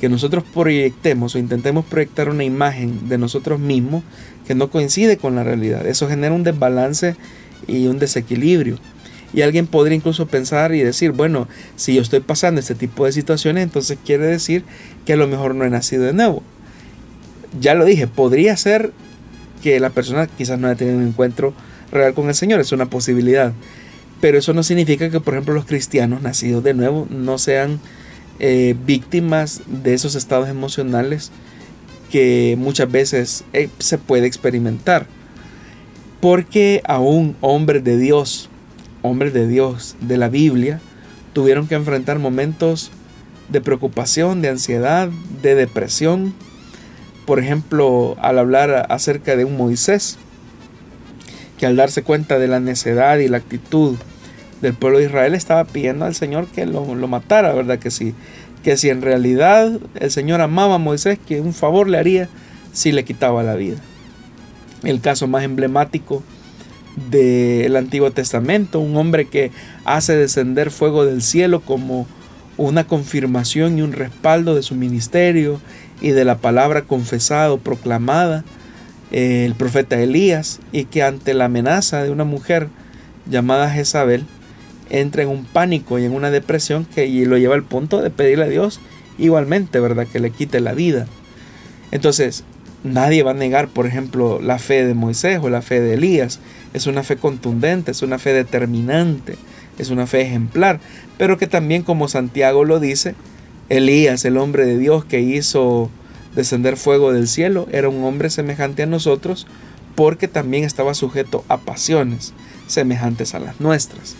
que 0.00 0.08
nosotros 0.08 0.44
proyectemos 0.54 1.34
o 1.34 1.38
intentemos 1.38 1.84
proyectar 1.84 2.30
una 2.30 2.42
imagen 2.42 3.06
de 3.06 3.18
nosotros 3.18 3.60
mismos 3.60 4.02
que 4.46 4.54
no 4.54 4.70
coincide 4.70 5.18
con 5.18 5.34
la 5.34 5.44
realidad. 5.44 5.86
Eso 5.86 6.08
genera 6.08 6.34
un 6.34 6.42
desbalance 6.42 7.16
y 7.66 7.86
un 7.86 7.98
desequilibrio. 7.98 8.78
Y 9.34 9.42
alguien 9.42 9.66
podría 9.66 9.96
incluso 9.96 10.24
pensar 10.24 10.74
y 10.74 10.80
decir, 10.80 11.10
bueno, 11.10 11.48
si 11.76 11.94
yo 11.96 12.00
estoy 12.00 12.20
pasando 12.20 12.62
este 12.62 12.74
tipo 12.74 13.04
de 13.04 13.12
situaciones, 13.12 13.62
entonces 13.62 13.98
quiere 14.06 14.24
decir 14.24 14.64
que 15.04 15.12
a 15.12 15.16
lo 15.16 15.28
mejor 15.28 15.54
no 15.54 15.66
he 15.66 15.70
nacido 15.70 16.04
de 16.04 16.14
nuevo. 16.14 16.42
Ya 17.60 17.74
lo 17.74 17.84
dije, 17.84 18.06
podría 18.06 18.56
ser 18.56 18.94
que 19.64 19.80
la 19.80 19.88
persona 19.88 20.26
quizás 20.26 20.58
no 20.58 20.68
haya 20.68 20.76
tenido 20.76 20.98
un 20.98 21.06
encuentro 21.06 21.54
real 21.90 22.12
con 22.12 22.28
el 22.28 22.34
Señor, 22.34 22.60
es 22.60 22.72
una 22.72 22.84
posibilidad. 22.84 23.54
Pero 24.20 24.36
eso 24.36 24.52
no 24.52 24.62
significa 24.62 25.08
que, 25.08 25.20
por 25.20 25.32
ejemplo, 25.32 25.54
los 25.54 25.64
cristianos 25.64 26.20
nacidos 26.20 26.62
de 26.62 26.74
nuevo 26.74 27.08
no 27.08 27.38
sean 27.38 27.80
eh, 28.40 28.76
víctimas 28.84 29.62
de 29.66 29.94
esos 29.94 30.16
estados 30.16 30.50
emocionales 30.50 31.32
que 32.10 32.56
muchas 32.58 32.92
veces 32.92 33.44
eh, 33.54 33.70
se 33.78 33.96
puede 33.96 34.26
experimentar. 34.26 35.06
Porque 36.20 36.82
aún 36.84 37.34
hombres 37.40 37.82
de 37.84 37.96
Dios, 37.96 38.50
hombres 39.00 39.32
de 39.32 39.48
Dios 39.48 39.96
de 40.02 40.18
la 40.18 40.28
Biblia, 40.28 40.78
tuvieron 41.32 41.68
que 41.68 41.74
enfrentar 41.74 42.18
momentos 42.18 42.90
de 43.48 43.62
preocupación, 43.62 44.42
de 44.42 44.50
ansiedad, 44.50 45.08
de 45.40 45.54
depresión. 45.54 46.34
Por 47.26 47.38
ejemplo, 47.38 48.16
al 48.20 48.38
hablar 48.38 48.86
acerca 48.90 49.36
de 49.36 49.44
un 49.44 49.56
Moisés, 49.56 50.18
que 51.58 51.66
al 51.66 51.76
darse 51.76 52.02
cuenta 52.02 52.38
de 52.38 52.48
la 52.48 52.60
necedad 52.60 53.18
y 53.18 53.28
la 53.28 53.38
actitud 53.38 53.96
del 54.60 54.74
pueblo 54.74 54.98
de 54.98 55.04
Israel 55.04 55.34
estaba 55.34 55.64
pidiendo 55.64 56.04
al 56.04 56.14
Señor 56.14 56.46
que 56.46 56.66
lo, 56.66 56.84
matara, 56.84 57.52
¿verdad? 57.52 57.78
Que 57.78 57.90
si, 57.90 58.14
que 58.62 58.76
si 58.76 58.90
en 58.90 59.02
realidad 59.02 59.72
el 59.94 60.10
Señor 60.10 60.40
amaba 60.40 60.76
a 60.76 60.78
Moisés, 60.78 61.18
que 61.26 61.40
un 61.40 61.54
favor 61.54 61.88
le 61.88 61.98
haría 61.98 62.28
si 62.72 62.92
le 62.92 63.04
quitaba 63.04 63.42
la 63.42 63.54
vida. 63.54 63.76
El 64.82 65.00
caso 65.00 65.26
más 65.26 65.44
emblemático 65.44 66.22
del 67.10 67.76
Antiguo 67.76 68.10
Testamento, 68.10 68.80
un 68.80 68.96
hombre 68.96 69.26
que 69.26 69.50
hace 69.84 70.16
descender 70.16 70.70
fuego 70.70 71.04
del 71.04 71.22
cielo 71.22 71.60
como 71.60 72.06
una 72.56 72.86
confirmación 72.86 73.78
y 73.78 73.82
un 73.82 73.92
respaldo 73.92 74.54
de 74.54 74.62
su 74.62 74.74
ministerio 74.74 75.60
y 76.00 76.10
de 76.10 76.24
la 76.24 76.38
palabra 76.38 76.82
confesada 76.82 77.52
o 77.52 77.58
proclamada, 77.58 78.44
eh, 79.10 79.44
el 79.46 79.54
profeta 79.54 80.00
Elías, 80.00 80.60
y 80.72 80.84
que 80.84 81.02
ante 81.02 81.34
la 81.34 81.46
amenaza 81.46 82.02
de 82.02 82.10
una 82.10 82.24
mujer 82.24 82.68
llamada 83.28 83.70
Jezabel, 83.70 84.26
entra 84.90 85.22
en 85.22 85.28
un 85.28 85.44
pánico 85.44 85.98
y 85.98 86.04
en 86.04 86.12
una 86.12 86.30
depresión 86.30 86.84
que 86.84 87.08
lo 87.26 87.38
lleva 87.38 87.54
al 87.54 87.62
punto 87.62 88.02
de 88.02 88.10
pedirle 88.10 88.44
a 88.44 88.48
Dios 88.48 88.80
igualmente, 89.18 89.80
¿verdad? 89.80 90.06
Que 90.06 90.20
le 90.20 90.30
quite 90.30 90.60
la 90.60 90.72
vida. 90.72 91.06
Entonces, 91.90 92.44
nadie 92.82 93.22
va 93.22 93.32
a 93.32 93.34
negar, 93.34 93.68
por 93.68 93.86
ejemplo, 93.86 94.40
la 94.40 94.58
fe 94.58 94.86
de 94.86 94.94
Moisés 94.94 95.40
o 95.42 95.48
la 95.48 95.62
fe 95.62 95.80
de 95.80 95.94
Elías. 95.94 96.40
Es 96.74 96.86
una 96.86 97.02
fe 97.02 97.16
contundente, 97.16 97.92
es 97.92 98.02
una 98.02 98.18
fe 98.18 98.32
determinante, 98.32 99.36
es 99.78 99.90
una 99.90 100.06
fe 100.06 100.22
ejemplar, 100.22 100.80
pero 101.18 101.38
que 101.38 101.46
también, 101.46 101.82
como 101.82 102.08
Santiago 102.08 102.64
lo 102.64 102.80
dice, 102.80 103.14
Elías, 103.68 104.24
el 104.24 104.36
hombre 104.36 104.66
de 104.66 104.78
Dios 104.78 105.04
que 105.04 105.20
hizo 105.20 105.90
descender 106.34 106.76
fuego 106.76 107.12
del 107.12 107.28
cielo, 107.28 107.66
era 107.72 107.88
un 107.88 108.04
hombre 108.04 108.30
semejante 108.30 108.82
a 108.82 108.86
nosotros 108.86 109.46
porque 109.94 110.28
también 110.28 110.64
estaba 110.64 110.94
sujeto 110.94 111.44
a 111.48 111.58
pasiones 111.58 112.34
semejantes 112.66 113.34
a 113.34 113.38
las 113.38 113.60
nuestras. 113.60 114.16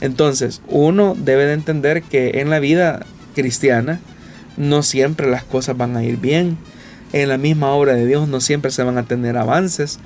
Entonces, 0.00 0.62
uno 0.66 1.14
debe 1.16 1.46
de 1.46 1.52
entender 1.52 2.02
que 2.02 2.40
en 2.40 2.50
la 2.50 2.58
vida 2.58 3.06
cristiana 3.34 4.00
no 4.56 4.82
siempre 4.82 5.30
las 5.30 5.44
cosas 5.44 5.76
van 5.76 5.96
a 5.96 6.04
ir 6.04 6.16
bien. 6.16 6.58
En 7.12 7.28
la 7.28 7.38
misma 7.38 7.70
obra 7.72 7.94
de 7.94 8.06
Dios 8.06 8.28
no 8.28 8.40
siempre 8.40 8.70
se 8.70 8.82
van 8.82 8.98
a 8.98 9.04
tener 9.04 9.36
avances. 9.36 10.00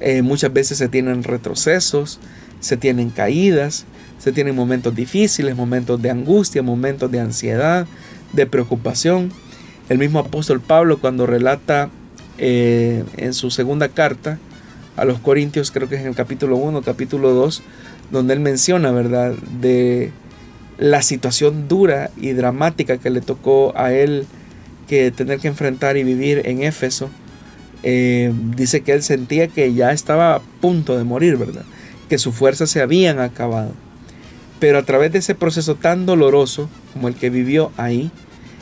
Eh, 0.00 0.22
muchas 0.22 0.52
veces 0.52 0.78
se 0.78 0.88
tienen 0.88 1.24
retrocesos, 1.24 2.20
se 2.60 2.76
tienen 2.76 3.10
caídas, 3.10 3.86
se 4.20 4.32
tienen 4.32 4.54
momentos 4.54 4.94
difíciles, 4.94 5.56
momentos 5.56 6.00
de 6.00 6.10
angustia, 6.10 6.62
momentos 6.62 7.10
de 7.10 7.20
ansiedad, 7.20 7.86
de 8.32 8.46
preocupación. 8.46 9.32
El 9.88 9.98
mismo 9.98 10.18
apóstol 10.20 10.60
Pablo 10.60 10.98
cuando 10.98 11.26
relata 11.26 11.90
eh, 12.38 13.02
en 13.16 13.32
su 13.34 13.50
segunda 13.50 13.88
carta 13.88 14.38
a 14.96 15.04
los 15.04 15.18
Corintios, 15.18 15.70
creo 15.70 15.88
que 15.88 15.94
es 15.94 16.02
en 16.02 16.08
el 16.08 16.14
capítulo 16.14 16.56
1, 16.56 16.82
capítulo 16.82 17.30
2, 17.32 17.62
donde 18.10 18.34
él 18.34 18.40
menciona, 18.40 18.92
¿verdad?, 18.92 19.32
de 19.60 20.12
la 20.76 21.02
situación 21.02 21.66
dura 21.68 22.10
y 22.18 22.32
dramática 22.32 22.98
que 22.98 23.10
le 23.10 23.20
tocó 23.22 23.72
a 23.76 23.92
él 23.92 24.26
que 24.86 25.10
tener 25.10 25.38
que 25.38 25.48
enfrentar 25.48 25.96
y 25.96 26.04
vivir 26.04 26.42
en 26.44 26.62
Éfeso. 26.62 27.08
Eh, 27.82 28.32
dice 28.56 28.82
que 28.82 28.92
él 28.92 29.02
sentía 29.02 29.48
que 29.48 29.72
ya 29.72 29.92
estaba 29.92 30.34
a 30.34 30.40
punto 30.60 30.98
de 30.98 31.04
morir, 31.04 31.38
¿verdad? 31.38 31.64
Que 32.08 32.18
sus 32.18 32.34
fuerzas 32.34 32.70
se 32.70 32.82
habían 32.82 33.18
acabado. 33.18 33.72
Pero 34.60 34.78
a 34.78 34.82
través 34.84 35.10
de 35.12 35.18
ese 35.18 35.34
proceso 35.34 35.74
tan 35.74 36.06
doloroso 36.06 36.68
como 36.92 37.08
el 37.08 37.14
que 37.14 37.30
vivió 37.30 37.72
ahí, 37.76 38.12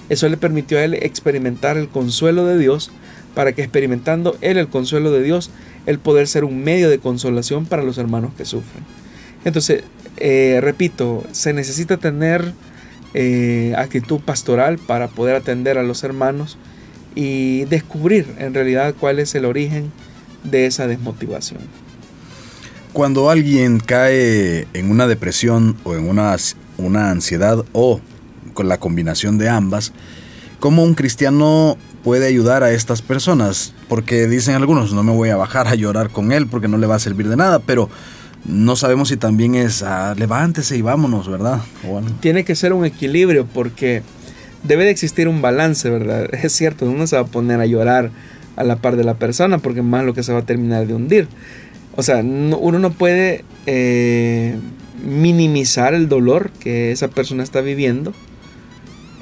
eso 0.08 0.28
le 0.28 0.36
permitió 0.36 0.78
a 0.78 0.84
él 0.84 0.94
experimentar 0.94 1.76
el 1.76 1.88
consuelo 1.88 2.46
de 2.46 2.56
Dios 2.56 2.90
para 3.34 3.52
que 3.52 3.62
experimentando 3.62 4.36
él 4.40 4.56
el 4.56 4.68
consuelo 4.68 5.10
de 5.12 5.22
Dios, 5.22 5.50
el 5.86 5.98
poder 5.98 6.26
ser 6.26 6.44
un 6.44 6.64
medio 6.64 6.88
de 6.88 6.98
consolación 6.98 7.66
para 7.66 7.82
los 7.82 7.98
hermanos 7.98 8.32
que 8.36 8.44
sufren. 8.44 8.84
Entonces, 9.44 9.84
eh, 10.16 10.58
repito, 10.62 11.24
se 11.32 11.52
necesita 11.52 11.98
tener 11.98 12.52
eh, 13.14 13.74
actitud 13.76 14.20
pastoral 14.20 14.78
para 14.78 15.08
poder 15.08 15.36
atender 15.36 15.78
a 15.78 15.82
los 15.82 16.04
hermanos 16.04 16.58
y 17.14 17.64
descubrir 17.66 18.26
en 18.38 18.54
realidad 18.54 18.94
cuál 18.98 19.18
es 19.18 19.34
el 19.34 19.44
origen 19.44 19.92
de 20.44 20.66
esa 20.66 20.86
desmotivación. 20.86 21.60
Cuando 22.98 23.30
alguien 23.30 23.78
cae 23.78 24.66
en 24.74 24.90
una 24.90 25.06
depresión 25.06 25.76
o 25.84 25.94
en 25.94 26.08
una, 26.08 26.34
una 26.78 27.12
ansiedad 27.12 27.64
o 27.72 28.00
con 28.54 28.66
la 28.66 28.80
combinación 28.80 29.38
de 29.38 29.48
ambas, 29.48 29.92
¿cómo 30.58 30.82
un 30.82 30.94
cristiano 30.94 31.78
puede 32.02 32.26
ayudar 32.26 32.64
a 32.64 32.72
estas 32.72 33.00
personas? 33.00 33.72
Porque 33.88 34.26
dicen 34.26 34.56
algunos, 34.56 34.92
no 34.94 35.04
me 35.04 35.12
voy 35.12 35.28
a 35.28 35.36
bajar 35.36 35.68
a 35.68 35.76
llorar 35.76 36.10
con 36.10 36.32
él 36.32 36.48
porque 36.48 36.66
no 36.66 36.76
le 36.76 36.88
va 36.88 36.96
a 36.96 36.98
servir 36.98 37.28
de 37.28 37.36
nada, 37.36 37.60
pero 37.60 37.88
no 38.44 38.74
sabemos 38.74 39.10
si 39.10 39.16
también 39.16 39.54
es 39.54 39.84
ah, 39.84 40.16
levántese 40.18 40.76
y 40.76 40.82
vámonos, 40.82 41.28
¿verdad? 41.28 41.60
Tiene 42.18 42.44
que 42.44 42.56
ser 42.56 42.72
un 42.72 42.84
equilibrio 42.84 43.46
porque 43.46 44.02
debe 44.64 44.86
de 44.86 44.90
existir 44.90 45.28
un 45.28 45.40
balance, 45.40 45.88
¿verdad? 45.88 46.28
Es 46.42 46.52
cierto, 46.52 46.84
uno 46.84 47.06
se 47.06 47.14
va 47.14 47.22
a 47.22 47.26
poner 47.26 47.60
a 47.60 47.66
llorar 47.66 48.10
a 48.56 48.64
la 48.64 48.74
par 48.74 48.96
de 48.96 49.04
la 49.04 49.14
persona 49.14 49.58
porque 49.58 49.82
más 49.82 50.04
lo 50.04 50.14
que 50.14 50.24
se 50.24 50.32
va 50.32 50.40
a 50.40 50.44
terminar 50.44 50.84
de 50.88 50.94
hundir. 50.94 51.28
O 51.98 52.04
sea, 52.04 52.18
uno 52.18 52.78
no 52.78 52.92
puede 52.92 53.44
eh, 53.66 54.54
minimizar 55.04 55.94
el 55.94 56.08
dolor 56.08 56.52
que 56.60 56.92
esa 56.92 57.08
persona 57.08 57.42
está 57.42 57.60
viviendo. 57.60 58.14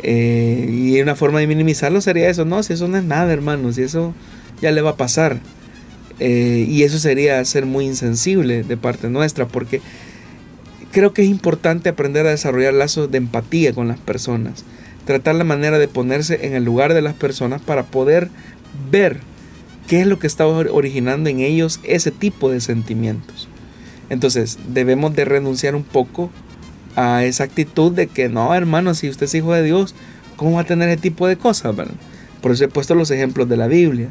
Eh, 0.03 0.69
y 0.71 1.01
una 1.01 1.17
forma 1.17 1.41
de 1.41 1.47
minimizarlo 1.47 2.03
sería 2.03 2.29
eso, 2.29 2.45
no, 2.45 2.63
si 2.63 2.75
eso 2.75 2.87
no 2.87 2.99
es 2.99 3.05
nada, 3.05 3.33
hermano, 3.33 3.73
si 3.73 3.81
eso 3.81 4.13
ya 4.61 4.73
le 4.73 4.83
va 4.83 4.91
a 4.91 4.97
pasar. 4.97 5.41
Eh, 6.21 6.67
y 6.69 6.83
eso 6.83 6.99
sería 6.99 7.43
ser 7.47 7.65
muy 7.65 7.87
insensible 7.87 8.63
de 8.63 8.77
parte 8.77 9.09
nuestra, 9.09 9.49
porque 9.49 9.81
creo 10.93 11.15
que 11.15 11.23
es 11.23 11.29
importante 11.29 11.89
aprender 11.89 12.27
a 12.27 12.31
desarrollar 12.31 12.75
lazos 12.75 13.11
de 13.11 13.17
empatía 13.17 13.73
con 13.73 13.89
las 13.89 14.01
personas, 14.01 14.67
tratar 15.07 15.35
la 15.37 15.45
manera 15.45 15.79
de 15.79 15.89
ponerse 15.89 16.45
en 16.45 16.53
el 16.53 16.65
lugar 16.65 16.93
de 16.93 17.01
las 17.01 17.15
personas 17.15 17.63
para 17.63 17.85
poder 17.85 18.29
ver 18.91 19.21
qué 19.87 20.01
es 20.01 20.07
lo 20.07 20.19
que 20.19 20.27
está 20.27 20.47
originando 20.47 21.31
en 21.31 21.41
ellos 21.41 21.81
ese 21.83 22.11
tipo 22.11 22.51
de 22.51 22.61
sentimientos. 22.61 23.49
Entonces 24.11 24.59
debemos 24.69 25.15
de 25.15 25.25
renunciar 25.25 25.75
un 25.75 25.85
poco 25.85 26.31
a 26.95 27.25
esa 27.25 27.45
actitud 27.45 27.93
de 27.93 28.07
que 28.07 28.29
no, 28.29 28.55
hermano, 28.55 28.95
si 28.95 29.09
usted 29.09 29.27
es 29.27 29.35
hijo 29.35 29.53
de 29.53 29.63
Dios, 29.63 29.95
¿cómo 30.37 30.53
va 30.57 30.63
a 30.63 30.65
tener 30.65 30.89
ese 30.89 31.01
tipo 31.01 31.27
de 31.27 31.37
cosas? 31.37 31.75
Por 32.41 32.53
eso 32.53 32.65
he 32.65 32.69
puesto 32.69 32.95
los 32.95 33.11
ejemplos 33.11 33.49
de 33.49 33.57
la 33.57 33.67
Biblia. 33.67 34.09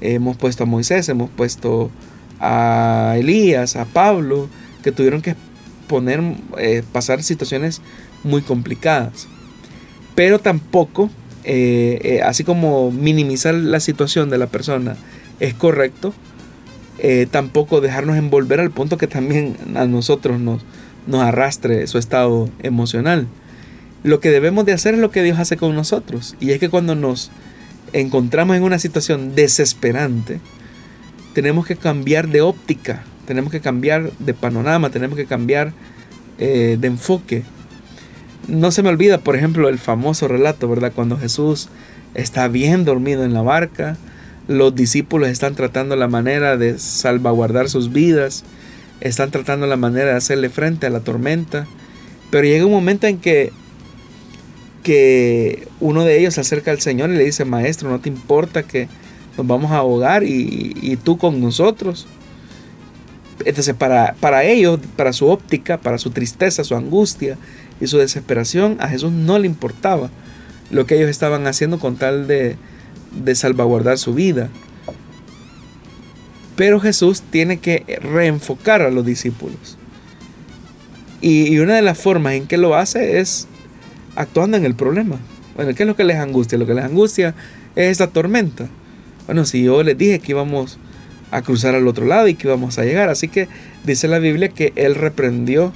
Hemos 0.00 0.36
puesto 0.36 0.64
a 0.64 0.66
Moisés, 0.66 1.08
hemos 1.08 1.30
puesto 1.30 1.90
a 2.40 3.14
Elías, 3.16 3.76
a 3.76 3.86
Pablo, 3.86 4.48
que 4.82 4.92
tuvieron 4.92 5.22
que 5.22 5.34
poner, 5.88 6.22
eh, 6.58 6.82
pasar 6.92 7.22
situaciones 7.22 7.80
muy 8.22 8.42
complicadas. 8.42 9.28
Pero 10.14 10.38
tampoco, 10.38 11.10
eh, 11.44 12.00
eh, 12.02 12.22
así 12.22 12.44
como 12.44 12.90
minimizar 12.90 13.54
la 13.54 13.80
situación 13.80 14.28
de 14.30 14.38
la 14.38 14.48
persona 14.48 14.96
es 15.40 15.54
correcto, 15.54 16.14
tampoco 17.30 17.80
dejarnos 17.80 18.16
envolver 18.16 18.60
al 18.60 18.70
punto 18.70 18.96
que 18.96 19.06
también 19.06 19.56
a 19.74 19.86
nosotros 19.86 20.40
nos, 20.40 20.62
nos 21.06 21.22
arrastre 21.22 21.86
su 21.86 21.98
estado 21.98 22.48
emocional. 22.62 23.26
Lo 24.02 24.20
que 24.20 24.30
debemos 24.30 24.64
de 24.64 24.72
hacer 24.72 24.94
es 24.94 25.00
lo 25.00 25.10
que 25.10 25.22
Dios 25.22 25.38
hace 25.38 25.56
con 25.56 25.74
nosotros. 25.74 26.36
Y 26.40 26.50
es 26.50 26.60
que 26.60 26.68
cuando 26.68 26.94
nos 26.94 27.30
encontramos 27.92 28.56
en 28.56 28.62
una 28.62 28.78
situación 28.78 29.34
desesperante, 29.34 30.40
tenemos 31.32 31.66
que 31.66 31.76
cambiar 31.76 32.28
de 32.28 32.40
óptica, 32.40 33.02
tenemos 33.26 33.50
que 33.50 33.60
cambiar 33.60 34.12
de 34.18 34.34
panorama, 34.34 34.90
tenemos 34.90 35.16
que 35.16 35.26
cambiar 35.26 35.72
eh, 36.38 36.76
de 36.80 36.86
enfoque. 36.86 37.42
No 38.48 38.70
se 38.70 38.82
me 38.82 38.88
olvida, 38.90 39.18
por 39.18 39.36
ejemplo, 39.36 39.68
el 39.68 39.78
famoso 39.78 40.28
relato, 40.28 40.68
¿verdad? 40.68 40.92
Cuando 40.94 41.18
Jesús 41.18 41.68
está 42.14 42.48
bien 42.48 42.84
dormido 42.84 43.24
en 43.24 43.34
la 43.34 43.42
barca, 43.42 43.96
los 44.48 44.74
discípulos 44.74 45.28
están 45.28 45.54
tratando 45.54 45.96
la 45.96 46.08
manera 46.08 46.56
de 46.56 46.78
salvaguardar 46.78 47.68
sus 47.68 47.92
vidas, 47.92 48.44
están 49.00 49.30
tratando 49.30 49.66
la 49.66 49.76
manera 49.76 50.10
de 50.10 50.16
hacerle 50.16 50.48
frente 50.50 50.86
a 50.86 50.90
la 50.90 51.00
tormenta, 51.00 51.66
pero 52.30 52.46
llega 52.46 52.66
un 52.66 52.72
momento 52.72 53.06
en 53.06 53.18
que 53.18 53.52
que 54.86 55.66
uno 55.80 56.04
de 56.04 56.16
ellos 56.16 56.34
se 56.34 56.42
acerca 56.42 56.70
al 56.70 56.80
Señor 56.80 57.10
y 57.10 57.16
le 57.16 57.24
dice, 57.24 57.44
maestro, 57.44 57.90
no 57.90 57.98
te 57.98 58.08
importa 58.08 58.62
que 58.62 58.86
nos 59.36 59.44
vamos 59.44 59.72
a 59.72 59.78
ahogar 59.78 60.22
y, 60.22 60.96
tú 61.02 61.18
con 61.18 61.40
nosotros. 61.40 62.06
Entonces 63.44 63.74
para, 63.74 64.14
para 64.20 64.44
ellos, 64.44 64.78
para 64.94 65.12
su 65.12 65.26
óptica, 65.26 65.78
para 65.78 65.98
su 65.98 66.10
tristeza, 66.10 66.62
su 66.62 66.76
angustia 66.76 67.36
y 67.80 67.88
su 67.88 67.98
desesperación, 67.98 68.76
a 68.78 68.86
Jesús 68.86 69.10
no 69.10 69.40
le 69.40 69.48
importaba 69.48 70.08
lo 70.70 70.86
que 70.86 70.94
ellos 70.94 71.10
estaban 71.10 71.48
haciendo 71.48 71.80
con 71.80 71.96
tal 71.96 72.28
de, 72.28 72.54
de 73.24 73.34
salvaguardar 73.34 73.98
su 73.98 74.14
vida. 74.14 74.48
Pero 76.56 76.80
Jesús 76.80 77.22
tiene 77.30 77.58
que 77.58 77.98
reenfocar 78.02 78.82
a 78.82 78.90
los 78.90 79.04
discípulos. 79.04 79.76
Y, 81.20 81.52
y 81.52 81.58
una 81.58 81.74
de 81.74 81.82
las 81.82 81.98
formas 81.98 82.34
en 82.34 82.46
que 82.46 82.56
lo 82.56 82.76
hace 82.76 83.20
es 83.20 83.46
actuando 84.14 84.56
en 84.56 84.64
el 84.64 84.74
problema. 84.74 85.18
Bueno, 85.54 85.74
¿qué 85.74 85.82
es 85.82 85.86
lo 85.86 85.96
que 85.96 86.04
les 86.04 86.16
angustia? 86.16 86.58
Lo 86.58 86.66
que 86.66 86.74
les 86.74 86.84
angustia 86.84 87.34
es 87.74 87.90
esta 87.92 88.08
tormenta. 88.08 88.68
Bueno, 89.26 89.44
si 89.44 89.62
yo 89.62 89.82
les 89.82 89.96
dije 89.96 90.18
que 90.18 90.32
íbamos 90.32 90.78
a 91.30 91.42
cruzar 91.42 91.74
al 91.74 91.88
otro 91.88 92.06
lado 92.06 92.28
y 92.28 92.34
que 92.34 92.46
íbamos 92.46 92.78
a 92.78 92.84
llegar, 92.84 93.08
así 93.08 93.28
que 93.28 93.48
dice 93.84 94.08
la 94.08 94.18
Biblia 94.18 94.48
que 94.48 94.72
Él 94.76 94.94
reprendió 94.94 95.72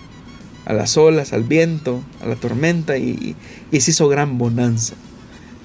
a 0.65 0.73
las 0.73 0.97
olas, 0.97 1.33
al 1.33 1.43
viento, 1.43 2.03
a 2.23 2.27
la 2.27 2.37
tormenta 2.37 2.97
y, 2.97 3.35
se 3.73 3.91
hizo 3.91 4.09
gran 4.09 4.39
bonanza. 4.39 4.95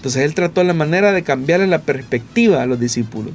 Entonces 0.06 0.22
Él 0.22 0.36
trató 0.36 0.64
la 0.64 0.76
manera 0.76 1.14
de 1.14 1.24
cambiarle 1.24 1.66
la 1.66 1.82
perspectiva 1.82 2.62
a 2.62 2.68
los 2.68 2.80
discípulos. 2.80 3.34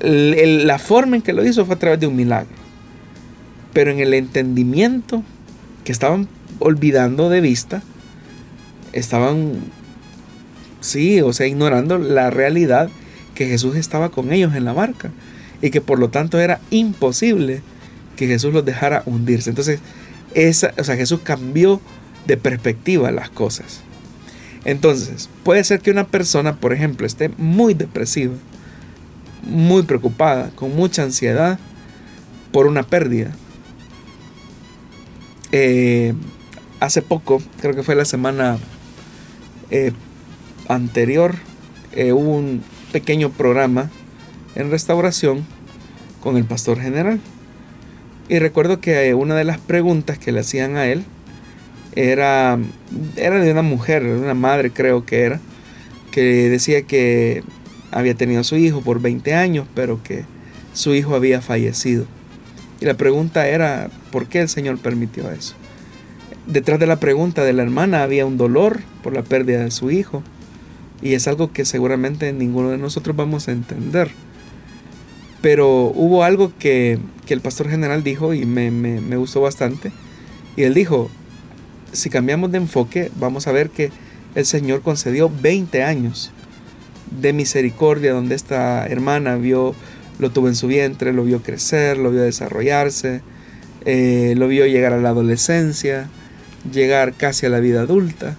la 0.00 0.80
forma 0.80 1.14
en 1.14 1.22
que 1.22 1.32
lo 1.32 1.46
hizo 1.46 1.64
fue 1.64 1.76
a 1.76 1.78
través 1.78 2.00
de 2.00 2.08
un 2.08 2.16
milagro. 2.16 2.56
Pero 3.72 3.92
en 3.92 4.00
el 4.00 4.12
entendimiento 4.14 5.22
que 5.84 5.92
estaban 5.92 6.26
olvidando 6.58 7.30
de 7.30 7.40
vista, 7.40 7.84
estaban, 8.92 9.60
sí, 10.80 11.20
o 11.20 11.32
sea, 11.32 11.46
ignorando 11.46 11.98
la 11.98 12.30
realidad 12.30 12.90
que 13.36 13.46
Jesús 13.46 13.76
estaba 13.76 14.08
con 14.08 14.32
ellos 14.32 14.56
en 14.56 14.64
la 14.64 14.72
barca 14.72 15.12
y 15.62 15.70
que 15.70 15.80
por 15.80 16.00
lo 16.00 16.10
tanto 16.10 16.40
era 16.40 16.58
imposible 16.70 17.62
que 18.16 18.26
Jesús 18.26 18.52
los 18.52 18.64
dejara 18.64 19.04
hundirse. 19.06 19.50
Entonces, 19.50 19.78
esa, 20.34 20.74
o 20.76 20.82
sea, 20.82 20.96
Jesús 20.96 21.20
cambió 21.22 21.80
de 22.26 22.36
perspectiva 22.36 23.12
las 23.12 23.30
cosas. 23.30 23.84
Entonces, 24.64 25.28
puede 25.42 25.64
ser 25.64 25.80
que 25.80 25.90
una 25.90 26.06
persona, 26.06 26.56
por 26.56 26.72
ejemplo, 26.72 27.06
esté 27.06 27.30
muy 27.38 27.74
depresiva, 27.74 28.34
muy 29.42 29.82
preocupada, 29.82 30.50
con 30.54 30.76
mucha 30.76 31.02
ansiedad 31.02 31.58
por 32.52 32.66
una 32.66 32.82
pérdida. 32.82 33.32
Eh, 35.52 36.14
hace 36.78 37.02
poco, 37.02 37.42
creo 37.60 37.74
que 37.74 37.82
fue 37.82 37.94
la 37.94 38.04
semana 38.04 38.58
eh, 39.70 39.92
anterior 40.68 41.34
eh, 41.92 42.12
hubo 42.12 42.36
un 42.36 42.62
pequeño 42.92 43.30
programa 43.30 43.90
en 44.54 44.70
restauración 44.70 45.44
con 46.22 46.36
el 46.36 46.44
pastor 46.44 46.80
general. 46.80 47.20
Y 48.28 48.38
recuerdo 48.38 48.80
que 48.80 49.12
una 49.14 49.34
de 49.34 49.44
las 49.44 49.58
preguntas 49.58 50.18
que 50.18 50.30
le 50.30 50.40
hacían 50.40 50.76
a 50.76 50.86
él 50.86 51.04
era, 51.94 52.58
era 53.16 53.40
de 53.40 53.52
una 53.52 53.62
mujer, 53.62 54.04
una 54.04 54.34
madre 54.34 54.70
creo 54.70 55.04
que 55.04 55.22
era, 55.22 55.40
que 56.10 56.48
decía 56.48 56.82
que 56.82 57.42
había 57.90 58.14
tenido 58.14 58.44
su 58.44 58.56
hijo 58.56 58.80
por 58.80 59.00
20 59.00 59.34
años, 59.34 59.66
pero 59.74 60.02
que 60.02 60.24
su 60.72 60.94
hijo 60.94 61.14
había 61.14 61.40
fallecido. 61.40 62.06
Y 62.80 62.86
la 62.86 62.94
pregunta 62.94 63.48
era, 63.48 63.90
¿por 64.10 64.26
qué 64.26 64.40
el 64.40 64.48
Señor 64.48 64.78
permitió 64.78 65.30
eso? 65.30 65.54
detrás 66.50 66.80
de 66.80 66.86
la 66.86 67.00
pregunta 67.00 67.44
de 67.44 67.52
la 67.52 67.62
hermana 67.62 68.02
había 68.02 68.26
un 68.26 68.36
dolor 68.36 68.80
por 69.02 69.14
la 69.14 69.22
pérdida 69.22 69.64
de 69.64 69.70
su 69.70 69.90
hijo. 69.90 70.22
Y 71.02 71.14
es 71.14 71.28
algo 71.28 71.52
que 71.52 71.64
seguramente 71.64 72.32
ninguno 72.32 72.70
de 72.70 72.78
nosotros 72.78 73.16
vamos 73.16 73.48
a 73.48 73.52
entender. 73.52 74.10
Pero 75.40 75.92
hubo 75.94 76.24
algo 76.24 76.52
que, 76.58 76.98
el 77.28 77.40
pastor 77.40 77.70
general 77.70 78.02
dijo 78.02 78.34
y 78.34 78.44
me, 78.44 78.72
me, 78.72 79.16
gustó 79.16 79.40
bastante. 79.40 79.92
Y 80.56 80.64
él 80.64 80.74
dijo, 80.74 81.08
si 81.92 82.10
cambiamos 82.10 82.52
de 82.52 82.58
enfoque, 82.58 83.10
vamos 83.16 83.46
a 83.46 83.52
ver 83.52 83.70
que 83.70 83.90
el 84.34 84.46
Señor 84.46 84.82
concedió 84.82 85.30
20 85.30 85.82
años 85.82 86.32
de 87.10 87.32
misericordia 87.32 88.12
donde 88.12 88.34
esta 88.34 88.86
hermana 88.86 89.36
vio, 89.36 89.74
lo 90.18 90.30
tuvo 90.30 90.48
en 90.48 90.54
su 90.54 90.68
vientre, 90.68 91.12
lo 91.12 91.24
vio 91.24 91.42
crecer, 91.42 91.98
lo 91.98 92.10
vio 92.10 92.22
desarrollarse, 92.22 93.22
eh, 93.84 94.34
lo 94.36 94.46
vio 94.48 94.66
llegar 94.66 94.92
a 94.92 94.98
la 94.98 95.08
adolescencia, 95.10 96.08
llegar 96.72 97.14
casi 97.14 97.46
a 97.46 97.48
la 97.48 97.60
vida 97.60 97.80
adulta. 97.80 98.36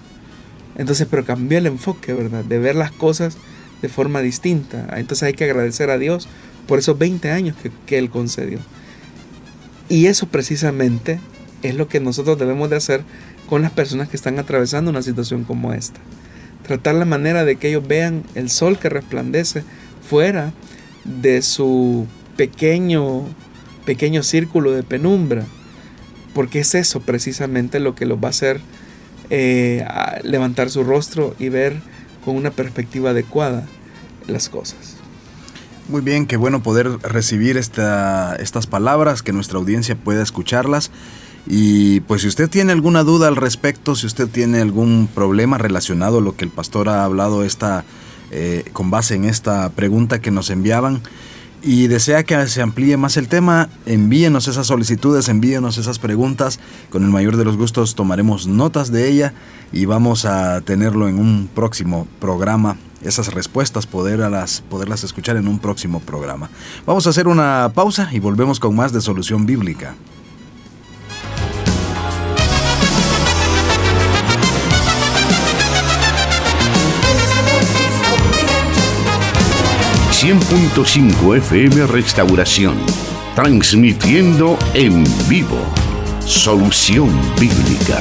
Entonces, 0.77 1.07
pero 1.09 1.25
cambió 1.25 1.57
el 1.57 1.67
enfoque, 1.67 2.13
¿verdad? 2.13 2.45
De 2.45 2.59
ver 2.59 2.75
las 2.75 2.91
cosas 2.91 3.37
de 3.81 3.89
forma 3.89 4.21
distinta. 4.21 4.87
Entonces 4.95 5.23
hay 5.23 5.33
que 5.33 5.43
agradecer 5.43 5.89
a 5.89 5.97
Dios 5.97 6.29
por 6.67 6.79
esos 6.79 6.97
20 6.97 7.29
años 7.31 7.57
que, 7.61 7.71
que 7.85 7.97
Él 7.97 8.09
concedió. 8.09 8.59
Y 9.89 10.05
eso 10.05 10.27
precisamente 10.27 11.19
es 11.63 11.75
lo 11.75 11.87
que 11.87 11.99
nosotros 11.99 12.39
debemos 12.39 12.69
de 12.69 12.77
hacer 12.77 13.03
con 13.51 13.63
las 13.63 13.71
personas 13.73 14.07
que 14.07 14.15
están 14.15 14.39
atravesando 14.39 14.91
una 14.91 15.01
situación 15.01 15.43
como 15.43 15.73
esta. 15.73 15.99
Tratar 16.65 16.95
la 16.95 17.03
manera 17.03 17.43
de 17.43 17.57
que 17.57 17.67
ellos 17.67 17.85
vean 17.85 18.23
el 18.33 18.49
sol 18.49 18.79
que 18.79 18.87
resplandece 18.87 19.65
fuera 20.07 20.53
de 21.03 21.41
su 21.41 22.07
pequeño, 22.37 23.25
pequeño 23.83 24.23
círculo 24.23 24.71
de 24.71 24.83
penumbra. 24.83 25.43
Porque 26.33 26.59
es 26.59 26.75
eso 26.75 27.01
precisamente 27.01 27.81
lo 27.81 27.93
que 27.93 28.05
los 28.05 28.19
va 28.19 28.27
a 28.27 28.29
hacer 28.29 28.61
eh, 29.29 29.85
levantar 30.23 30.69
su 30.69 30.85
rostro 30.85 31.35
y 31.37 31.49
ver 31.49 31.75
con 32.23 32.37
una 32.37 32.51
perspectiva 32.51 33.09
adecuada 33.09 33.67
las 34.27 34.47
cosas. 34.47 34.95
Muy 35.89 35.99
bien, 35.99 36.25
qué 36.25 36.37
bueno 36.37 36.63
poder 36.63 36.87
recibir 36.99 37.57
esta, 37.57 38.33
estas 38.37 38.65
palabras, 38.65 39.21
que 39.21 39.33
nuestra 39.33 39.57
audiencia 39.59 39.97
pueda 39.97 40.23
escucharlas. 40.23 40.89
Y 41.47 42.01
pues 42.01 42.21
si 42.21 42.27
usted 42.27 42.49
tiene 42.49 42.71
alguna 42.71 43.03
duda 43.03 43.27
al 43.27 43.35
respecto, 43.35 43.95
si 43.95 44.05
usted 44.05 44.27
tiene 44.27 44.61
algún 44.61 45.09
problema 45.13 45.57
relacionado 45.57 46.19
a 46.19 46.21
lo 46.21 46.35
que 46.35 46.45
el 46.45 46.51
pastor 46.51 46.89
ha 46.89 47.03
hablado 47.03 47.43
esta, 47.43 47.83
eh, 48.31 48.65
con 48.73 48.91
base 48.91 49.15
en 49.15 49.25
esta 49.25 49.69
pregunta 49.71 50.19
que 50.19 50.31
nos 50.31 50.49
enviaban, 50.49 51.01
y 51.63 51.87
desea 51.87 52.23
que 52.23 52.47
se 52.47 52.61
amplíe 52.61 52.97
más 52.97 53.17
el 53.17 53.27
tema, 53.27 53.69
envíenos 53.85 54.47
esas 54.47 54.67
solicitudes, 54.67 55.29
envíenos 55.29 55.77
esas 55.77 55.99
preguntas. 55.99 56.59
Con 56.89 57.03
el 57.03 57.09
mayor 57.09 57.37
de 57.37 57.45
los 57.45 57.55
gustos 57.55 57.93
tomaremos 57.93 58.47
notas 58.47 58.91
de 58.91 59.09
ella 59.09 59.33
y 59.71 59.85
vamos 59.85 60.25
a 60.25 60.61
tenerlo 60.61 61.07
en 61.07 61.19
un 61.19 61.49
próximo 61.53 62.07
programa. 62.19 62.77
Esas 63.03 63.33
respuestas, 63.33 63.85
poderlas, 63.85 64.63
poderlas 64.69 65.03
escuchar 65.03 65.37
en 65.37 65.47
un 65.47 65.59
próximo 65.59 65.99
programa. 65.99 66.49
Vamos 66.85 67.05
a 67.05 67.11
hacer 67.11 67.27
una 67.27 67.71
pausa 67.73 68.09
y 68.11 68.19
volvemos 68.19 68.59
con 68.59 68.75
más 68.75 68.91
de 68.91 69.01
Solución 69.01 69.45
Bíblica. 69.45 69.95
100.5 80.23 81.35
FM 81.37 81.87
Restauración, 81.87 82.77
transmitiendo 83.33 84.55
en 84.75 85.03
vivo. 85.27 85.57
Solución 86.19 87.09
Bíblica. 87.39 87.99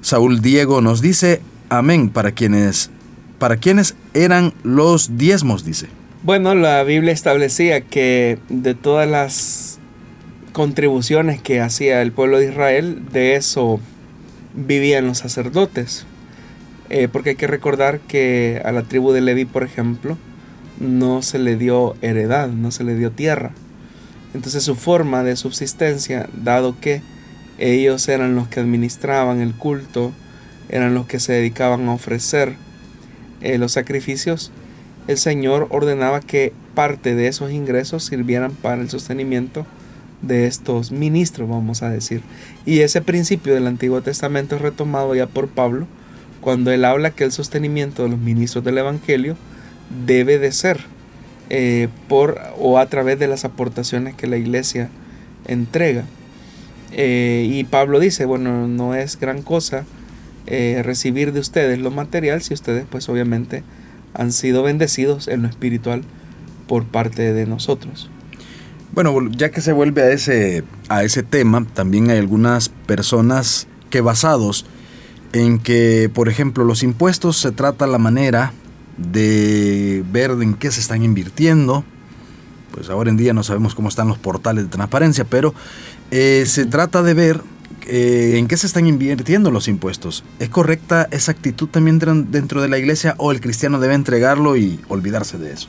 Saúl 0.00 0.40
Diego 0.40 0.80
nos 0.80 1.00
dice, 1.00 1.40
amén, 1.70 2.08
para 2.08 2.30
quienes, 2.30 2.92
para 3.40 3.56
quienes 3.56 3.96
eran 4.14 4.54
los 4.62 5.18
diezmos, 5.18 5.64
dice. 5.64 5.88
Bueno, 6.22 6.54
la 6.54 6.84
Biblia 6.84 7.12
establecía 7.12 7.80
que 7.80 8.38
de 8.48 8.76
todas 8.76 9.10
las 9.10 9.69
contribuciones 10.52 11.40
que 11.40 11.60
hacía 11.60 12.02
el 12.02 12.12
pueblo 12.12 12.38
de 12.38 12.46
Israel, 12.46 13.02
de 13.12 13.36
eso 13.36 13.80
vivían 14.54 15.06
los 15.06 15.18
sacerdotes. 15.18 16.06
Eh, 16.88 17.08
porque 17.10 17.30
hay 17.30 17.36
que 17.36 17.46
recordar 17.46 18.00
que 18.00 18.60
a 18.64 18.72
la 18.72 18.82
tribu 18.82 19.12
de 19.12 19.20
Leví, 19.20 19.44
por 19.44 19.62
ejemplo, 19.62 20.18
no 20.80 21.22
se 21.22 21.38
le 21.38 21.56
dio 21.56 21.94
heredad, 22.02 22.48
no 22.48 22.70
se 22.72 22.82
le 22.82 22.96
dio 22.96 23.12
tierra. 23.12 23.52
Entonces 24.34 24.64
su 24.64 24.74
forma 24.74 25.22
de 25.22 25.36
subsistencia, 25.36 26.28
dado 26.32 26.80
que 26.80 27.02
ellos 27.58 28.08
eran 28.08 28.34
los 28.34 28.48
que 28.48 28.60
administraban 28.60 29.40
el 29.40 29.54
culto, 29.54 30.12
eran 30.68 30.94
los 30.94 31.06
que 31.06 31.20
se 31.20 31.32
dedicaban 31.32 31.88
a 31.88 31.94
ofrecer 31.94 32.54
eh, 33.40 33.58
los 33.58 33.72
sacrificios, 33.72 34.50
el 35.06 35.18
Señor 35.18 35.66
ordenaba 35.70 36.20
que 36.20 36.52
parte 36.74 37.14
de 37.14 37.26
esos 37.26 37.50
ingresos 37.50 38.04
sirvieran 38.04 38.52
para 38.52 38.80
el 38.80 38.90
sostenimiento 38.90 39.66
de 40.22 40.46
estos 40.46 40.92
ministros, 40.92 41.48
vamos 41.48 41.82
a 41.82 41.90
decir. 41.90 42.22
Y 42.66 42.80
ese 42.80 43.00
principio 43.00 43.54
del 43.54 43.66
Antiguo 43.66 44.02
Testamento 44.02 44.56
es 44.56 44.62
retomado 44.62 45.14
ya 45.14 45.26
por 45.26 45.48
Pablo 45.48 45.86
cuando 46.40 46.70
él 46.70 46.84
habla 46.84 47.10
que 47.10 47.24
el 47.24 47.32
sostenimiento 47.32 48.02
de 48.02 48.10
los 48.10 48.18
ministros 48.18 48.64
del 48.64 48.78
Evangelio 48.78 49.36
debe 50.06 50.38
de 50.38 50.52
ser 50.52 50.80
eh, 51.50 51.88
por 52.08 52.40
o 52.58 52.78
a 52.78 52.86
través 52.86 53.18
de 53.18 53.26
las 53.26 53.44
aportaciones 53.44 54.14
que 54.14 54.26
la 54.26 54.36
iglesia 54.36 54.88
entrega. 55.46 56.04
Eh, 56.92 57.46
y 57.50 57.64
Pablo 57.64 58.00
dice, 58.00 58.24
bueno, 58.24 58.66
no 58.68 58.94
es 58.94 59.18
gran 59.18 59.42
cosa 59.42 59.84
eh, 60.46 60.80
recibir 60.84 61.32
de 61.32 61.40
ustedes 61.40 61.78
lo 61.78 61.90
material 61.90 62.42
si 62.42 62.54
ustedes 62.54 62.84
pues 62.90 63.08
obviamente 63.08 63.62
han 64.14 64.32
sido 64.32 64.62
bendecidos 64.62 65.28
en 65.28 65.42
lo 65.42 65.48
espiritual 65.48 66.02
por 66.66 66.84
parte 66.84 67.32
de 67.32 67.46
nosotros. 67.46 68.10
Bueno, 68.92 69.30
ya 69.30 69.50
que 69.50 69.60
se 69.60 69.72
vuelve 69.72 70.02
a 70.02 70.10
ese, 70.10 70.64
a 70.88 71.04
ese 71.04 71.22
tema, 71.22 71.64
también 71.74 72.10
hay 72.10 72.18
algunas 72.18 72.70
personas 72.86 73.68
que 73.88 74.00
basados 74.00 74.66
en 75.32 75.60
que, 75.60 76.10
por 76.12 76.28
ejemplo, 76.28 76.64
los 76.64 76.82
impuestos 76.82 77.36
se 77.36 77.52
trata 77.52 77.86
la 77.86 77.98
manera 77.98 78.52
de 78.96 80.04
ver 80.10 80.32
en 80.32 80.54
qué 80.54 80.70
se 80.72 80.80
están 80.80 81.02
invirtiendo. 81.02 81.84
Pues 82.72 82.88
ahora 82.90 83.10
en 83.10 83.16
día 83.16 83.32
no 83.32 83.42
sabemos 83.42 83.74
cómo 83.74 83.88
están 83.88 84.08
los 84.08 84.18
portales 84.18 84.64
de 84.64 84.70
transparencia, 84.70 85.24
pero 85.24 85.54
eh, 86.10 86.44
se 86.46 86.66
trata 86.66 87.02
de 87.02 87.14
ver 87.14 87.42
eh, 87.86 88.34
en 88.36 88.48
qué 88.48 88.56
se 88.56 88.66
están 88.66 88.86
invirtiendo 88.86 89.50
los 89.50 89.68
impuestos. 89.68 90.24
¿Es 90.38 90.48
correcta 90.48 91.08
esa 91.12 91.32
actitud 91.32 91.68
también 91.68 91.98
dentro 92.30 92.60
de 92.60 92.68
la 92.68 92.78
iglesia 92.78 93.14
o 93.18 93.30
el 93.32 93.40
cristiano 93.40 93.78
debe 93.78 93.94
entregarlo 93.94 94.56
y 94.56 94.80
olvidarse 94.88 95.38
de 95.38 95.52
eso? 95.52 95.68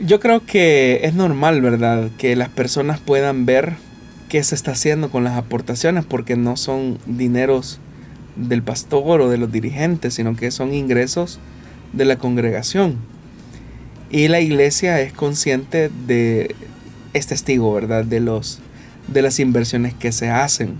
Yo 0.00 0.18
creo 0.18 0.44
que 0.44 1.00
es 1.04 1.14
normal, 1.14 1.60
¿verdad? 1.60 2.10
Que 2.18 2.34
las 2.34 2.48
personas 2.48 2.98
puedan 2.98 3.46
ver 3.46 3.74
qué 4.28 4.42
se 4.42 4.56
está 4.56 4.72
haciendo 4.72 5.10
con 5.10 5.22
las 5.22 5.36
aportaciones 5.36 6.04
porque 6.04 6.36
no 6.36 6.56
son 6.56 6.98
dineros 7.06 7.78
del 8.34 8.62
pastor 8.62 9.20
o 9.20 9.30
de 9.30 9.38
los 9.38 9.52
dirigentes, 9.52 10.14
sino 10.14 10.34
que 10.34 10.50
son 10.50 10.74
ingresos 10.74 11.38
de 11.92 12.04
la 12.04 12.16
congregación. 12.16 12.96
Y 14.10 14.26
la 14.26 14.40
iglesia 14.40 15.00
es 15.00 15.12
consciente 15.12 15.90
de, 16.06 16.56
es 17.12 17.28
testigo, 17.28 17.72
¿verdad? 17.72 18.04
De, 18.04 18.18
los, 18.18 18.60
de 19.06 19.22
las 19.22 19.38
inversiones 19.38 19.94
que 19.94 20.10
se 20.10 20.28
hacen. 20.28 20.74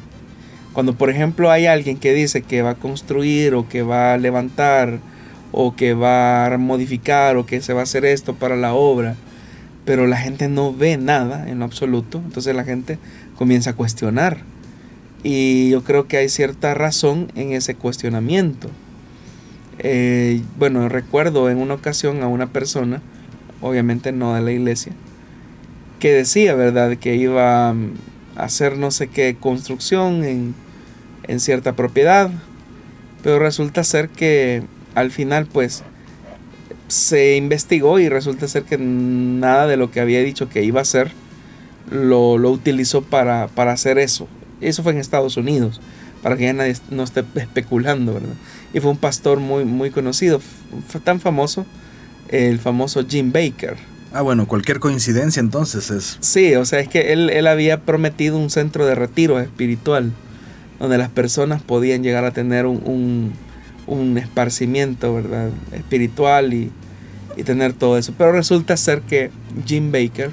Cuando, 0.72 0.98
por 0.98 1.08
ejemplo, 1.08 1.52
hay 1.52 1.66
alguien 1.66 1.98
que 1.98 2.12
dice 2.12 2.42
que 2.42 2.62
va 2.62 2.70
a 2.70 2.74
construir 2.74 3.54
o 3.54 3.68
que 3.68 3.82
va 3.82 4.14
a 4.14 4.18
levantar 4.18 4.98
o 5.56 5.76
que 5.76 5.94
va 5.94 6.46
a 6.46 6.58
modificar 6.58 7.36
o 7.36 7.46
que 7.46 7.62
se 7.62 7.72
va 7.72 7.80
a 7.80 7.84
hacer 7.84 8.04
esto 8.04 8.34
para 8.34 8.56
la 8.56 8.74
obra, 8.74 9.14
pero 9.84 10.08
la 10.08 10.16
gente 10.16 10.48
no 10.48 10.74
ve 10.74 10.96
nada 10.96 11.48
en 11.48 11.60
lo 11.60 11.64
absoluto, 11.64 12.20
entonces 12.24 12.56
la 12.56 12.64
gente 12.64 12.98
comienza 13.36 13.70
a 13.70 13.76
cuestionar. 13.76 14.38
Y 15.22 15.70
yo 15.70 15.84
creo 15.84 16.08
que 16.08 16.16
hay 16.16 16.28
cierta 16.28 16.74
razón 16.74 17.30
en 17.36 17.52
ese 17.52 17.76
cuestionamiento. 17.76 18.68
Eh, 19.78 20.42
bueno, 20.58 20.88
recuerdo 20.88 21.48
en 21.48 21.58
una 21.58 21.74
ocasión 21.74 22.22
a 22.24 22.26
una 22.26 22.48
persona, 22.48 23.00
obviamente 23.60 24.10
no 24.10 24.34
de 24.34 24.42
la 24.42 24.50
iglesia, 24.50 24.92
que 26.00 26.12
decía, 26.12 26.54
¿verdad?, 26.54 26.96
que 26.96 27.14
iba 27.14 27.70
a 27.70 27.74
hacer 28.36 28.76
no 28.76 28.90
sé 28.90 29.06
qué 29.06 29.36
construcción 29.38 30.24
en, 30.24 30.54
en 31.28 31.38
cierta 31.38 31.74
propiedad, 31.74 32.30
pero 33.22 33.38
resulta 33.38 33.84
ser 33.84 34.08
que 34.08 34.64
al 34.94 35.10
final 35.10 35.46
pues 35.46 35.82
se 36.88 37.36
investigó 37.36 37.98
y 37.98 38.08
resulta 38.08 38.48
ser 38.48 38.64
que 38.64 38.78
nada 38.78 39.66
de 39.66 39.76
lo 39.76 39.90
que 39.90 40.00
había 40.00 40.20
dicho 40.20 40.48
que 40.48 40.62
iba 40.62 40.80
a 40.80 40.82
hacer 40.82 41.12
lo, 41.90 42.34
utilizó 42.34 43.02
para, 43.02 43.44
hacer 43.56 43.98
eso. 43.98 44.28
Eso 44.60 44.82
fue 44.82 44.92
en 44.92 44.98
Estados 44.98 45.36
Unidos, 45.36 45.80
para 46.22 46.36
que 46.36 46.44
ya 46.44 46.52
nadie 46.52 46.76
no 46.90 47.02
esté 47.02 47.24
especulando, 47.34 48.14
¿verdad? 48.14 48.34
Y 48.72 48.80
fue 48.80 48.90
un 48.90 48.96
pastor 48.96 49.40
muy, 49.40 49.64
muy 49.64 49.90
conocido, 49.90 50.40
fue 50.88 51.00
tan 51.00 51.20
famoso, 51.20 51.66
el 52.28 52.58
famoso 52.58 53.04
Jim 53.06 53.32
Baker. 53.32 53.76
Ah, 54.12 54.22
bueno, 54.22 54.46
cualquier 54.46 54.78
coincidencia 54.78 55.40
entonces 55.40 55.90
es... 55.90 56.18
Sí, 56.20 56.54
o 56.54 56.64
sea, 56.64 56.78
es 56.78 56.88
que 56.88 57.12
él, 57.12 57.30
él 57.30 57.46
había 57.48 57.80
prometido 57.80 58.38
un 58.38 58.48
centro 58.48 58.86
de 58.86 58.94
retiro 58.94 59.40
espiritual, 59.40 60.12
donde 60.78 60.98
las 60.98 61.10
personas 61.10 61.62
podían 61.62 62.02
llegar 62.02 62.24
a 62.24 62.30
tener 62.30 62.66
un 62.66 62.80
un 62.84 63.32
esparcimiento, 64.16 65.14
¿verdad? 65.14 65.50
Espiritual 65.72 66.54
y, 66.54 66.70
tener 67.44 67.72
todo 67.72 67.98
eso. 67.98 68.14
Pero 68.16 68.30
resulta 68.30 68.76
ser 68.76 69.00
que 69.00 69.30
Jim 69.66 69.90
Baker 69.90 70.30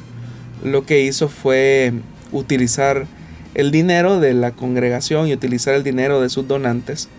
lo 0.64 0.86
que 0.86 1.04
hizo 1.04 1.30
fue 1.30 1.94
utilizar 2.32 3.08
el 3.56 3.72
dinero 3.72 4.20
de 4.20 4.36
la 4.36 4.52
congregación 4.52 5.28
y 5.28 5.34
utilizar 5.34 5.74
el 5.74 5.84
dinero 5.84 6.22
de 6.22 6.30
sus 6.30 6.48
donantes 6.48 7.10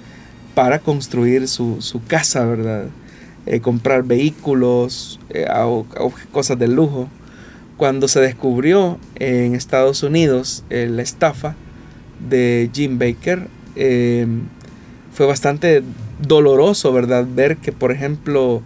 para 0.55 0.79
construir 0.79 1.49
su, 1.49 2.01
casa, 2.07 2.45
¿verdad? 2.45 2.87
Eh, 3.47 3.59
comprar 3.59 4.05
vehículos 4.05 5.19
eh, 5.31 5.47
cosas 6.31 6.59
de 6.61 6.69
lujo. 6.69 7.09
Cuando 7.77 8.07
se 8.07 8.21
descubrió 8.21 8.99
en 9.17 9.57
Estados 9.57 10.05
Unidos 10.05 10.63
eh, 10.71 10.87
la 10.89 11.03
estafa 11.03 11.57
de 12.29 12.71
Jim 12.73 12.99
Baker, 12.99 13.49
fue 15.13 15.27
bastante 15.27 15.83
doloroso, 16.27 16.93
¿verdad? 16.93 17.27
Ver 17.33 17.57
que, 17.57 17.73
por 17.73 17.93
ejemplo, 17.93 18.63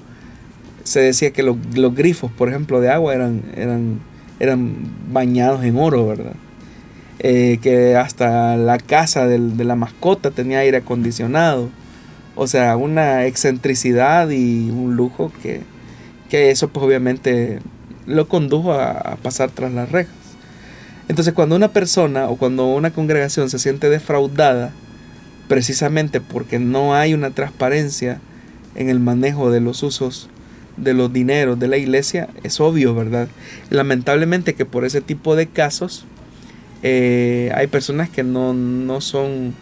se 0.84 1.00
decía 1.00 1.32
que 1.32 1.42
los 1.42 1.94
grifos, 1.94 2.30
por 2.32 2.48
ejemplo, 2.48 2.80
de 2.80 2.90
agua 2.90 3.14
eran, 3.14 3.42
eran, 3.56 4.00
eran 4.38 4.76
bañados 5.12 5.64
en 5.64 5.76
oro, 5.76 6.06
¿verdad? 6.06 6.34
Eh, 7.18 7.58
que 7.62 7.96
hasta 7.96 8.56
la 8.56 8.78
casa 8.78 9.26
de 9.26 9.64
la 9.64 9.74
mascota 9.74 10.30
tenía 10.30 10.60
aire 10.60 10.78
acondicionado. 10.78 11.70
O 12.34 12.46
sea, 12.46 12.76
una 12.76 13.24
excentricidad 13.24 14.28
y 14.28 14.70
un 14.70 14.94
lujo 14.94 15.32
que, 15.42 15.62
que 16.28 16.50
eso 16.50 16.68
pues 16.68 16.84
obviamente 16.84 17.60
lo 18.06 18.28
condujo 18.28 18.74
a, 18.74 19.16
pasar 19.22 19.50
tras 19.50 19.72
las 19.72 19.90
rejas. 19.90 20.14
Entonces 21.08 21.34
cuando 21.34 21.56
una 21.56 21.68
persona 21.68 22.28
o 22.28 22.36
cuando 22.36 22.66
una 22.66 22.92
congregación 22.92 23.48
se 23.48 23.58
siente 23.58 23.88
defraudada, 23.88 24.72
precisamente 25.48 26.20
porque 26.20 26.58
no 26.58 26.94
hay 26.94 27.14
una 27.14 27.30
transparencia 27.30 28.20
en 28.74 28.88
el 28.88 29.00
manejo 29.00 29.50
de 29.50 29.60
los 29.60 29.82
usos 29.82 30.28
de 30.76 30.92
los 30.92 31.12
dineros 31.12 31.58
de 31.58 31.68
la 31.68 31.78
iglesia, 31.78 32.28
es 32.42 32.60
obvio, 32.60 32.94
¿verdad? 32.94 33.28
Lamentablemente 33.70 34.54
que 34.54 34.66
por 34.66 34.84
ese 34.84 35.00
tipo 35.00 35.34
de 35.34 35.46
casos 35.46 36.04
eh, 36.82 37.50
hay 37.54 37.66
personas 37.66 38.10
que 38.10 38.22
no, 38.22 38.52
no 38.52 39.00
son 39.00 39.54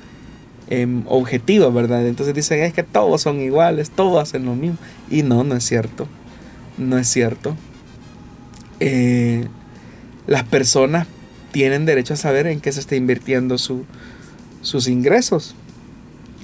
em, 0.69 1.05
objetivas, 1.07 1.73
¿verdad? 1.73 2.07
Entonces 2.07 2.35
dicen, 2.35 2.61
es 2.63 2.73
que 2.73 2.83
todos 2.83 3.23
son 3.23 3.41
iguales, 3.41 3.91
todos 3.91 4.21
hacen 4.21 4.45
lo 4.45 4.55
mismo. 4.55 4.79
Y 5.11 5.23
no, 5.23 5.45
no 5.45 5.57
es 5.57 5.65
cierto. 5.65 6.09
No 6.77 6.99
es 6.99 7.09
cierto. 7.09 7.57
Eh, 8.81 9.47
las 10.27 10.43
personas 10.43 11.07
tienen 11.53 11.87
derecho 11.87 12.15
a 12.15 12.17
saber 12.17 12.47
en 12.49 12.61
qué 12.61 12.73
se 12.73 12.81
está 12.81 12.97
invirtiendo 12.97 13.59
su, 13.59 13.85
sus 14.63 14.89
ingresos. 14.89 15.55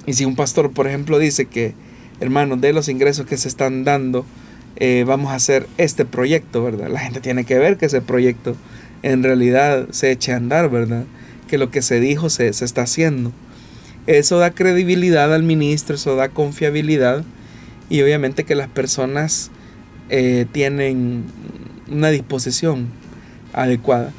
Y 0.05 0.13
si 0.13 0.25
un 0.25 0.35
pastor, 0.35 0.71
por 0.71 0.87
ejemplo, 0.87 1.19
dice 1.19 1.45
que, 1.45 1.73
hermanos, 2.19 2.61
de 2.61 2.73
los 2.73 2.89
ingresos 2.89 3.25
que 3.25 3.37
se 3.37 3.47
están 3.47 3.83
dando, 3.83 4.25
eh, 4.77 5.03
vamos 5.05 5.31
a 5.31 5.35
hacer 5.35 5.67
este 5.77 6.05
proyecto, 6.05 6.63
¿verdad? 6.63 6.89
La 6.89 6.99
gente 6.99 7.19
tiene 7.19 7.43
que 7.45 7.57
ver 7.59 7.77
que 7.77 7.85
ese 7.85 8.01
proyecto 8.01 8.55
en 9.03 9.23
realidad 9.23 9.87
se 9.91 10.11
eche 10.11 10.33
a 10.33 10.37
andar, 10.37 10.69
¿verdad? 10.69 11.05
Que 11.47 11.57
lo 11.57 11.69
que 11.69 11.81
se 11.81 11.99
dijo 11.99 12.29
se, 12.29 12.47
está 12.47 12.83
haciendo. 12.83 13.31
Eso 14.07 14.39
da 14.39 14.51
credibilidad 14.51 15.33
al 15.33 15.43
ministro, 15.43 15.95
eso 15.95 16.15
da 16.15 16.29
confiabilidad 16.29 17.23
y 17.89 18.01
obviamente 18.01 18.43
que 18.45 18.55
las 18.55 18.67
personas 18.67 19.51
eh, 20.09 20.45
tienen 20.51 21.25
una 21.89 22.09
disposición 22.09 22.87
adecuada. 23.53 24.11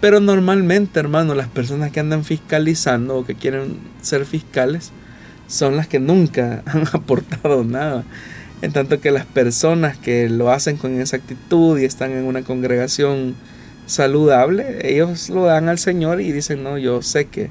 Pero 0.00 0.20
normalmente, 0.20 0.98
hermano, 0.98 1.34
las 1.34 1.48
personas 1.48 1.92
que 1.92 2.00
andan 2.00 2.24
fiscalizando 2.24 3.18
o 3.18 3.24
que 3.24 3.34
quieren 3.34 3.78
ser 4.02 4.24
fiscales 4.26 4.92
son 5.50 5.76
las 5.76 5.86
que 5.86 5.98
nunca 5.98 6.62
han 6.66 6.84
aportado 6.92 7.64
nada. 7.64 8.04
En 8.62 8.72
tanto 8.72 9.00
que 9.00 9.10
las 9.10 9.26
personas 9.26 9.98
que 9.98 10.28
lo 10.28 10.50
hacen 10.50 10.76
con 10.76 11.00
esa 11.00 11.16
actitud 11.16 11.78
y 11.78 11.84
están 11.84 12.12
en 12.12 12.24
una 12.24 12.42
congregación 12.42 13.34
saludable, 13.86 14.78
ellos 14.82 15.28
lo 15.28 15.44
dan 15.44 15.68
al 15.68 15.78
Señor 15.78 16.20
y 16.20 16.32
dicen, 16.32 16.62
no, 16.62 16.78
yo 16.78 17.02
sé 17.02 17.26
que 17.26 17.50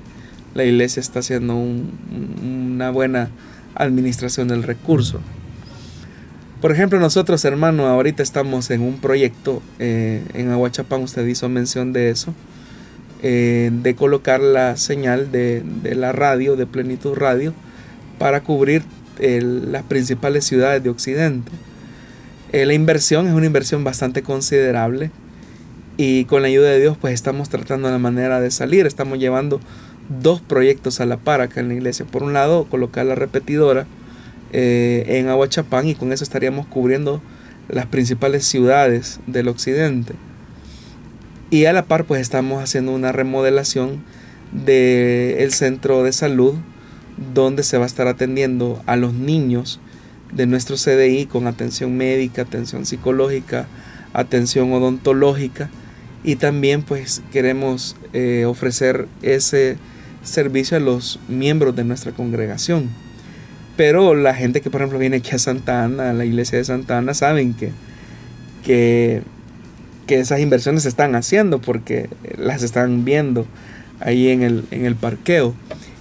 la 0.54 0.64
iglesia 0.64 1.00
está 1.00 1.20
haciendo 1.20 1.56
una 1.56 2.92
buena 2.92 3.30
administración 3.76 4.48
del 4.48 4.64
recurso. 4.64 5.20
Por 6.62 6.72
ejemplo, 6.72 7.00
nosotros, 7.00 7.46
hermano, 7.46 7.88
ahorita 7.88 8.22
estamos 8.22 8.70
en 8.70 8.82
un 8.82 9.00
proyecto 9.00 9.62
eh, 9.80 10.24
en 10.34 10.52
Aguachapán, 10.52 11.02
usted 11.02 11.26
hizo 11.26 11.48
mención 11.48 11.94
de 11.94 12.10
eso, 12.10 12.34
eh, 13.22 13.70
de 13.72 13.96
colocar 13.96 14.42
la 14.42 14.76
señal 14.76 15.32
de, 15.32 15.64
la 15.96 16.12
radio, 16.12 16.58
de 16.58 16.66
Plenitud 16.66 17.16
Radio, 17.16 17.54
para 18.20 18.42
cubrir 18.44 18.84
las 19.20 19.84
principales 19.84 20.46
ciudades 20.46 20.84
de 20.84 20.90
Occidente. 20.90 21.52
Eh, 22.52 22.66
la 22.66 22.74
inversión 22.74 23.28
es 23.28 23.34
una 23.34 23.46
inversión 23.46 23.84
bastante 23.84 24.24
considerable 24.24 25.12
y 25.98 26.26
con 26.26 26.42
la 26.42 26.48
ayuda 26.48 26.70
de 26.70 26.80
Dios 26.80 26.98
pues 27.00 27.14
estamos 27.14 27.50
tratando 27.50 27.90
la 27.90 27.98
manera 27.98 28.40
de 28.40 28.52
salir. 28.52 28.86
Estamos 28.86 29.20
llevando 29.20 29.60
dos 30.22 30.42
proyectos 30.42 31.02
a 31.02 31.06
la 31.06 31.18
par 31.18 31.42
acá 31.42 31.60
en 31.60 31.68
la 31.68 31.74
iglesia. 31.76 32.06
Por 32.06 32.24
un 32.24 32.34
lado, 32.34 32.66
colocar 32.66 33.06
la 33.06 33.16
repetidora 33.16 33.86
eh, 34.52 35.04
en 35.08 35.28
Aguachapán 35.28 35.88
y 35.88 35.96
con 35.96 36.12
eso 36.12 36.24
estaríamos 36.24 36.66
cubriendo 36.68 37.22
las 37.68 37.86
principales 37.86 38.46
ciudades 38.46 39.20
del 39.28 39.48
occidente. 39.48 40.14
Y 41.52 41.66
a 41.66 41.74
la 41.74 41.86
par 41.86 42.06
pues 42.06 42.22
estamos 42.22 42.64
haciendo 42.64 42.94
una 42.94 43.12
remodelación 43.12 44.04
del 44.52 45.52
centro 45.52 46.04
de 46.04 46.14
salud 46.14 46.56
donde 47.34 47.64
se 47.64 47.78
va 47.78 47.84
a 47.84 47.88
estar 47.88 48.08
atendiendo 48.08 48.82
a 48.86 48.96
los 48.96 49.14
niños 49.14 49.80
de 50.32 50.46
nuestro 50.46 50.76
CDI 50.76 51.26
con 51.26 51.48
atención 51.48 51.98
médica, 51.98 52.44
atención 52.44 52.86
psicológica, 52.86 53.68
atención 54.14 54.72
odontológica 54.74 55.70
y 56.24 56.36
también 56.36 56.84
pues 56.84 57.22
queremos 57.32 57.96
eh, 58.14 58.46
ofrecer 58.46 59.08
ese 59.22 59.78
servicio 60.24 60.78
a 60.78 60.80
los 60.80 61.20
miembros 61.28 61.76
de 61.76 61.84
nuestra 61.84 62.12
congregación. 62.12 62.90
Pero 63.78 64.14
la 64.14 64.36
gente 64.36 64.62
que 64.62 64.70
por 64.70 64.82
ejemplo 64.82 65.00
viene 65.00 65.18
aquí 65.18 65.32
a 65.32 65.40
Santa 65.40 65.84
Ana, 65.84 66.10
a 66.10 66.14
la 66.14 66.26
iglesia 66.26 66.58
de 66.58 66.66
Santa 66.66 66.98
Ana, 66.98 67.14
saben 67.14 67.54
que, 67.54 67.72
que, 68.66 69.24
que 70.06 70.20
esas 70.20 70.42
inversiones 70.42 70.84
se 70.84 70.90
están 70.90 71.16
haciendo 71.16 71.62
porque 71.62 72.10
las 72.38 72.62
están 72.62 73.06
viendo 73.06 73.46
ahí 74.02 74.30
en 74.30 74.44
el, 74.44 74.66
en 74.72 74.86
el 74.86 74.96
parqueo. 74.96 75.54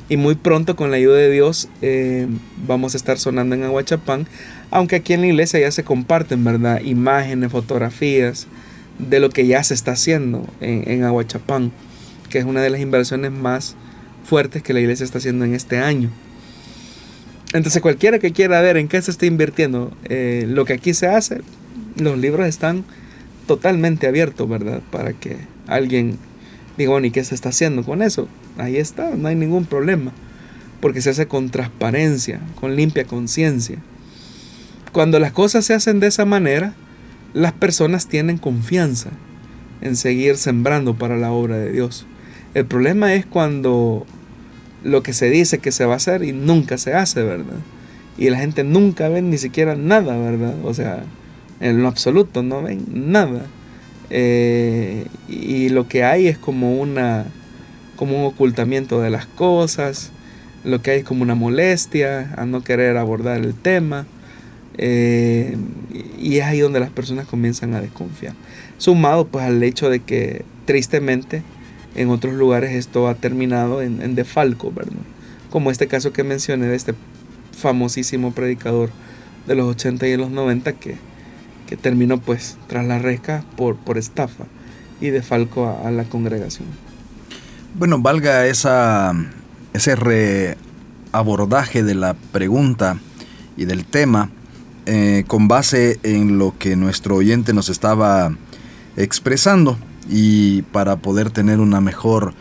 Y 0.09 0.17
muy 0.17 0.37
pronto 0.37 0.75
con 0.75 0.91
la 0.91 0.97
ayuda 0.97 1.17
de 1.17 1.31
Dios 1.31 1.69
eh, 1.83 2.27
vamos 2.67 2.95
a 2.95 2.97
estar 2.97 3.19
sonando 3.19 3.55
en 3.55 3.65
Aguachapán. 3.65 4.27
Aunque 4.71 4.97
aquí 4.97 5.13
en 5.13 5.21
la 5.21 5.27
iglesia 5.27 5.61
ya 5.61 5.71
se 5.71 5.85
comparten, 5.85 6.45
¿verdad? 6.45 6.81
Imágenes, 6.81 7.53
fotografías 7.53 8.47
de 8.99 9.21
lo 9.21 9.31
que 9.31 9.47
ya 9.47 9.63
se 9.63 9.75
está 9.75 9.93
haciendo 9.93 10.47
en, 10.61 11.05
Aguachapán. 11.05 11.73
Que 12.31 12.39
es 12.39 12.45
una 12.45 12.63
de 12.63 12.71
las 12.71 12.81
inversiones 12.81 13.33
más 13.33 13.77
fuertes 14.25 14.63
que 14.63 14.73
la 14.73 14.81
iglesia 14.81 15.05
está 15.05 15.19
haciendo 15.19 15.45
en 15.45 15.55
este 15.55 15.79
año. 15.79 16.11
Entonces 17.53 17.81
cualquiera 17.81 18.19
que 18.19 18.33
quiera 18.33 18.61
ver 18.61 18.77
en 18.77 18.89
qué 18.89 19.01
se 19.01 19.11
está 19.11 19.27
invirtiendo 19.27 19.91
eh, 20.05 20.45
lo 20.47 20.65
que 20.67 20.75
aquí 20.75 20.93
se 20.93 21.07
hace, 21.07 21.41
los 21.97 22.19
libros 22.19 22.47
están 22.47 22.85
totalmente 23.47 24.07
abiertos, 24.07 24.49
¿verdad? 24.49 24.83
Para 24.91 25.15
que 25.15 25.39
alguien 25.67 26.19
diga, 26.77 26.93
bueno, 26.93 27.07
¿y 27.07 27.11
qué 27.11 27.25
se 27.25 27.35
está 27.35 27.49
haciendo 27.49 27.83
con 27.85 28.03
eso? 28.03 28.29
Ahí 28.59 28.77
está, 28.77 29.15
no 29.17 29.29
hay 29.29 29.35
ningún 29.35 29.65
problema, 29.65 30.13
porque 30.81 31.01
se 31.01 31.11
hace 31.11 31.27
con 31.27 31.51
transparencia, 31.51 32.41
con 32.61 32.77
limpia 32.77 33.05
conciencia. 33.05 33.79
Cuando 34.93 35.19
las 35.19 35.33
cosas 35.33 35.65
se 35.65 35.75
hacen 35.75 36.01
de 36.01 36.09
esa 36.09 36.25
manera, 36.25 36.75
las 37.35 37.53
personas 37.53 38.09
tienen 38.09 38.39
confianza 38.39 39.11
en 39.81 39.97
seguir 39.97 40.37
sembrando 40.37 40.95
para 40.95 41.17
la 41.17 41.31
obra 41.31 41.57
de 41.57 41.73
Dios. 41.73 42.07
El 42.55 42.67
problema 42.67 43.15
es 43.15 43.27
cuando 43.27 44.07
lo 44.83 45.03
que 45.03 45.13
se 45.13 45.31
dice 45.31 45.59
que 45.59 45.73
se 45.73 45.85
va 45.85 45.95
a 45.95 45.97
hacer 45.97 46.25
y 46.25 46.33
nunca 46.33 46.79
se 46.79 46.95
hace, 46.95 47.23
¿verdad? 47.23 47.59
Y 48.17 48.31
la 48.31 48.39
gente 48.39 48.65
nunca 48.65 49.09
ve 49.09 49.23
ni 49.23 49.39
siquiera 49.39 49.77
nada, 49.77 50.17
¿verdad? 50.17 50.55
O 50.65 50.75
sea, 50.75 51.05
en 51.61 51.83
lo 51.83 51.89
absoluto 51.89 52.43
no 52.43 52.63
ven 52.63 52.85
nada. 52.93 53.43
Eh, 54.11 55.07
y 55.29 55.69
lo 55.69 55.87
que 55.87 56.03
hay 56.03 56.27
es 56.27 56.39
como 56.39 56.81
una 56.81 57.27
como 57.99 58.21
un 58.21 58.27
ocultamiento 58.27 59.01
de 59.01 59.11
las 59.11 59.27
cosas, 59.27 60.13
lo 60.65 60.81
que 60.81 60.93
hay 60.93 60.99
es 61.01 61.05
como 61.05 61.23
una 61.23 61.35
molestia 61.35 62.33
a 62.37 62.47
no 62.47 62.63
querer 62.63 62.97
abordar 62.97 63.41
el 63.41 63.55
tema. 63.55 64.07
Eh, 64.81 65.57
y 66.21 66.39
es 66.39 66.45
ahí 66.45 66.61
donde 66.61 66.79
las 66.79 66.91
personas 66.91 67.27
comienzan 67.27 67.75
a 67.75 67.81
desconfiar. 67.81 68.35
Sumado 68.79 69.27
pues 69.27 69.45
al 69.45 69.61
hecho 69.65 69.91
de 69.91 69.99
que 69.99 70.45
tristemente 70.65 71.43
en 71.97 72.11
otros 72.11 72.35
lugares 72.35 72.73
esto 72.73 73.09
ha 73.09 73.17
terminado 73.17 73.83
en, 73.83 74.01
en 74.01 74.15
defalco. 74.15 74.73
Como 75.51 75.73
este 75.73 75.89
caso 75.89 76.13
que 76.13 76.23
mencioné 76.23 76.67
de 76.67 76.77
este 76.77 76.95
famosísimo 77.51 78.33
predicador 78.33 78.91
de 79.49 79.57
los 79.57 79.67
80 79.67 80.07
y 80.07 80.17
los 80.17 80.31
90 80.31 80.75
que, 80.75 80.95
que 81.69 81.77
terminó 81.77 82.21
pues 82.21 82.59
tras 82.69 82.87
la 82.87 83.01
resca 83.01 83.45
por, 83.57 83.77
por 83.77 83.99
estafa 83.99 84.45
y 85.01 85.09
defalco 85.09 85.67
a 85.85 85.91
la 85.91 86.05
congregación. 86.05 86.88
Bueno, 87.75 87.99
valga 88.01 88.47
esa, 88.47 89.13
ese 89.73 89.95
reabordaje 89.95 91.83
de 91.83 91.95
la 91.95 92.15
pregunta 92.15 92.99
y 93.57 93.67
del 93.67 93.85
tema 93.85 94.31
eh, 94.87 95.25
con 95.27 95.49
base 95.49 96.01
en 96.03 96.39
lo 96.39 96.55
que 96.59 96.75
nuestro 96.77 97.17
oyente 97.17 97.53
nos 97.53 97.69
estaba 97.69 98.35
expresando 98.97 99.79
y 100.09 100.63
para 100.63 100.97
poder 100.97 101.31
tener 101.31 101.61
una 101.61 101.81
mejor 101.81 102.33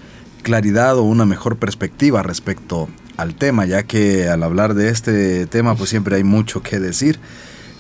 claridad 0.43 0.97
o 0.97 1.03
una 1.03 1.25
mejor 1.25 1.57
perspectiva 1.57 2.23
respecto 2.23 2.87
al 3.17 3.35
tema, 3.35 3.65
ya 3.65 3.83
que 3.83 4.29
al 4.29 4.43
hablar 4.43 4.75
de 4.75 4.89
este 4.89 5.45
tema 5.45 5.75
pues 5.75 5.89
siempre 5.89 6.15
hay 6.15 6.23
mucho 6.23 6.63
que 6.63 6.79
decir. 6.79 7.19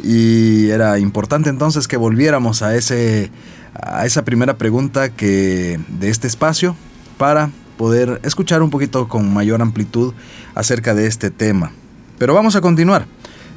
Y 0.03 0.69
era 0.69 0.99
importante 0.99 1.49
entonces 1.49 1.87
que 1.87 1.97
volviéramos 1.97 2.61
a 2.61 2.75
ese 2.75 3.31
a 3.73 4.05
esa 4.05 4.25
primera 4.25 4.57
pregunta 4.57 5.09
que 5.09 5.79
de 5.87 6.09
este 6.09 6.27
espacio 6.27 6.75
para 7.17 7.51
poder 7.77 8.19
escuchar 8.23 8.61
un 8.61 8.69
poquito 8.69 9.07
con 9.07 9.33
mayor 9.33 9.61
amplitud 9.61 10.13
acerca 10.55 10.93
de 10.93 11.07
este 11.07 11.29
tema. 11.29 11.71
Pero 12.17 12.33
vamos 12.33 12.55
a 12.55 12.61
continuar. 12.61 13.05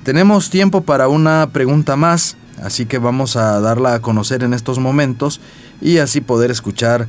Tenemos 0.04 0.50
tiempo 0.50 0.82
para 0.82 1.08
una 1.08 1.50
pregunta 1.52 1.96
más, 1.96 2.36
así 2.62 2.86
que 2.86 2.98
vamos 2.98 3.36
a 3.36 3.61
darla 3.61 3.94
a 3.94 4.02
conocer 4.02 4.42
en 4.42 4.54
estos 4.54 4.78
momentos 4.78 5.40
y 5.80 5.98
así 5.98 6.20
poder 6.20 6.50
escuchar 6.50 7.06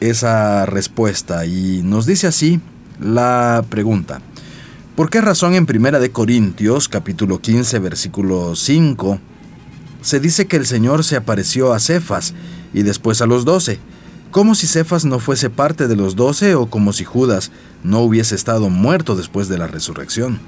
esa 0.00 0.66
respuesta. 0.66 1.46
Y 1.46 1.82
nos 1.82 2.06
dice 2.06 2.26
así 2.26 2.60
la 3.00 3.64
pregunta. 3.68 4.20
¿Por 4.96 5.10
qué 5.10 5.20
razón 5.20 5.54
en 5.54 5.66
Primera 5.66 5.98
de 5.98 6.12
Corintios, 6.12 6.88
capítulo 6.88 7.40
15, 7.40 7.78
versículo 7.80 8.54
5, 8.54 9.18
se 10.02 10.20
dice 10.20 10.46
que 10.46 10.56
el 10.56 10.66
Señor 10.66 11.02
se 11.02 11.16
apareció 11.16 11.72
a 11.72 11.80
Cefas 11.80 12.34
y 12.72 12.82
después 12.82 13.20
a 13.20 13.26
los 13.26 13.44
doce? 13.44 13.80
Como 14.34 14.56
si 14.56 14.66
Cefas 14.66 15.04
no 15.04 15.20
fuese 15.20 15.48
parte 15.48 15.86
de 15.86 15.94
los 15.94 16.16
doce 16.16 16.56
o 16.56 16.66
como 16.66 16.92
si 16.92 17.04
Judas 17.04 17.52
no 17.84 18.00
hubiese 18.00 18.34
estado 18.34 18.68
muerto 18.68 19.14
después 19.14 19.48
de 19.48 19.58
la 19.58 19.68
resurrección. 19.68 20.40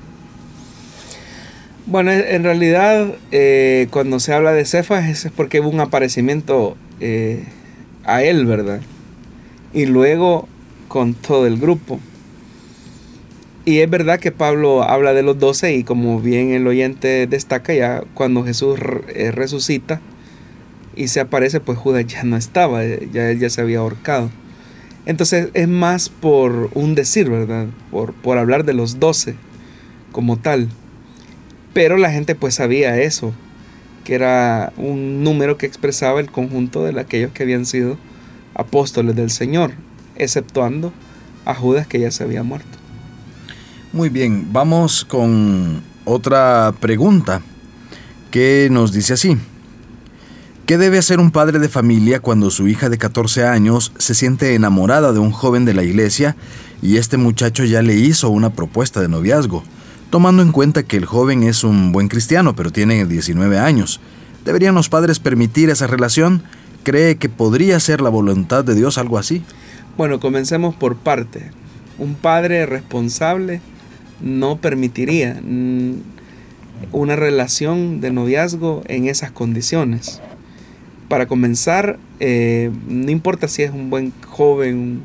Bueno, 1.87 2.11
en 2.11 2.43
realidad 2.43 3.15
eh, 3.31 3.87
cuando 3.93 4.19
se 4.19 4.35
habla 4.35 4.51
de 4.55 4.65
Cefas 4.65 5.09
es 5.09 5.31
porque 5.31 5.61
hubo 5.61 5.69
un 5.69 5.79
aparecimiento 5.79 6.77
eh, 6.99 7.45
a 8.03 8.25
él, 8.25 8.45
¿verdad? 8.45 8.81
Y 9.73 9.87
luego 9.87 10.49
con 10.89 11.15
todo 11.15 11.47
el 11.47 11.57
grupo. 11.57 12.01
Y 13.65 13.79
es 13.79 13.89
verdad 13.89 14.19
que 14.19 14.33
Pablo 14.33 14.83
habla 14.83 15.15
de 15.15 15.23
los 15.23 15.39
doce 15.39 15.77
y 15.77 15.85
como 15.85 16.21
bien 16.21 16.51
el 16.51 16.67
oyente 16.67 17.29
destaca 17.29 17.73
ya 17.73 18.03
cuando 18.15 18.43
Jesús 18.43 18.81
eh, 19.15 19.31
resucita 19.31 20.01
y 20.97 21.09
se 21.09 21.21
aparece 21.21 21.61
pues 21.61 21.79
Judas 21.79 22.07
ya 22.07 22.25
no 22.25 22.37
estaba, 22.37 22.83
ya 22.85 23.31
él 23.31 23.39
ya 23.39 23.51
se 23.51 23.61
había 23.61 23.79
ahorcado. 23.79 24.31
Entonces 25.05 25.51
es 25.55 25.69
más 25.69 26.09
por 26.09 26.71
un 26.75 26.95
decir, 26.97 27.31
¿verdad? 27.31 27.67
Por, 27.91 28.13
por 28.15 28.39
hablar 28.39 28.65
de 28.65 28.73
los 28.73 28.99
doce 28.99 29.37
como 30.11 30.39
tal. 30.39 30.69
Pero 31.75 31.99
la 31.99 32.11
gente 32.11 32.35
pues 32.35 32.55
sabía 32.55 32.99
eso, 32.99 33.33
que 34.05 34.15
era 34.15 34.73
un 34.77 35.23
número 35.23 35.59
que 35.59 35.67
expresaba 35.67 36.21
el 36.21 36.31
conjunto 36.31 36.83
de 36.85 36.99
aquellos 36.99 37.33
que 37.33 37.43
habían 37.43 37.67
sido 37.67 37.99
apóstoles 38.55 39.15
del 39.15 39.31
Señor, 39.31 39.73
exceptuando 40.17 40.93
a 41.45 41.55
Judas 41.55 41.87
que 41.87 42.01
ya 42.01 42.11
se 42.11 42.25
había 42.25 42.43
muerto. 42.43 42.79
Muy 43.93 44.09
bien, 44.09 44.53
vamos 44.53 45.05
con 45.05 45.83
otra 46.05 46.75
pregunta 46.81 47.43
que 48.31 48.69
nos 48.71 48.93
dice 48.93 49.13
así. 49.15 49.37
¿Qué 50.67 50.79
debe 50.79 50.99
hacer 50.99 51.21
un 51.21 51.31
padre 51.31 51.61
de 51.61 51.69
familia 51.69 52.19
cuando 52.19 52.51
su 52.51 52.67
hija 52.67 52.89
de 52.89 52.99
14 52.99 53.45
años 53.47 53.93
se 53.99 54.17
siente 54.17 54.53
enamorada 54.57 55.13
de 55.13 55.21
un 55.21 55.31
joven 55.31 55.65
de 55.65 55.75
la 55.75 55.85
iglesia 55.85 56.35
y 56.83 56.97
este 56.97 57.19
muchacho 57.19 57.65
ya 57.65 57.83
le 57.83 57.95
hizo 57.95 58.31
una 58.31 58.51
propuesta 58.51 59.01
de 59.01 59.07
noviazgo, 59.07 59.63
tomando 60.11 60.43
en 60.43 60.51
cuenta 60.51 60.83
que 60.83 60.97
el 60.97 61.05
joven 61.05 61.45
es 61.45 61.63
un 61.63 61.93
buen 61.93 62.09
cristiano 62.09 62.57
pero 62.57 62.73
tiene 62.73 63.07
19 63.07 63.61
años? 63.61 64.01
¿Deberían 64.45 64.75
los 64.75 64.89
padres 64.89 65.21
permitir 65.21 65.71
esa 65.71 65.87
relación? 65.87 66.43
¿Cree 66.83 67.15
que 67.15 67.29
podría 67.29 67.79
ser 67.79 68.01
la 68.01 68.11
voluntad 68.11 68.65
de 68.65 68.75
Dios 68.75 68.99
algo 68.99 69.19
así? 69.19 69.45
Bueno, 69.97 70.19
comencemos 70.19 70.75
por 70.75 70.97
parte. 70.97 71.53
Un 71.97 72.17
padre 72.17 72.67
responsable 72.67 73.61
no 74.21 74.57
permitiría 74.57 75.41
mm, 75.45 75.93
una 76.91 77.15
relación 77.15 78.01
de 78.01 78.11
noviazgo 78.11 78.83
en 78.89 79.07
esas 79.07 79.31
condiciones 79.31 80.21
para 81.09 81.27
comenzar, 81.27 81.99
eh, 82.21 82.71
no 82.89 83.11
importa 83.11 83.49
si 83.49 83.63
es 83.63 83.71
un 83.71 83.91
buen 83.91 84.13
joven, 84.27 85.03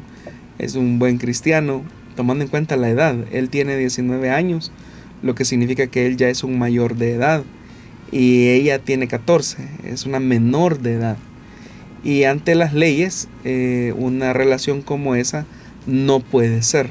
es 0.57 0.75
un 0.75 0.99
buen 0.99 1.17
cristiano, 1.17 1.83
tomando 2.15 2.43
en 2.43 2.49
cuenta 2.49 2.75
la 2.77 2.89
edad. 2.89 3.15
Él 3.31 3.49
tiene 3.49 3.77
19 3.77 4.29
años, 4.29 4.71
lo 5.21 5.35
que 5.35 5.45
significa 5.45 5.87
que 5.87 6.07
él 6.07 6.17
ya 6.17 6.29
es 6.29 6.43
un 6.43 6.57
mayor 6.57 6.95
de 6.95 7.13
edad. 7.13 7.43
Y 8.11 8.49
ella 8.49 8.79
tiene 8.79 9.07
14, 9.07 9.57
es 9.85 10.05
una 10.05 10.19
menor 10.19 10.79
de 10.79 10.93
edad. 10.93 11.17
Y 12.03 12.23
ante 12.23 12.55
las 12.55 12.73
leyes, 12.73 13.29
eh, 13.43 13.93
una 13.95 14.33
relación 14.33 14.81
como 14.81 15.15
esa 15.15 15.45
no 15.85 16.19
puede 16.19 16.63
ser. 16.63 16.89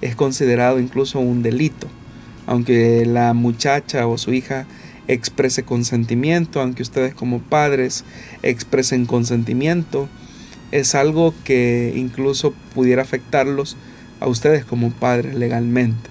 Es 0.00 0.16
considerado 0.16 0.80
incluso 0.80 1.20
un 1.20 1.42
delito. 1.42 1.86
Aunque 2.46 3.06
la 3.06 3.32
muchacha 3.32 4.06
o 4.06 4.18
su 4.18 4.32
hija 4.32 4.66
exprese 5.12 5.64
consentimiento, 5.64 6.60
aunque 6.60 6.82
ustedes 6.82 7.14
como 7.14 7.40
padres 7.40 8.04
expresen 8.42 9.06
consentimiento, 9.06 10.08
es 10.70 10.94
algo 10.94 11.34
que 11.44 11.92
incluso 11.96 12.54
pudiera 12.74 13.02
afectarlos 13.02 13.76
a 14.20 14.28
ustedes 14.28 14.64
como 14.64 14.90
padres 14.92 15.34
legalmente. 15.34 16.08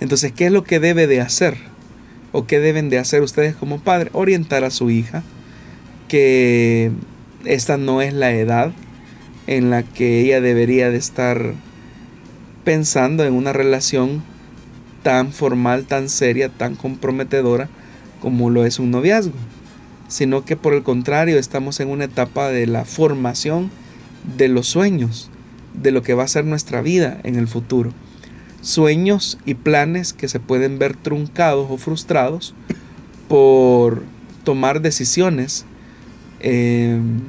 Entonces, 0.00 0.32
¿qué 0.32 0.46
es 0.46 0.52
lo 0.52 0.62
que 0.62 0.78
debe 0.78 1.08
de 1.08 1.20
hacer? 1.20 1.56
¿O 2.32 2.46
qué 2.46 2.60
deben 2.60 2.88
de 2.88 2.98
hacer 2.98 3.22
ustedes 3.22 3.56
como 3.56 3.80
padres? 3.80 4.10
Orientar 4.14 4.62
a 4.62 4.70
su 4.70 4.90
hija 4.90 5.24
que 6.06 6.92
esta 7.44 7.76
no 7.78 8.00
es 8.00 8.12
la 8.12 8.32
edad 8.32 8.72
en 9.48 9.70
la 9.70 9.82
que 9.82 10.20
ella 10.20 10.40
debería 10.40 10.90
de 10.90 10.98
estar 10.98 11.54
pensando 12.62 13.24
en 13.24 13.34
una 13.34 13.52
relación 13.52 14.22
tan 15.02 15.32
formal, 15.32 15.86
tan 15.86 16.08
seria, 16.08 16.48
tan 16.48 16.76
comprometedora 16.76 17.68
como 18.20 18.50
lo 18.50 18.64
es 18.64 18.78
un 18.78 18.90
noviazgo, 18.90 19.34
sino 20.08 20.44
que 20.44 20.56
por 20.56 20.74
el 20.74 20.82
contrario 20.82 21.38
estamos 21.38 21.80
en 21.80 21.88
una 21.88 22.04
etapa 22.04 22.48
de 22.48 22.66
la 22.66 22.84
formación 22.84 23.70
de 24.36 24.48
los 24.48 24.66
sueños, 24.66 25.30
de 25.74 25.90
lo 25.90 26.02
que 26.02 26.14
va 26.14 26.24
a 26.24 26.28
ser 26.28 26.44
nuestra 26.44 26.82
vida 26.82 27.20
en 27.22 27.36
el 27.36 27.48
futuro. 27.48 27.92
Sueños 28.60 29.38
y 29.46 29.54
planes 29.54 30.12
que 30.12 30.28
se 30.28 30.40
pueden 30.40 30.78
ver 30.78 30.96
truncados 30.96 31.68
o 31.70 31.78
frustrados 31.78 32.54
por 33.28 34.02
tomar 34.44 34.82
decisiones 34.82 35.64
em, 36.40 37.20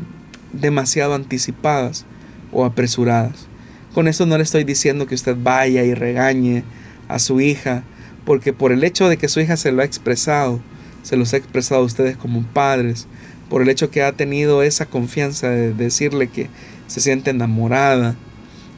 demasiado 0.51 1.13
anticipadas 1.13 2.05
o 2.51 2.65
apresuradas. 2.65 3.47
Con 3.93 4.07
eso 4.07 4.25
no 4.25 4.37
le 4.37 4.43
estoy 4.43 4.63
diciendo 4.63 5.05
que 5.05 5.15
usted 5.15 5.37
vaya 5.41 5.83
y 5.83 5.93
regañe 5.93 6.63
a 7.07 7.19
su 7.19 7.41
hija, 7.41 7.83
porque 8.25 8.53
por 8.53 8.71
el 8.71 8.83
hecho 8.83 9.09
de 9.09 9.17
que 9.17 9.27
su 9.27 9.39
hija 9.39 9.57
se 9.57 9.71
lo 9.71 9.81
ha 9.81 9.85
expresado, 9.85 10.61
se 11.01 11.15
los 11.15 11.33
he 11.33 11.37
expresado 11.37 11.81
a 11.81 11.85
ustedes 11.85 12.17
como 12.17 12.43
padres, 12.43 13.07
por 13.49 13.61
el 13.61 13.69
hecho 13.69 13.91
que 13.91 14.03
ha 14.03 14.13
tenido 14.13 14.63
esa 14.63 14.85
confianza 14.85 15.49
de 15.49 15.73
decirle 15.73 16.27
que 16.27 16.49
se 16.87 17.01
siente 17.01 17.31
enamorada, 17.31 18.15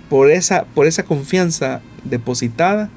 por 0.10 0.32
esa, 0.32 0.66
por 0.66 0.88
esa 0.88 1.04
confianza 1.04 1.82
depositada, 2.04 2.90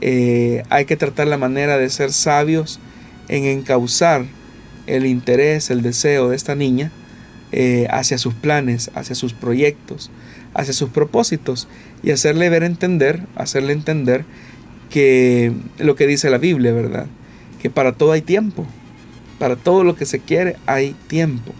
eh, 0.00 0.62
hay 0.68 0.84
que 0.84 0.96
tratar 0.96 1.28
la 1.28 1.38
manera 1.38 1.78
de 1.78 1.88
ser 1.88 2.12
sabios 2.12 2.80
en 3.28 3.44
encauzar 3.44 4.24
el 4.86 5.06
interés, 5.06 5.70
el 5.70 5.82
deseo 5.82 6.30
de 6.30 6.36
esta 6.36 6.54
niña 6.54 6.90
eh, 7.52 7.86
hacia 7.90 8.18
sus 8.18 8.34
planes, 8.34 8.90
hacia 8.94 9.14
sus 9.14 9.32
proyectos, 9.32 10.10
hacia 10.54 10.72
sus 10.72 10.90
propósitos 10.90 11.68
y 12.02 12.10
hacerle 12.10 12.48
ver 12.48 12.64
entender, 12.64 13.22
hacerle 13.36 13.72
entender 13.72 14.24
que 14.90 15.52
lo 15.78 15.94
que 15.94 16.06
dice 16.06 16.30
la 16.30 16.38
Biblia, 16.38 16.72
¿verdad? 16.72 17.06
Que 17.62 17.70
para 17.70 17.92
todo 17.92 18.12
hay 18.12 18.22
tiempo. 18.22 18.66
Para 19.38 19.56
todo 19.56 19.84
lo 19.84 19.94
que 19.94 20.04
se 20.04 20.18
quiere 20.18 20.56
hay 20.66 20.96
tiempo. 21.06 21.52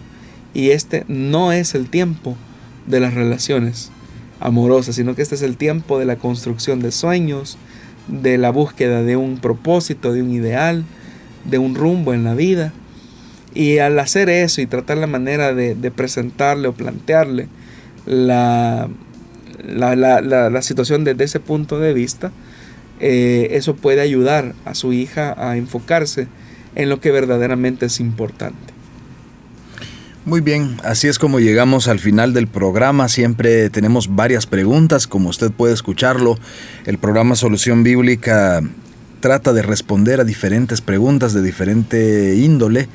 Y 0.53 0.71
este 0.71 1.05
no 1.07 1.53
es 1.53 1.73
el 1.73 1.89
tiempo 1.89 2.35
de 2.85 2.99
las 2.99 3.13
relaciones 3.13 3.89
amorosas, 4.41 4.95
sino 4.95 5.15
que 5.15 5.21
este 5.21 5.35
es 5.35 5.41
el 5.41 5.55
tiempo 5.55 5.97
de 5.97 6.05
la 6.05 6.17
construcción 6.17 6.81
de 6.81 6.91
sueños, 6.91 7.57
de 8.09 8.37
la 8.37 8.51
búsqueda 8.51 9.01
de 9.01 9.15
un 9.15 9.37
propósito, 9.37 10.11
de 10.11 10.21
un 10.21 10.31
ideal, 10.31 10.83
de 11.45 11.57
un 11.57 11.73
rumbo 11.73 12.13
en 12.13 12.25
la 12.25 12.35
vida. 12.35 12.73
Y 13.53 13.77
al 13.77 13.97
hacer 13.97 14.29
eso 14.29 14.61
y 14.61 14.65
tratar 14.65 14.97
la 14.97 15.07
manera 15.07 15.53
de, 15.53 15.75
presentarle 15.91 16.67
o 16.67 16.73
plantearle 16.73 17.47
la, 18.05 18.89
la 19.63 20.61
situación 20.61 21.05
desde 21.05 21.23
ese 21.23 21.39
punto 21.39 21.79
de 21.79 21.93
vista, 21.93 22.31
eh, 23.05 23.57
eso 23.57 23.75
puede 23.75 23.99
ayudar 23.99 24.55
a 24.63 24.75
su 24.75 24.93
hija 24.93 25.35
a 25.37 25.57
enfocarse 25.57 26.29
en 26.73 26.87
lo 26.87 27.01
que 27.01 27.11
verdaderamente 27.11 27.87
es 27.87 27.99
importante. 27.99 28.73
Muy 30.23 30.39
bien, 30.39 30.77
así 30.85 31.09
es 31.09 31.19
como 31.19 31.41
llegamos 31.41 31.89
al 31.89 31.99
final 31.99 32.33
del 32.33 32.47
programa. 32.47 33.09
Siempre 33.09 33.69
tenemos 33.69 34.15
varias 34.15 34.47
preguntas, 34.47 35.05
como 35.05 35.27
usted 35.27 35.51
puede 35.51 35.73
escucharlo. 35.73 36.39
El 36.85 36.97
programa 36.97 37.35
Solución 37.35 37.83
Bíblica 37.83 38.61
trata 39.19 39.51
de 39.51 39.63
responder 39.63 40.21
a 40.21 40.23
diferentes 40.23 40.79
preguntas 40.79 41.33
de 41.33 41.41
diferente 41.41 42.37
índole. 42.37 42.87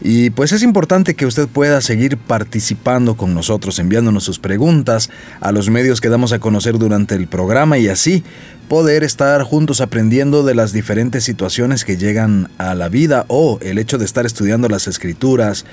Y 0.00 0.30
pues 0.30 0.52
es 0.52 0.62
importante 0.62 1.14
que 1.14 1.26
usted 1.26 1.48
pueda 1.48 1.80
seguir 1.80 2.18
participando 2.18 3.16
con 3.16 3.34
nosotros, 3.34 3.78
enviándonos 3.78 4.22
sus 4.24 4.38
preguntas 4.38 5.10
a 5.40 5.50
los 5.50 5.70
medios 5.70 6.00
que 6.00 6.08
damos 6.08 6.32
a 6.32 6.38
conocer 6.38 6.78
durante 6.78 7.16
el 7.16 7.26
programa 7.26 7.78
y 7.78 7.88
así 7.88 8.22
poder 8.68 9.02
estar 9.02 9.42
juntos 9.42 9.80
aprendiendo 9.80 10.44
de 10.44 10.54
las 10.54 10.72
diferentes 10.72 11.24
situaciones 11.24 11.84
que 11.84 11.96
llegan 11.96 12.48
a 12.58 12.74
la 12.74 12.88
vida 12.88 13.24
o 13.28 13.58
el 13.60 13.78
hecho 13.78 13.98
de 13.98 14.04
estar 14.04 14.24
estudiando 14.24 14.68
las 14.68 14.86
escrituras 14.86 15.64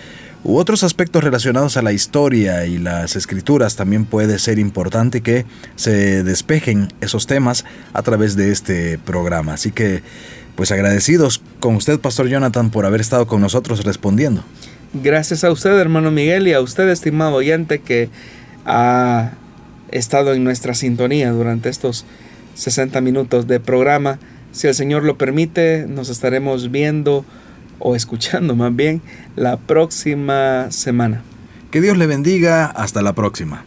u 0.43 0.57
otros 0.57 0.83
aspectos 0.83 1.23
relacionados 1.23 1.75
a 1.75 1.81
la 1.81 1.91
historia 1.91 2.65
y 2.67 2.77
las 2.77 3.15
escrituras, 3.15 3.75
también 3.75 4.05
puede 4.05 4.37
ser 4.37 4.59
importante 4.59 5.21
que 5.21 5.45
se 5.75 6.23
despejen 6.23 6.93
esos 7.01 7.25
temas 7.25 7.65
a 7.93 8.03
través 8.03 8.35
de 8.35 8.51
este 8.51 8.99
programa. 8.99 9.53
Así 9.53 9.71
que, 9.71 10.03
pues 10.55 10.71
agradecidos 10.71 11.41
con 11.59 11.75
usted, 11.75 11.99
Pastor 11.99 12.27
Jonathan, 12.27 12.69
por 12.71 12.85
haber 12.85 13.01
estado 13.01 13.27
con 13.27 13.41
nosotros 13.41 13.83
respondiendo. 13.83 14.43
Gracias 14.93 15.43
a 15.43 15.51
usted, 15.51 15.77
hermano 15.77 16.11
Miguel, 16.11 16.47
y 16.47 16.53
a 16.53 16.61
usted, 16.61 16.87
estimado 16.89 17.35
oyente, 17.35 17.79
que 17.79 18.09
ha 18.65 19.31
estado 19.91 20.33
en 20.33 20.43
nuestra 20.43 20.73
sintonía 20.73 21.31
durante 21.31 21.69
estos 21.69 22.05
60 22.55 23.01
minutos 23.01 23.47
de 23.47 23.59
programa. 23.59 24.19
Si 24.51 24.67
el 24.67 24.73
Señor 24.73 25.03
lo 25.03 25.17
permite, 25.17 25.85
nos 25.87 26.09
estaremos 26.09 26.71
viendo 26.71 27.25
o 27.79 27.95
escuchando 27.95 28.55
más 28.55 28.75
bien 28.75 29.01
la 29.35 29.57
próxima 29.57 30.71
semana. 30.71 31.21
Que 31.71 31.81
Dios 31.81 31.97
le 31.97 32.07
bendiga. 32.07 32.67
Hasta 32.67 33.01
la 33.01 33.13
próxima. 33.13 33.65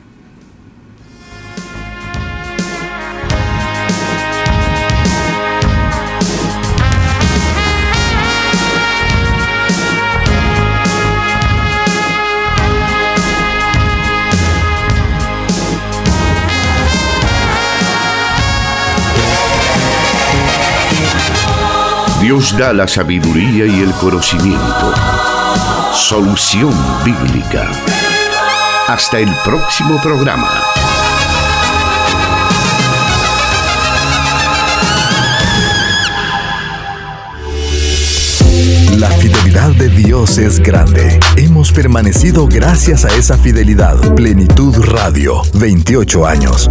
Dios 22.20 22.56
da 22.58 22.72
la 22.72 22.88
sabiduría 22.88 23.64
y 23.64 23.80
el 23.80 23.92
conocimiento. 23.92 24.92
Solución 25.94 26.74
bíblica. 27.04 27.70
Hasta 28.88 29.20
el 29.20 29.32
próximo 29.44 30.00
programa. 30.02 30.50
La 38.96 39.08
fidelidad 39.10 39.70
de 39.70 39.88
Dios 39.88 40.38
es 40.38 40.58
grande. 40.58 41.20
Hemos 41.36 41.70
permanecido 41.70 42.48
gracias 42.48 43.04
a 43.04 43.14
esa 43.16 43.38
fidelidad. 43.38 43.96
Plenitud 44.16 44.76
Radio, 44.86 45.42
28 45.54 46.26
años. 46.26 46.68